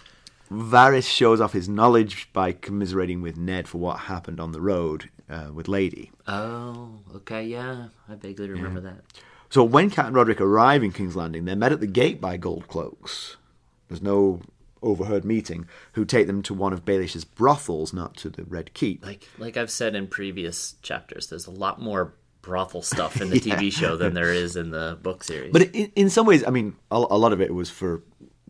Varys 0.52 1.08
shows 1.08 1.40
off 1.40 1.54
his 1.54 1.70
knowledge 1.70 2.32
by 2.34 2.52
commiserating 2.52 3.22
with 3.22 3.38
Ned 3.38 3.68
for 3.68 3.78
what 3.78 4.02
happened 4.02 4.40
on 4.40 4.52
the 4.52 4.60
road 4.62 5.10
uh, 5.30 5.50
with 5.54 5.68
Lady. 5.68 6.12
Oh, 6.28 7.00
okay, 7.16 7.44
yeah. 7.46 7.88
I 8.10 8.16
vaguely 8.16 8.50
remember 8.50 8.82
that. 8.82 9.02
So 9.50 9.64
when 9.64 9.90
Cat 9.90 10.08
and 10.08 10.16
Rodrik 10.16 10.42
arrive 10.42 10.84
in 10.84 10.92
King's 10.92 11.16
Landing, 11.16 11.46
they're 11.46 11.56
met 11.56 11.72
at 11.72 11.80
the 11.80 11.88
gate 11.88 12.20
by 12.20 12.38
gold 12.38 12.68
cloaks. 12.68 13.38
There's 13.88 14.02
no 14.02 14.42
overheard 14.82 15.24
meeting, 15.26 15.68
who 15.94 16.06
take 16.06 16.28
them 16.28 16.42
to 16.44 16.54
one 16.54 16.74
of 16.74 16.86
Baelish's 16.86 17.24
brothels, 17.26 17.94
not 17.94 18.16
to 18.18 18.30
the 18.30 18.44
Red 18.44 18.74
Keep. 18.74 19.06
Like 19.06 19.28
like 19.38 19.58
I've 19.58 19.72
said 19.72 19.96
in 19.96 20.08
previous 20.08 20.76
chapters, 20.82 21.28
there's 21.28 21.48
a 21.48 21.52
lot 21.52 21.82
more 21.82 22.14
brothel 22.42 22.82
stuff 22.82 23.22
in 23.22 23.30
the 23.32 23.40
TV 23.40 23.72
show 23.72 23.96
than 23.98 24.14
there 24.14 24.34
is 24.34 24.56
in 24.56 24.72
the 24.72 24.98
book 25.02 25.24
series. 25.24 25.54
But 25.54 25.64
in, 25.74 25.92
in 25.96 26.10
some 26.10 26.26
ways, 26.26 26.44
I 26.46 26.50
mean, 26.50 26.76
a, 26.90 26.96
a 26.96 27.18
lot 27.18 27.34
of 27.34 27.42
it 27.42 27.54
was 27.54 27.70
for 27.70 28.02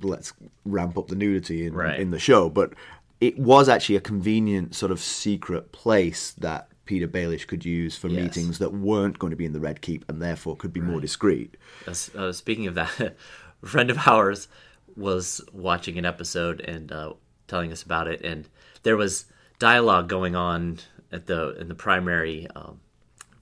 let's 0.01 0.33
ramp 0.65 0.97
up 0.97 1.07
the 1.09 1.15
nudity 1.15 1.65
in, 1.65 1.73
Right. 1.73 1.99
in 1.99 2.11
the 2.11 2.19
show, 2.19 2.49
but 2.49 2.73
it 3.19 3.37
was 3.37 3.69
actually 3.69 3.97
a 3.97 4.01
convenient 4.01 4.73
sort 4.73 4.91
of 4.91 4.99
secret 4.99 5.71
place 5.73 6.31
that 6.39 6.69
Petyr 6.87 7.07
Baelish 7.07 7.45
could 7.45 7.63
use 7.65 7.95
for 7.95 8.07
Yes. 8.07 8.23
meetings 8.23 8.57
that 8.59 8.73
weren't 8.73 9.19
going 9.19 9.29
to 9.31 9.37
be 9.37 9.45
in 9.45 9.53
the 9.53 9.59
Red 9.59 9.81
Keep 9.81 10.09
and 10.09 10.19
therefore 10.21 10.55
could 10.55 10.73
be 10.73 10.81
more 10.81 10.99
discreet. 10.99 11.55
Uh, 11.87 12.31
speaking 12.31 12.65
of 12.65 12.73
that, 12.75 12.99
a 12.99 13.13
friend 13.67 13.91
of 13.91 14.07
ours 14.07 14.47
was 14.95 15.41
watching 15.53 15.97
an 15.97 16.05
episode 16.05 16.61
and 16.61 16.91
uh, 16.91 17.13
telling 17.47 17.71
us 17.71 17.83
about 17.83 18.07
it, 18.07 18.21
and 18.23 18.47
there 18.83 18.97
was 18.97 19.25
dialogue 19.59 20.09
going 20.09 20.35
on 20.35 20.79
at 21.11 21.27
the 21.27 21.55
in 21.59 21.67
the 21.67 21.75
primary 21.75 22.47
um, 22.55 22.79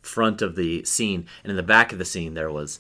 front 0.02 0.42
of 0.42 0.56
the 0.56 0.84
scene, 0.84 1.28
and 1.44 1.52
in 1.52 1.58
the 1.58 1.64
back 1.64 1.92
of 1.92 1.98
the 2.00 2.06
scene 2.06 2.34
there 2.34 2.52
was 2.52 2.80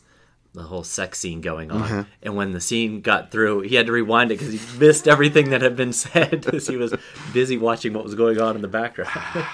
the 0.54 0.64
whole 0.64 0.84
sex 0.84 1.20
scene 1.20 1.42
going 1.42 1.72
on. 1.72 2.08
And 2.24 2.36
when 2.36 2.54
the 2.54 2.60
scene 2.62 3.02
got 3.02 3.32
through, 3.32 3.62
he 3.62 3.76
had 3.76 3.86
to 3.86 3.92
rewind 3.92 4.32
it 4.32 4.40
because 4.40 4.54
he 4.54 4.80
missed 4.80 5.08
everything 5.08 5.52
that 5.52 5.62
had 5.62 5.76
been 5.76 5.94
said 5.94 6.32
because 6.44 6.68
he 6.68 6.76
was 6.76 6.94
busy 7.34 7.58
watching 7.58 7.94
what 7.94 8.04
was 8.04 8.16
going 8.16 8.42
on 8.42 8.56
in 8.56 8.62
the 8.62 8.68
background. 8.68 9.12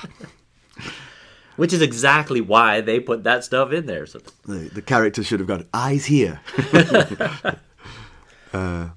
Which 1.57 1.71
is 1.71 1.81
exactly 1.81 2.41
why 2.41 2.81
they 2.81 2.99
put 2.99 3.23
that 3.23 3.43
stuff 3.43 3.71
in 3.71 3.85
there. 3.85 4.05
So 4.05 4.19
The, 4.45 4.69
the 4.73 4.81
character 4.81 5.23
should 5.23 5.39
have 5.39 5.47
got 5.47 5.65
eyes 5.73 6.05
here. 6.05 6.41
uh, 8.53 8.89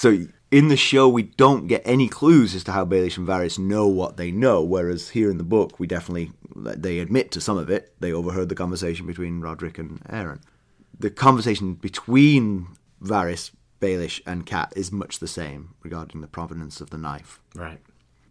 so 0.00 0.24
in 0.50 0.68
the 0.68 0.78
show, 0.78 1.10
we 1.10 1.24
don't 1.24 1.66
get 1.66 1.82
any 1.84 2.08
clues 2.08 2.54
as 2.54 2.64
to 2.64 2.72
how 2.72 2.86
Baelish 2.86 3.18
and 3.18 3.28
Varys 3.28 3.58
know 3.58 3.86
what 3.86 4.16
they 4.16 4.30
know, 4.30 4.62
whereas 4.62 5.10
here 5.10 5.30
in 5.30 5.36
the 5.36 5.44
book, 5.44 5.78
we 5.78 5.86
definitely 5.86 6.32
they 6.56 7.00
admit 7.00 7.30
to 7.32 7.40
some 7.42 7.58
of 7.58 7.68
it. 7.68 7.92
They 8.00 8.10
overheard 8.10 8.48
the 8.48 8.54
conversation 8.54 9.06
between 9.06 9.42
Rodrik 9.42 9.78
and 9.78 10.00
Aron. 10.08 10.40
The 10.98 11.10
conversation 11.10 11.74
between 11.74 12.68
Varys, 13.02 13.50
Baelish, 13.78 14.22
and 14.24 14.46
Cat 14.46 14.72
is 14.74 14.90
much 14.90 15.18
the 15.18 15.28
same 15.28 15.74
regarding 15.82 16.22
the 16.22 16.26
provenance 16.28 16.80
of 16.80 16.88
the 16.88 16.96
knife. 16.96 17.38
right. 17.54 17.80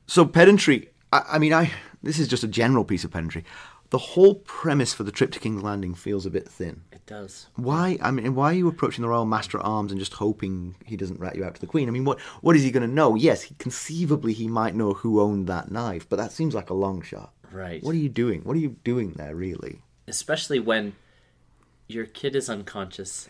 So 0.07 0.25
pedantry. 0.25 0.89
I, 1.13 1.21
I 1.33 1.37
mean, 1.37 1.53
I 1.53 1.71
this 2.01 2.17
is 2.17 2.27
just 2.27 2.43
a 2.43 2.47
general 2.47 2.83
piece 2.83 3.03
of 3.03 3.11
pedantry. 3.11 3.45
The 3.91 3.97
whole 3.97 4.35
premise 4.35 4.93
for 4.93 5.03
the 5.03 5.11
trip 5.11 5.31
to 5.31 5.39
King's 5.39 5.63
Landing 5.63 5.95
feels 5.95 6.25
a 6.25 6.29
bit 6.29 6.47
thin. 6.47 6.83
It 6.91 7.03
does. 7.07 7.47
Why? 7.55 7.97
I 8.01 8.11
mean, 8.11 8.35
why 8.35 8.51
are 8.51 8.55
you 8.55 8.67
approaching 8.67 9.01
the 9.01 9.07
Royal 9.09 9.25
Master 9.25 9.57
at 9.57 9.65
Arms 9.65 9.91
and 9.91 9.99
just 9.99 10.13
hoping 10.13 10.75
he 10.85 10.95
doesn't 10.95 11.19
rat 11.19 11.35
you 11.35 11.43
out 11.43 11.55
to 11.55 11.61
the 11.61 11.65
Queen? 11.67 11.87
I 11.87 11.91
mean, 11.91 12.05
what 12.05 12.19
what 12.41 12.55
is 12.55 12.61
he 12.63 12.69
going 12.71 12.87
to 12.87 12.93
know? 12.93 13.15
Yes, 13.15 13.41
he, 13.43 13.55
conceivably 13.57 14.33
he 14.33 14.47
might 14.47 14.75
know 14.75 14.93
who 14.93 15.19
owned 15.19 15.47
that 15.47 15.71
knife, 15.71 16.07
but 16.07 16.17
that 16.17 16.31
seems 16.31 16.53
like 16.53 16.69
a 16.69 16.75
long 16.75 17.01
shot. 17.01 17.33
Right. 17.51 17.81
What 17.83 17.95
are 17.95 17.99
you 17.99 18.09
doing? 18.09 18.41
What 18.41 18.55
are 18.55 18.59
you 18.59 18.75
doing 18.83 19.13
there, 19.13 19.35
really? 19.35 19.81
Especially 20.07 20.59
when 20.59 20.93
your 21.87 22.05
kid 22.05 22.35
is 22.35 22.47
unconscious. 22.47 23.27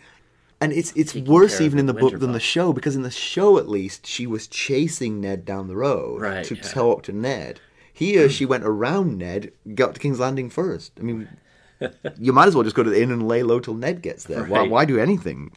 And 0.59 0.73
it's 0.73 0.91
it's 0.93 1.15
worse 1.15 1.61
even 1.61 1.79
in 1.79 1.85
the 1.85 1.93
book 1.93 2.19
than 2.19 2.33
the 2.33 2.39
show 2.41 2.73
because 2.73 2.97
in 2.97 3.03
the 3.03 3.09
show 3.11 3.57
at 3.57 3.69
least 3.69 4.05
she 4.05 4.27
was 4.27 4.45
chasing 4.45 5.21
Ned 5.21 5.45
down 5.45 5.69
the 5.69 5.75
road 5.77 6.19
Right, 6.19 6.43
to 6.43 6.55
yeah. 6.55 6.61
talk 6.61 7.03
to 7.03 7.13
Ned. 7.13 7.61
Here 7.99 8.29
she 8.29 8.45
went 8.45 8.63
around 8.63 9.17
Ned, 9.17 9.51
got 9.75 9.93
to 9.95 9.99
King's 9.99 10.19
Landing 10.19 10.49
first. 10.49 10.93
I 10.99 11.03
mean, 11.03 11.27
you 12.17 12.31
might 12.31 12.47
as 12.47 12.55
well 12.55 12.63
just 12.63 12.75
go 12.75 12.83
to 12.83 12.89
the 12.89 13.01
inn 13.01 13.11
and 13.11 13.27
lay 13.27 13.43
low 13.43 13.59
till 13.59 13.73
Ned 13.73 14.01
gets 14.01 14.23
there. 14.23 14.43
Why, 14.45 14.59
Right. 14.59 14.69
why 14.71 14.85
do 14.85 14.97
anything? 14.97 15.51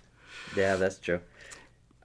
Yeah, 0.57 0.75
that's 0.77 0.99
true. 0.99 1.21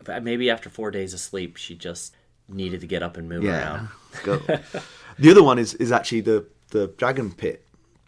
But 0.04 0.24
maybe 0.24 0.50
after 0.50 0.70
four 0.70 0.92
days 0.92 1.14
of 1.14 1.20
sleep, 1.20 1.58
she 1.58 1.76
just 1.76 2.16
needed 2.48 2.82
to 2.82 2.88
get 2.88 3.02
up 3.04 3.18
and 3.18 3.28
move 3.28 3.44
around. 3.44 3.90
go. 4.24 4.38
the 5.20 5.32
other 5.32 5.44
one 5.44 5.58
is 5.60 5.74
is 5.76 5.92
actually 5.92 6.22
the 6.22 6.46
the 6.70 6.88
dragon 6.98 7.32
pit. 7.32 7.66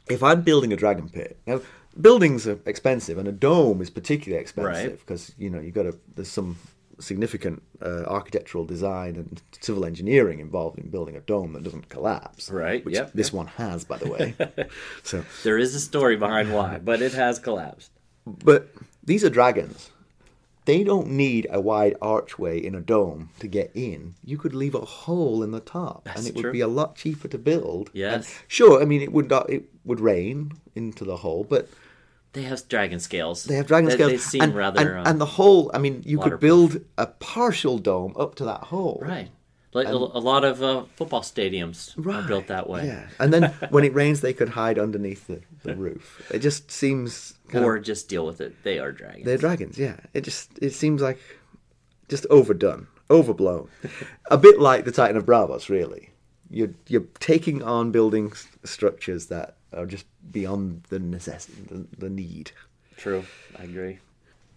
If 0.09 0.21
I'm 0.23 0.41
building 0.43 0.71
a 0.71 0.75
dragon 0.75 1.09
pit 1.09 1.37
now, 1.47 1.61
buildings 1.99 2.47
are 2.47 2.59
expensive, 2.65 3.17
and 3.17 3.27
a 3.27 3.31
dome 3.31 3.81
is 3.81 3.89
particularly 3.89 4.39
expensive 4.41 4.91
Right. 4.91 4.99
because 4.99 5.33
you 5.37 5.49
know 5.49 5.59
you 5.59 5.71
got 5.71 5.83
to 5.83 5.97
there's 6.15 6.29
some 6.29 6.57
significant 6.99 7.63
uh, 7.81 8.03
architectural 8.05 8.65
design 8.65 9.15
and 9.15 9.41
civil 9.61 9.85
engineering 9.85 10.39
involved 10.39 10.77
in 10.77 10.89
building 10.89 11.15
a 11.15 11.21
dome 11.21 11.53
that 11.53 11.63
doesn't 11.63 11.89
collapse. 11.89 12.49
Right, 12.49 12.83
Which 12.85 12.95
yep, 12.95 13.11
this 13.13 13.27
yep. 13.27 13.33
one 13.33 13.47
has, 13.47 13.85
by 13.85 13.97
the 13.97 14.09
way. 14.09 14.35
so, 15.03 15.23
There 15.43 15.57
is 15.57 15.75
a 15.75 15.79
story 15.79 16.15
behind 16.15 16.53
why, 16.53 16.79
but 16.79 17.01
it 17.01 17.13
has 17.13 17.39
collapsed. 17.39 17.91
but 18.25 18.69
these 19.03 19.23
are 19.23 19.29
dragons. 19.29 19.91
They 20.65 20.83
don't 20.83 21.09
need 21.09 21.47
a 21.49 21.59
wide 21.59 21.95
archway 21.99 22.63
in 22.63 22.75
a 22.75 22.81
dome 22.81 23.29
to 23.39 23.47
get 23.47 23.71
in. 23.73 24.13
You 24.23 24.37
could 24.37 24.53
leave 24.53 24.75
a 24.75 24.81
hole 24.81 25.41
in 25.41 25.49
the 25.49 25.61
top, 25.61 26.03
and 26.05 26.17
That's 26.17 26.27
it 26.27 26.35
would 26.35 26.51
be 26.51 26.61
a 26.61 26.67
lot 26.67 26.95
cheaper 26.95 27.27
to 27.27 27.39
build. 27.39 27.89
Yes. 27.93 28.13
And 28.13 28.25
sure. 28.47 28.79
I 28.79 28.85
mean, 28.85 29.01
it 29.01 29.11
would 29.11 29.29
not, 29.29 29.49
it 29.49 29.63
would 29.83 29.99
rain 29.99 30.51
into 30.75 31.05
the 31.05 31.17
hole, 31.17 31.43
but 31.43 31.69
They 32.33 32.43
have 32.43 32.67
dragon 32.67 32.99
scales. 32.99 33.43
they 33.45 33.55
have 33.55 33.67
dragon 33.67 33.89
They- 33.89 33.95
scales. 33.95 34.11
They 34.11 34.17
seem 34.17 34.41
and, 34.41 34.55
rather. 34.55 34.79
and, 34.81 34.99
um, 34.99 35.07
and 35.07 35.21
the 35.21 35.25
hole. 35.25 35.71
I 35.73 35.77
mean, 35.79 36.03
you 36.05 36.19
could 36.19 36.39
build 36.39 36.81
a 36.97 37.07
partial 37.07 37.77
dome 37.79 38.13
up 38.17 38.35
to 38.35 38.45
that 38.45 38.61
hole. 38.65 38.99
right. 39.01 39.29
Like 39.71 39.85
a, 39.87 39.91
a 39.91 39.93
lot 39.93 40.43
of 40.43 40.63
uh, 40.63 40.85
football 40.95 41.21
stadiums 41.21 41.95
are 42.03 42.27
built 42.27 42.47
that 42.47 42.67
way. 42.67 42.87
Yeah, 42.87 43.07
and 43.19 43.31
then 43.31 43.43
when 43.69 43.83
it 43.83 43.93
rains, 43.93 44.21
they 44.21 44.33
could 44.33 44.49
hide 44.49 44.79
underneath 44.79 45.27
the, 45.27 45.41
the 45.61 45.75
roof. 45.75 46.23
It 46.33 46.39
just 46.39 46.71
seems 46.71 47.35
Or 47.53 47.75
of, 47.75 47.83
just 47.83 48.09
deal 48.09 48.25
with 48.25 48.41
it. 48.41 48.55
They 48.63 48.79
are 48.79 48.91
dragons. 48.91 49.25
they're 49.25 49.37
dragons. 49.37 49.77
Yeah, 49.77 49.97
it 50.15 50.21
just 50.21 50.49
it 50.59 50.71
seems 50.73 51.03
like 51.03 51.19
just 52.07 52.25
overdone, 52.31 52.87
overblown, 53.11 53.69
a 54.31 54.39
bit 54.39 54.59
like 54.59 54.85
the 54.85 54.91
Titan 54.91 55.17
of 55.17 55.27
Braavos. 55.27 55.69
Really, 55.69 56.09
you're 56.49 56.73
you're 56.87 57.05
taking 57.19 57.61
on 57.61 57.91
building 57.91 58.33
structures 58.63 59.27
that 59.27 59.55
are 59.73 59.85
just 59.85 60.05
beyond 60.31 60.83
the 60.89 60.99
necessity, 60.99 61.61
the, 61.69 61.85
the 61.97 62.09
need. 62.09 62.51
True. 62.97 63.23
I 63.57 63.63
agree. 63.63 63.99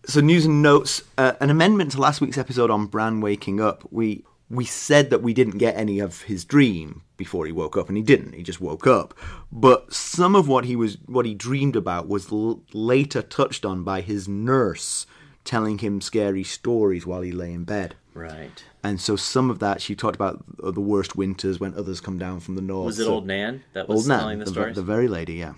So 0.05 0.21
news 0.21 0.47
and 0.47 0.63
notes. 0.63 1.03
Uh, 1.17 1.33
an 1.41 1.51
amendment 1.51 1.93
to 1.93 2.01
last 2.01 2.21
week's 2.21 2.39
episode 2.39 2.71
on 2.71 2.87
Bran 2.87 3.21
waking 3.21 3.61
up. 3.61 3.87
We 3.91 4.25
we 4.51 4.65
said 4.65 5.11
that 5.11 5.23
we 5.23 5.33
didn't 5.33 5.59
get 5.59 5.77
any 5.77 5.99
of 5.99 6.23
his 6.23 6.45
dream 6.45 7.03
before 7.17 7.47
he 7.47 7.53
woke 7.53 7.77
up, 7.77 7.89
and 7.89 7.97
he 7.97 8.03
didn't. 8.03 8.35
He 8.35 8.43
just 8.43 8.61
woke 8.61 8.87
up. 8.87 9.15
But 9.51 9.93
some 9.95 10.35
of 10.35 10.49
what 10.49 10.65
he 10.65 10.77
was 10.77 10.99
what 11.07 11.25
he 11.25 11.35
dreamed 11.35 11.77
about 11.77 12.09
was 12.09 12.33
l- 12.33 12.63
later 12.73 13.23
touched 13.23 13.65
on 13.65 13.85
by 13.85 14.01
his 14.01 14.27
nurse, 14.27 15.07
telling 15.45 15.79
him 15.79 16.01
scary 16.01 16.45
stories 16.45 17.07
while 17.07 17.23
he 17.23 17.33
lay 17.33 17.53
in 17.53 17.65
bed. 17.65 17.95
Right. 18.15 18.65
And 18.85 19.01
so 19.01 19.17
some 19.17 19.51
of 19.51 19.59
that 19.61 19.81
she 19.81 19.95
talked 19.95 20.15
about 20.17 20.45
the 20.59 20.81
worst 20.81 21.17
winters 21.17 21.59
when 21.61 21.75
others 21.75 22.01
come 22.01 22.19
down 22.19 22.41
from 22.41 22.55
the 22.57 22.63
north. 22.63 22.87
Was 22.87 22.99
it 23.01 23.05
So- 23.05 23.15
Old 23.15 23.27
Nan 23.27 23.63
that 23.73 23.89
was 23.89 24.01
Old 24.01 24.09
Nan, 24.09 24.19
telling 24.21 24.39
the, 24.41 24.45
the, 24.47 24.51
stories? 24.51 24.77
the 24.77 24.83
very 24.83 25.09
lady, 25.09 25.35
yeah. 25.35 25.55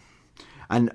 And 0.70 0.92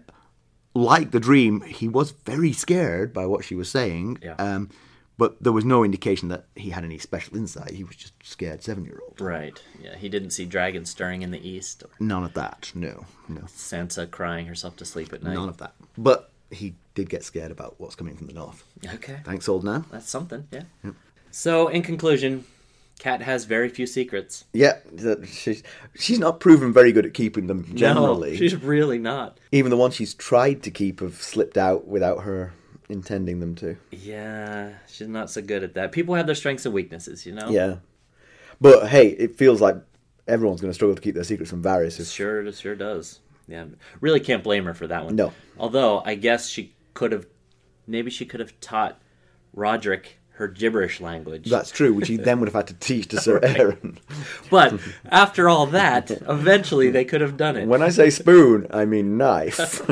like 0.74 1.12
the 1.12 1.20
dream, 1.20 1.62
he 1.62 1.88
was 1.88 2.12
very 2.12 2.53
scared 2.53 3.14
by 3.14 3.26
what 3.26 3.43
she 3.43 3.55
was 3.55 3.70
saying. 3.70 4.20
Yeah. 4.24 4.36
Um, 4.36 4.70
but 5.18 5.43
there 5.43 5.51
was 5.51 5.66
no 5.66 5.84
indication 5.84 6.30
that 6.30 6.45
he 6.55 6.70
had 6.70 6.86
any 6.86 6.97
special 6.97 7.36
insight. 7.36 7.72
He 7.72 7.84
was 7.84 7.97
just 7.97 8.14
a 8.24 8.26
scared 8.26 8.64
seven 8.64 8.86
year 8.86 8.99
old. 9.03 9.20
Right. 9.20 9.62
Yeah. 9.84 9.97
He 9.97 10.07
didn't 10.07 10.30
see 10.30 10.45
dragons 10.45 10.89
stirring 10.89 11.24
in 11.24 11.32
the 11.32 11.45
east 11.45 11.84
or 11.84 11.89
None 11.99 12.24
of 12.24 12.34
that. 12.36 12.72
No, 12.74 13.05
no, 13.28 13.41
Sansa 13.41 14.10
crying 14.10 14.45
herself 14.45 14.78
to 14.78 14.86
sleep 14.86 15.12
at 15.12 15.22
night. 15.22 15.34
none 15.34 15.49
of 15.49 15.57
that. 15.57 15.74
But 15.97 16.32
he 16.51 16.76
did 16.95 17.10
get 17.10 17.24
scared 17.26 17.51
about 17.51 17.76
what's 17.80 17.95
coming 17.95 18.16
from 18.16 18.28
the 18.28 18.34
north. 18.34 18.64
Okay. 18.95 19.18
Thanks, 19.26 19.49
old 19.49 19.66
Nan. 19.66 19.84
That's 19.91 20.10
something. 20.10 20.47
Yeah. 20.51 20.64
So, 21.32 21.67
in 21.67 21.84
conclusion, 21.84 22.45
Cat 22.99 23.21
has 23.21 23.45
very 23.45 23.69
few 23.69 23.88
secrets. 23.88 24.43
Yeah, 24.53 24.77
she's 25.25 25.63
she's 25.95 26.19
not 26.19 26.39
proven 26.39 26.73
very 26.73 26.91
good 26.91 27.05
at 27.05 27.13
keeping 27.13 27.47
them 27.47 27.65
generally. 27.75 28.32
No, 28.32 28.36
she's 28.36 28.55
really 28.55 28.99
not. 28.99 29.39
Even 29.51 29.69
the 29.69 29.77
ones 29.77 29.95
she's 29.95 30.13
tried 30.13 30.63
to 30.63 30.71
keep 30.71 30.99
have 30.99 31.15
slipped 31.15 31.57
out 31.57 31.88
without 31.88 32.23
her 32.23 32.53
intending 32.89 33.39
them 33.39 33.55
to. 33.55 33.77
Yeah, 33.91 34.73
she's 34.88 35.07
not 35.07 35.30
so 35.30 35.41
good 35.41 35.63
at 35.63 35.75
that. 35.75 35.93
People 35.93 36.15
have 36.15 36.25
their 36.25 36.36
strengths 36.36 36.65
and 36.65 36.73
weaknesses, 36.73 37.25
you 37.25 37.34
know. 37.34 37.49
Yeah. 37.49 37.75
But 38.59 38.89
hey, 38.89 39.07
it 39.07 39.38
feels 39.38 39.61
like 39.61 39.77
everyone's 40.27 40.59
going 40.59 40.71
to 40.71 40.75
struggle 40.75 40.95
to 40.95 41.01
keep 41.01 41.15
their 41.15 41.23
secrets 41.23 41.49
from 41.49 41.63
Varys. 41.63 41.99
If, 41.99 42.07
Sure, 42.07 42.45
it 42.45 42.55
sure 42.55 42.75
does. 42.75 43.19
Yeah, 43.47 43.65
really 44.01 44.19
can't 44.19 44.43
blame 44.43 44.65
her 44.65 44.73
for 44.73 44.88
that 44.88 45.05
one. 45.05 45.15
No. 45.15 45.32
Although 45.57 46.03
I 46.05 46.15
guess 46.15 46.49
she 46.49 46.75
could 46.93 47.11
have, 47.13 47.25
maybe 47.88 48.11
she 48.11 48.25
could 48.25 48.39
have 48.41 48.59
taught 48.59 49.01
Rodrik 49.55 50.18
her 50.39 50.47
gibberish 50.47 51.01
language. 51.01 51.49
That's 51.49 51.69
true, 51.69 51.93
which 51.93 52.07
he 52.07 52.15
then 52.15 52.39
would 52.39 52.47
have 52.47 52.55
had 52.55 52.67
to 52.67 52.73
teach 52.75 53.09
to 53.09 53.19
Sir 53.19 53.39
Aaron. 53.43 53.99
But 54.49 54.79
after 55.11 55.49
all 55.49 55.65
that, 55.67 56.09
eventually 56.11 56.89
they 56.89 57.03
could 57.03 57.19
have 57.19 57.35
done 57.35 57.57
it. 57.57 57.67
When 57.67 57.81
I 57.81 57.89
say 57.89 58.09
spoon, 58.09 58.65
I 58.71 58.85
mean 58.85 59.17
knife. 59.17 59.81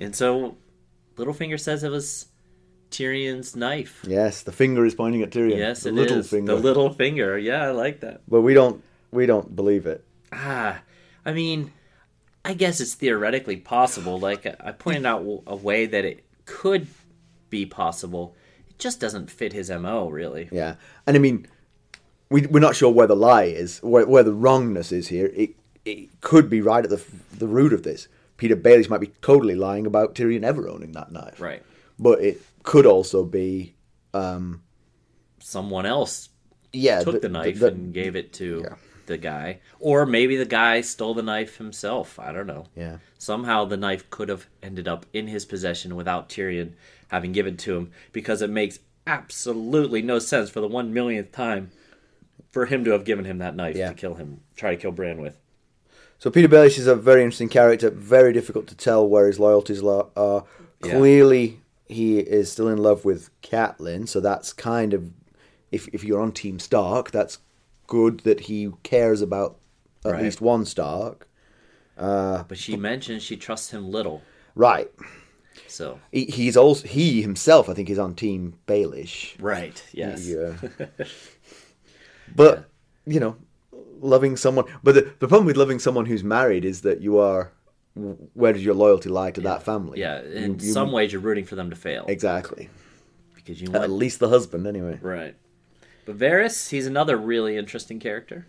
And 0.00 0.14
so 0.14 0.56
Littlefinger 1.16 1.58
says 1.58 1.82
it 1.82 1.90
was 1.90 2.26
Tyrion's 2.92 3.56
knife. 3.56 4.04
yes, 4.06 4.42
the 4.42 4.52
finger 4.52 4.86
is 4.86 4.94
pointing 4.94 5.22
at 5.22 5.30
Tyrion. 5.30 5.56
Yes, 5.58 5.82
the 5.82 5.88
it 5.88 5.94
little 5.96 6.18
is. 6.18 6.30
finger. 6.30 6.54
The 6.54 6.60
little 6.60 6.92
finger. 6.92 7.36
Yeah, 7.36 7.64
I 7.64 7.70
like 7.72 8.00
that. 8.00 8.20
But 8.28 8.42
we 8.42 8.54
don't 8.54 8.82
we 9.10 9.26
don't 9.26 9.54
believe 9.56 9.86
it. 9.86 10.04
Ah, 10.32 10.80
I 11.26 11.32
mean, 11.32 11.72
I 12.44 12.54
guess 12.54 12.80
it's 12.80 12.94
theoretically 12.94 13.56
possible. 13.56 14.20
Like 14.20 14.46
I 14.46 14.70
pointed 14.70 15.04
out 15.04 15.26
a 15.48 15.56
way 15.56 15.86
that 15.86 16.04
it 16.04 16.24
could 16.46 16.86
be 17.50 17.66
possible. 17.66 18.34
It 18.68 18.78
just 18.78 19.00
doesn't 19.00 19.30
fit 19.30 19.52
his 19.52 19.70
mo, 19.70 20.08
really. 20.08 20.48
Yeah, 20.52 20.76
and 21.06 21.16
I 21.16 21.20
mean, 21.20 21.46
we 22.30 22.46
we're 22.46 22.60
not 22.60 22.76
sure 22.76 22.90
where 22.92 23.06
the 23.06 23.16
lie 23.16 23.44
is, 23.44 23.78
where, 23.82 24.06
where 24.06 24.22
the 24.22 24.32
wrongness 24.32 24.92
is 24.92 25.08
here. 25.08 25.30
It 25.34 25.50
it 25.84 26.20
could 26.20 26.48
be 26.50 26.60
right 26.60 26.84
at 26.84 26.90
the 26.90 27.02
the 27.36 27.46
root 27.48 27.72
of 27.72 27.82
this. 27.82 28.08
Petyr 28.36 28.60
Baelish 28.60 28.88
might 28.88 29.00
be 29.00 29.12
totally 29.20 29.54
lying 29.56 29.84
about 29.86 30.14
Tyrion 30.14 30.44
ever 30.44 30.68
owning 30.68 30.92
that 30.92 31.10
knife. 31.10 31.40
Right. 31.40 31.62
But 31.98 32.20
it 32.22 32.40
could 32.62 32.86
also 32.86 33.24
be, 33.24 33.74
um, 34.14 34.62
Someone 35.40 35.86
else 35.86 36.28
yeah, 36.72 37.00
took 37.00 37.14
th- 37.14 37.22
the 37.22 37.28
knife 37.28 37.58
th- 37.58 37.72
and 37.72 37.92
gave 37.92 38.14
it 38.14 38.32
to 38.34 38.62
Yeah. 38.64 38.76
the 39.06 39.16
guy, 39.18 39.60
or 39.80 40.06
maybe 40.06 40.36
the 40.36 40.44
guy 40.44 40.82
stole 40.82 41.14
the 41.14 41.22
knife 41.22 41.56
himself. 41.56 42.18
I 42.20 42.30
don't 42.32 42.46
know. 42.46 42.66
Yeah. 42.76 42.98
Somehow 43.18 43.64
the 43.64 43.76
knife 43.76 44.08
could 44.10 44.28
have 44.28 44.46
ended 44.62 44.86
up 44.86 45.04
in 45.12 45.26
his 45.26 45.44
possession 45.44 45.96
without 45.96 46.28
Tyrion 46.28 46.74
having 47.08 47.32
given 47.32 47.56
to 47.58 47.76
him, 47.76 47.90
because 48.12 48.42
it 48.42 48.50
makes 48.50 48.78
absolutely 49.06 50.02
no 50.02 50.18
sense 50.18 50.50
for 50.50 50.60
the 50.60 50.68
one 50.68 50.92
millionth 50.92 51.32
time 51.32 51.70
for 52.50 52.66
him 52.66 52.84
to 52.84 52.90
have 52.92 53.04
given 53.04 53.24
him 53.24 53.38
that 53.38 53.56
knife 53.56 53.76
Yeah. 53.76 53.88
to 53.88 53.94
kill 53.94 54.14
him, 54.14 54.40
try 54.56 54.74
to 54.74 54.80
kill 54.80 54.92
Bran 54.92 55.20
with. 55.20 55.38
So 56.18 56.30
Petyr 56.30 56.48
Baelish 56.48 56.78
is 56.78 56.86
a 56.86 56.96
very 56.96 57.22
interesting 57.22 57.48
character. 57.48 57.90
Very 57.90 58.32
difficult 58.32 58.66
to 58.68 58.74
tell 58.74 59.06
where 59.08 59.26
his 59.26 59.38
loyalties 59.38 59.82
lo- 59.82 60.10
are. 60.16 60.44
Yeah. 60.84 60.92
Clearly, 60.96 61.60
he 61.86 62.18
is 62.18 62.50
still 62.50 62.68
in 62.68 62.78
love 62.78 63.04
with 63.04 63.30
Catelyn. 63.42 64.08
So 64.08 64.20
that's 64.20 64.52
kind 64.52 64.92
of, 64.94 65.10
if 65.70 65.88
if 65.88 66.02
you're 66.04 66.20
on 66.20 66.32
Team 66.32 66.58
Stark, 66.58 67.10
that's 67.12 67.38
good 67.86 68.20
that 68.20 68.40
he 68.40 68.70
cares 68.82 69.22
about 69.22 69.58
at 70.04 70.12
Right. 70.12 70.22
least 70.24 70.40
one 70.40 70.64
Stark. 70.64 71.28
Uh, 71.96 72.42
but 72.44 72.58
she 72.58 72.76
mentioned 72.76 73.22
she 73.22 73.36
trusts 73.36 73.70
him 73.70 73.90
little, 73.90 74.22
Right. 74.54 74.90
So 75.66 75.98
He, 76.12 76.24
he's 76.26 76.56
also 76.56 76.86
he 76.86 77.22
himself. 77.22 77.68
I 77.68 77.74
think 77.74 77.90
is 77.90 77.98
on 77.98 78.14
Team 78.14 78.54
Baelish. 78.66 79.34
right, 79.40 79.82
yes, 79.92 80.26
Yeah. 80.26 80.54
but 82.34 82.68
you 83.06 83.20
know, 83.20 83.36
loving 84.00 84.36
someone. 84.36 84.66
But 84.82 84.94
the, 84.94 85.12
the 85.18 85.28
problem 85.28 85.46
with 85.46 85.56
loving 85.56 85.78
someone 85.78 86.06
who's 86.06 86.22
married 86.24 86.64
is 86.64 86.82
that 86.82 87.00
you 87.00 87.18
are. 87.18 87.52
Where 88.34 88.52
does 88.52 88.64
your 88.64 88.74
loyalty 88.74 89.08
lie 89.08 89.32
to 89.32 89.40
that 89.40 89.64
family? 89.64 89.98
yeah. 89.98 90.20
In 90.22 90.60
You- 90.60 90.66
you- 90.66 90.72
some 90.72 90.92
ways, 90.92 91.12
you're 91.12 91.20
rooting 91.22 91.44
for 91.44 91.56
them 91.56 91.68
to 91.70 91.74
fail 91.76 92.04
Exactly. 92.06 92.68
because 93.34 93.60
you 93.60 93.72
want... 93.72 93.82
At 93.82 93.90
least 93.90 94.20
the 94.20 94.28
husband, 94.28 94.68
anyway. 94.68 94.98
Right. 95.02 95.34
But 96.06 96.16
Varys, 96.16 96.68
he's 96.70 96.86
another 96.86 97.16
really 97.16 97.56
interesting 97.56 97.98
character. 97.98 98.46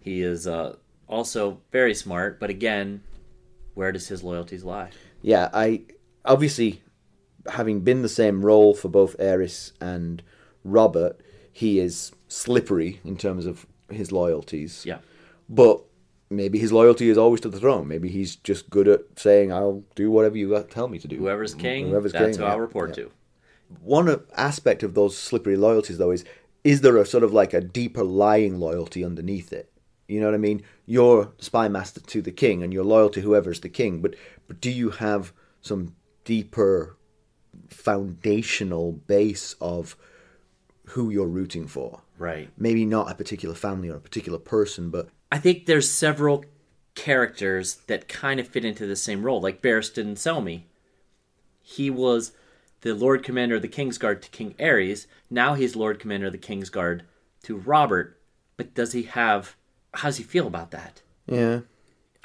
He 0.00 0.22
is 0.22 0.46
uh, 0.46 0.76
also 1.08 1.60
very 1.72 1.92
smart, 1.94 2.40
but 2.40 2.48
again, 2.48 3.02
where 3.74 3.92
does 3.92 4.08
his 4.08 4.22
loyalties 4.22 4.64
lie? 4.64 4.88
Yeah, 5.20 5.50
I 5.52 5.82
obviously 6.26 6.82
having 7.48 7.80
been 7.80 8.02
the 8.02 8.08
same 8.08 8.44
role 8.44 8.74
for 8.74 8.88
both 8.88 9.16
Aerys 9.18 9.72
and 9.80 10.22
Robert, 10.64 11.20
he 11.52 11.78
is 11.78 12.12
slippery 12.28 13.00
in 13.04 13.16
terms 13.16 13.46
of 13.46 13.66
his 13.90 14.12
loyalties. 14.12 14.84
Yeah. 14.84 14.98
But 15.48 15.82
maybe 16.28 16.58
his 16.58 16.72
loyalty 16.72 17.08
is 17.08 17.18
always 17.18 17.40
to 17.42 17.48
the 17.48 17.60
throne. 17.60 17.86
Maybe 17.88 18.08
he's 18.08 18.36
just 18.36 18.68
good 18.70 18.88
at 18.88 19.00
saying, 19.16 19.52
"I'll 19.52 19.84
do 19.94 20.10
whatever 20.10 20.36
you 20.36 20.64
tell 20.70 20.88
me 20.88 20.98
to 20.98 21.08
do." 21.08 21.16
Whoever's 21.16 21.52
mm-hmm. 21.52 21.60
king, 21.60 21.88
Whoever's 21.88 22.12
that's 22.12 22.36
king, 22.36 22.44
who 22.44 22.44
I'll 22.44 22.56
yeah, 22.56 22.60
report 22.60 22.90
yeah. 22.90 23.04
to. 23.04 23.10
One 23.80 24.20
aspect 24.36 24.82
of 24.82 24.94
those 24.94 25.16
slippery 25.16 25.56
loyalties, 25.56 25.98
though, 25.98 26.10
is 26.10 26.24
is 26.64 26.80
there 26.80 26.96
a 26.96 27.06
sort 27.06 27.22
of 27.22 27.32
like 27.32 27.54
a 27.54 27.60
deeper 27.60 28.02
lying 28.02 28.58
loyalty 28.58 29.04
underneath 29.04 29.52
it? 29.52 29.70
You 30.08 30.20
know 30.20 30.26
what 30.26 30.34
I 30.34 30.38
mean? 30.38 30.62
You're 30.84 31.32
spy 31.38 31.68
master 31.68 32.00
to 32.00 32.22
the 32.22 32.32
king, 32.32 32.62
and 32.62 32.72
you're 32.72 32.84
loyal 32.84 33.10
to 33.10 33.20
whoever's 33.20 33.60
the 33.60 33.68
king. 33.68 34.00
But 34.00 34.14
but 34.48 34.60
do 34.60 34.70
you 34.70 34.90
have 34.90 35.32
some 35.60 35.94
deeper 36.26 36.98
foundational 37.68 38.92
base 38.92 39.54
of 39.60 39.96
who 40.88 41.08
you're 41.08 41.26
rooting 41.26 41.66
for? 41.66 42.02
Right. 42.18 42.50
Maybe 42.58 42.84
not 42.84 43.10
a 43.10 43.14
particular 43.14 43.54
family 43.54 43.88
or 43.88 43.96
a 43.96 44.00
particular 44.00 44.38
person, 44.38 44.90
but 44.90 45.08
I 45.32 45.38
think 45.38 45.64
there's 45.64 45.90
several 45.90 46.44
characters 46.94 47.76
that 47.86 48.08
kind 48.08 48.38
of 48.40 48.48
fit 48.48 48.64
into 48.64 48.86
the 48.86 48.96
same 48.96 49.22
role, 49.22 49.40
like 49.40 49.62
Barristan 49.62 50.12
Selmy. 50.14 50.62
He 51.62 51.90
was 51.90 52.32
the 52.82 52.94
Lord 52.94 53.22
Commander 53.22 53.56
of 53.56 53.62
the 53.62 53.68
Kingsguard 53.68 54.20
to 54.22 54.30
King 54.30 54.54
Aerys. 54.58 55.06
Now 55.30 55.54
he's 55.54 55.74
Lord 55.76 55.98
Commander 55.98 56.26
of 56.26 56.32
the 56.32 56.38
Kingsguard 56.38 57.02
to 57.44 57.56
Robert. 57.56 58.20
But 58.56 58.74
does 58.74 58.92
he 58.92 59.02
have? 59.04 59.56
How 59.94 60.08
does 60.08 60.16
he 60.18 60.24
feel 60.24 60.46
about 60.46 60.70
that? 60.72 61.02
yeah. 61.26 61.60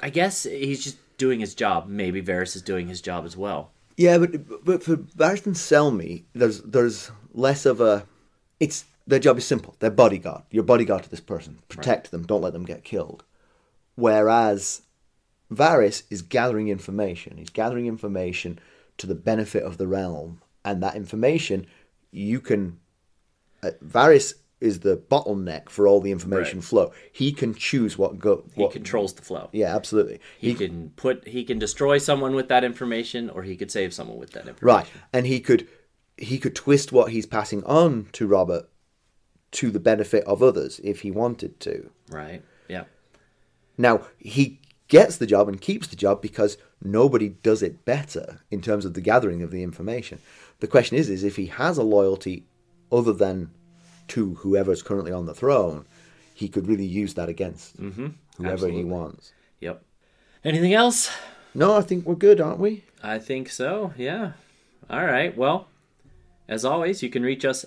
I 0.04 0.10
guess 0.10 0.42
he's 0.42 0.82
just 0.82 0.98
doing 1.16 1.38
his 1.38 1.54
job. 1.54 1.86
Maybe 1.86 2.20
Varys 2.20 2.56
is 2.56 2.62
doing 2.62 2.88
his 2.88 3.00
job 3.00 3.24
as 3.24 3.36
well. 3.36 3.70
Yeah, 3.96 4.18
but 4.18 4.64
but 4.64 4.82
for 4.82 4.96
Barristan 4.96 5.54
Selmy, 5.54 6.24
there's 6.34 6.60
there's 6.62 7.10
less 7.32 7.66
of 7.66 7.80
a. 7.80 8.06
It's 8.60 8.84
their 9.06 9.18
job 9.18 9.38
is 9.38 9.46
simple. 9.46 9.76
They're 9.78 9.90
bodyguard. 9.90 10.42
You're 10.50 10.64
bodyguard 10.64 11.02
to 11.04 11.10
this 11.10 11.20
person. 11.20 11.58
Protect 11.68 12.10
them. 12.10 12.24
Don't 12.24 12.42
let 12.42 12.52
them 12.52 12.64
get 12.64 12.84
killed. 12.84 13.24
Whereas 13.94 14.82
Varys 15.52 16.04
is 16.10 16.22
gathering 16.22 16.68
information. 16.68 17.36
He's 17.36 17.50
gathering 17.50 17.86
information 17.86 18.58
to 18.98 19.06
the 19.06 19.14
benefit 19.14 19.62
of 19.62 19.78
the 19.78 19.86
realm, 19.86 20.40
and 20.64 20.82
that 20.82 20.96
information 20.96 21.66
you 22.10 22.40
can. 22.40 22.78
Uh, 23.62 23.70
Varys 23.84 24.34
is 24.62 24.80
the 24.80 24.96
bottleneck 24.96 25.68
for 25.68 25.86
all 25.86 26.00
the 26.00 26.12
information 26.12 26.58
Right. 26.58 26.64
flow. 26.64 26.92
He 27.12 27.32
can 27.32 27.54
choose 27.54 27.98
what 27.98 28.18
go. 28.18 28.44
He 28.54 28.68
controls 28.68 29.12
the 29.14 29.22
flow. 29.22 29.48
yeah, 29.52 29.74
absolutely. 29.74 30.20
He, 30.38 30.54
can 30.54 30.90
put 30.96 31.26
he 31.26 31.44
can 31.44 31.58
destroy 31.58 31.98
someone 31.98 32.34
with 32.34 32.48
that 32.48 32.64
information, 32.64 33.28
or 33.28 33.42
he 33.42 33.56
could 33.56 33.70
save 33.70 33.92
someone 33.92 34.18
with 34.18 34.30
that 34.32 34.46
information. 34.48 34.66
Right, 34.66 34.86
and 35.12 35.26
he 35.26 35.40
could 35.40 35.68
he 36.16 36.38
could 36.38 36.54
twist 36.54 36.92
what 36.92 37.10
he's 37.12 37.26
passing 37.26 37.64
on 37.64 38.06
to 38.12 38.26
Robert 38.26 38.68
to 39.52 39.70
the 39.70 39.80
benefit 39.80 40.24
of 40.24 40.42
others 40.42 40.80
if 40.84 41.00
he 41.00 41.10
wanted 41.10 41.58
to. 41.60 41.90
Right. 42.10 42.42
Yeah. 42.68 42.84
Now 43.76 44.06
he 44.18 44.60
gets 44.88 45.16
the 45.16 45.26
job 45.26 45.48
and 45.48 45.60
keeps 45.60 45.86
the 45.88 45.96
job 45.96 46.20
because 46.22 46.56
nobody 46.82 47.28
does 47.30 47.62
it 47.62 47.84
better 47.84 48.40
in 48.50 48.60
terms 48.60 48.84
of 48.84 48.94
the 48.94 49.00
gathering 49.00 49.42
of 49.42 49.50
the 49.50 49.62
information. 49.62 50.18
The 50.60 50.66
question 50.68 50.96
is, 50.96 51.08
is 51.10 51.24
if 51.24 51.36
he 51.36 51.46
has 51.46 51.78
a 51.78 51.82
loyalty 51.82 52.46
other 52.90 53.12
than 53.12 53.50
to 54.08 54.34
whoever's 54.34 54.82
currently 54.82 55.12
on 55.12 55.26
the 55.26 55.34
throne, 55.34 55.86
he 56.34 56.48
could 56.48 56.66
really 56.66 56.86
use 56.86 57.14
that 57.14 57.28
against 57.28 57.80
mm-hmm. 57.80 58.08
whoever 58.36 58.68
he 58.68 58.84
wants. 58.84 59.32
Yep. 59.60 59.82
Anything 60.44 60.74
else? 60.74 61.10
No, 61.54 61.76
I 61.76 61.82
think 61.82 62.06
we're 62.06 62.14
good, 62.14 62.40
aren't 62.40 62.58
we? 62.58 62.84
I 63.02 63.18
think 63.18 63.48
so. 63.48 63.92
Yeah. 63.96 64.32
All 64.90 65.04
right. 65.04 65.36
Well, 65.36 65.68
as 66.48 66.64
always, 66.64 67.02
you 67.02 67.10
can 67.10 67.22
reach 67.22 67.44
us 67.44 67.64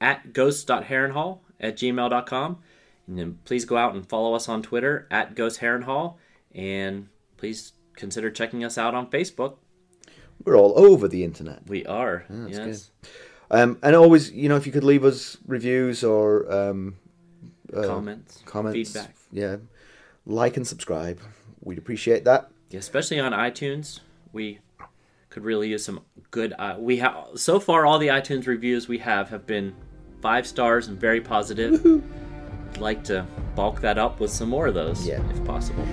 at 0.00 0.32
ghost.heronhall 0.32 1.38
at 1.60 1.76
gmail.com. 1.76 2.58
And 3.06 3.18
then 3.18 3.38
please 3.44 3.64
go 3.64 3.76
out 3.76 3.94
and 3.94 4.08
follow 4.08 4.34
us 4.34 4.48
on 4.48 4.62
Twitter 4.62 5.06
at 5.10 5.34
ghostheronhall. 5.34 6.16
And 6.54 7.08
please 7.36 7.72
consider 7.96 8.30
checking 8.30 8.64
us 8.64 8.78
out 8.78 8.94
on 8.94 9.10
Facebook. 9.10 9.56
We're 10.44 10.56
all 10.56 10.78
over 10.78 11.08
the 11.08 11.24
internet. 11.24 11.66
We 11.66 11.86
are. 11.86 12.24
yes. 12.46 12.90
Um, 13.52 13.78
and 13.82 13.94
always, 13.94 14.32
you 14.32 14.48
know, 14.48 14.56
if 14.56 14.66
you 14.66 14.72
could 14.72 14.82
leave 14.82 15.04
us 15.04 15.36
reviews 15.46 16.02
or 16.02 16.50
um, 16.50 16.96
comments, 17.72 18.42
comments, 18.46 18.92
feedback. 18.92 19.14
yeah, 19.30 19.56
like 20.26 20.56
and 20.56 20.66
subscribe. 20.66 21.20
We'd 21.62 21.78
appreciate 21.78 22.24
that. 22.24 22.50
Yeah, 22.70 22.78
especially 22.80 23.20
on 23.20 23.32
iTunes. 23.32 24.00
We 24.32 24.60
could 25.28 25.44
really 25.44 25.68
use 25.68 25.84
some 25.84 26.00
good. 26.30 26.54
Uh, 26.58 26.76
we 26.78 26.96
have 26.96 27.14
so 27.36 27.60
far 27.60 27.84
all 27.84 27.98
the 27.98 28.08
iTunes 28.08 28.46
reviews 28.46 28.88
we 28.88 28.98
have 28.98 29.28
have 29.28 29.46
been 29.46 29.74
five 30.22 30.46
stars 30.46 30.88
and 30.88 30.98
very 30.98 31.20
positive. 31.20 31.84
I'd 32.72 32.78
like 32.78 33.04
to 33.04 33.26
bulk 33.54 33.82
that 33.82 33.98
up 33.98 34.18
with 34.18 34.30
some 34.30 34.48
more 34.48 34.66
of 34.68 34.72
those, 34.74 35.06
Yeah. 35.06 35.20
if 35.30 35.44
possible. 35.44 35.86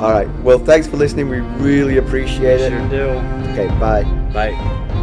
All 0.00 0.10
right. 0.10 0.28
Well, 0.40 0.58
thanks 0.58 0.86
for 0.86 0.96
listening. 0.96 1.28
We 1.28 1.40
really 1.40 1.98
appreciate 1.98 2.60
it. 2.62 2.70
Sure 2.70 2.88
do. 2.88 3.02
Okay. 3.50 3.66
Bye. 3.78 4.04
Bye. 4.32 4.93